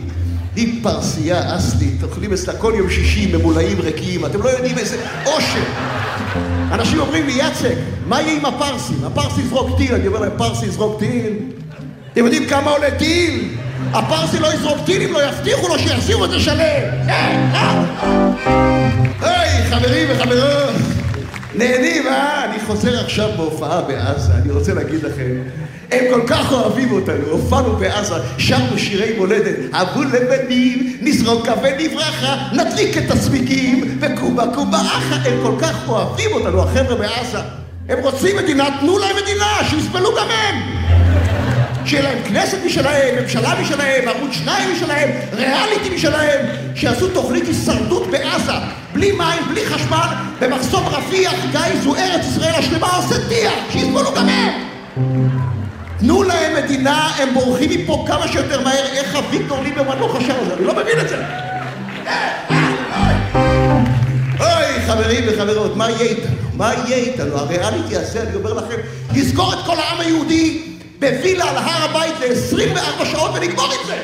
היא 0.56 0.84
פרסייה 0.84 1.56
אסלית, 1.56 2.04
אוכלים 2.04 2.34
אצלה 2.34 2.54
כל 2.54 2.74
יום 2.78 2.90
שישי 2.90 3.36
ממולאים 3.38 3.80
ריקים, 3.80 4.26
אתם 4.26 4.42
לא 4.42 4.50
יודעים 4.50 4.78
איזה 4.78 4.98
עושר. 5.26 5.64
אנשים 6.72 7.00
אומרים 7.00 7.26
לי, 7.26 7.34
יצק, 7.34 7.76
מה 8.08 8.22
יהיה 8.22 8.38
עם 8.38 8.46
הפרסים? 8.46 8.98
הפרסי 9.04 9.42
יזרוק 9.42 9.78
טיל, 9.78 9.96
אני 9.96 10.08
אומר 10.08 10.20
להם, 10.20 10.32
פרסי 10.38 10.66
יזרוק 10.66 11.00
טיל? 11.00 11.34
אתם 12.14 12.26
יודעים 12.26 12.46
כמה 12.46 12.72
עולה 12.72 12.92
טיל? 12.92 13.50
הפרסי 13.94 14.40
לא 14.40 14.54
יזרוק 14.54 14.78
טיל 14.86 15.02
אם 15.02 15.14
לא 15.14 15.24
יבטיחו 15.24 15.68
לו 15.68 15.80
שיחזירו 15.80 16.26
את 16.26 16.30
זה 16.30 16.40
שלם. 16.40 17.08
היי, 19.22 19.64
חברים 19.70 20.08
וחברות, 20.12 20.76
נהנים, 21.56 22.08
אה? 22.08 22.46
אני 22.46 22.60
חוזר 22.68 23.00
עכשיו 23.06 23.30
בהופעה 23.38 23.82
בעזה, 23.82 24.34
אני 24.34 24.52
רוצה 24.52 24.74
להגיד 24.74 25.04
לכם, 25.04 25.36
הם 25.92 26.04
כל 26.14 26.22
כך 26.28 26.52
אוהבים 26.52 26.92
אותנו, 26.92 27.26
הופענו 27.30 27.76
בעזה, 27.76 28.16
שרנו 28.38 28.78
שירי 28.78 29.18
מולדת, 29.18 29.56
אבו 29.72 30.04
לבנים, 30.04 30.98
נזרוק 31.02 31.48
אבן 31.48 31.74
נברחה, 31.80 32.36
נדליק 32.54 32.98
את 32.98 33.12
הצמיגים, 33.12 33.98
וקובה 34.02 34.44
קובה 34.56 34.82
אחא, 34.82 35.30
הם 35.30 35.40
כל 35.44 35.56
כך 35.60 35.90
אוהבים 35.90 36.34
אותנו, 36.34 36.62
החבר'ה 36.62 36.96
בעזה. 36.96 37.40
הם 37.90 38.00
רוצים 38.02 38.38
מדינה, 38.38 38.68
תנו 38.80 38.98
להם 38.98 39.16
מדינה, 39.24 39.48
שיסבלו 39.70 40.10
גם 40.16 40.28
הם! 40.30 41.03
שיהיה 41.86 42.04
להם 42.04 42.24
כנסת 42.24 42.58
משלהם, 42.66 43.16
ממשלה 43.22 43.54
משלהם, 43.62 44.08
ערוץ 44.08 44.32
שניים 44.32 44.74
משלהם, 44.74 45.10
ריאליטי 45.34 45.96
משלהם, 45.96 46.46
שיעשו 46.76 47.08
תוכנית 47.08 47.48
הישרדות 47.48 48.08
בעזה, 48.08 48.52
בלי 48.94 49.12
מים, 49.12 49.42
בלי 49.50 49.66
חשמל, 49.66 50.08
במחסום 50.40 50.88
רפיח, 50.88 51.34
גיא, 51.52 51.82
זו 51.84 51.96
ארץ 51.96 52.26
ישראל 52.26 52.56
השלמה, 52.56 52.96
עושה 52.96 53.16
טיח, 53.30 53.54
שיסבלו 53.72 54.14
גם 54.16 54.30
הם! 54.30 54.74
תנו 56.00 56.24
להם 56.24 56.64
מדינה, 56.64 57.12
הם 57.18 57.34
בורחים 57.34 57.70
מפה 57.70 58.06
כמה 58.08 58.28
שיותר 58.28 58.62
מהר, 58.64 58.86
איך 58.94 59.16
אביגדור 59.16 59.64
ליברמן 59.64 60.00
לא 60.00 60.08
חשב 60.08 60.34
על 60.40 60.46
זה, 60.46 60.54
אני 60.54 60.66
לא 60.66 60.74
מבין 60.74 61.00
את 61.02 61.10
זה. 61.10 61.24
אוי, 64.40 64.82
חברים 64.88 65.24
וחברות, 65.28 65.78
מה 65.78 65.90
יהיה 65.90 66.02
איתנו? 66.02 66.36
מה 66.54 66.74
יהיה 66.74 66.98
איתנו? 66.98 67.38
הריאליטי 67.38 67.96
הזה, 67.96 68.22
אני 68.22 68.36
אומר 68.36 68.54
לכם, 68.54 68.76
יזכור 69.14 69.54
את 69.54 69.60
כל 69.66 69.80
העם 69.80 70.00
היהודי 70.00 70.73
בווילה 71.04 71.50
על 71.50 71.58
הר 71.58 71.90
הבית 71.90 72.16
ל-24 72.20 73.06
שעות 73.06 73.32
ונגמור 73.34 73.74
את 73.74 73.88
זה! 73.88 73.98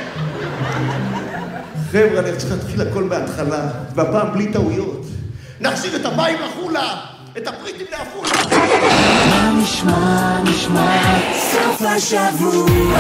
חבר'ה, 1.92 2.20
אני 2.20 2.38
צריך 2.38 2.52
להתחיל 2.52 2.82
הכל 2.82 3.04
מההתחלה, 3.04 3.70
והפעם 3.96 4.34
בלי 4.34 4.52
טעויות. 4.54 5.06
נחזיר 5.62 5.96
את 5.96 6.06
המים 6.06 6.38
לחולה, 6.42 6.96
את 7.38 7.48
הפריטים 7.48 7.86
לעפולה. 7.92 8.30
מה 9.30 9.52
נשמע, 9.64 10.40
נשמע, 10.44 11.20
סוף 11.52 11.82
השבוע, 11.82 13.00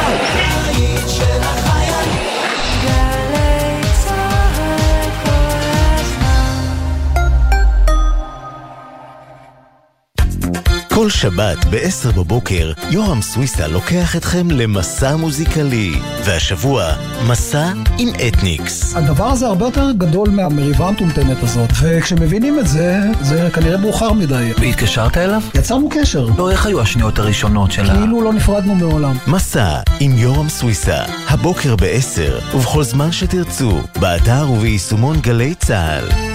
כל 10.99 11.09
שבת 11.09 11.65
ב-10 11.65 12.11
בבוקר, 12.15 12.71
יורם 12.89 13.21
סוויסה 13.21 13.67
לוקח 13.67 14.15
אתכם 14.15 14.51
למסע 14.51 15.15
מוזיקלי. 15.15 15.91
והשבוע, 16.25 16.93
מסע 17.27 17.71
עם 17.97 18.09
אתניקס. 18.27 18.95
הדבר 18.95 19.25
הזה 19.25 19.47
הרבה 19.47 19.65
יותר 19.65 19.91
גדול 19.91 20.29
מהמריבה 20.29 20.87
המטומטמת 20.87 21.43
הזאת, 21.43 21.69
וכשמבינים 21.81 22.59
את 22.59 22.67
זה, 22.67 22.99
זה 23.21 23.49
כנראה 23.53 23.77
מאוחר 23.77 24.13
מדי. 24.13 24.51
והתקשרת 24.59 25.17
אליו? 25.17 25.41
יצרנו 25.55 25.89
קשר. 25.89 26.27
לא, 26.37 26.51
איך 26.51 26.65
היו 26.65 26.81
השניות 26.81 27.19
הראשונות 27.19 27.71
שלה? 27.71 27.95
כאילו 27.95 28.21
לא 28.21 28.33
נפרדנו 28.33 28.75
מעולם. 28.75 29.17
מסע 29.27 29.79
עם 29.99 30.17
יורם 30.17 30.49
סוויסה, 30.49 31.03
הבוקר 31.27 31.75
ב-10, 31.75 32.55
ובכל 32.55 32.83
זמן 32.83 33.11
שתרצו, 33.11 33.79
באתר 33.99 34.51
וביישומון 34.51 35.19
גלי 35.19 35.55
צה"ל. 35.55 36.29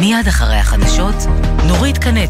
מיד 0.00 0.28
אחרי 0.28 0.56
החדשות, 0.56 1.14
נורית 1.66 1.98
קנטי. 1.98 2.26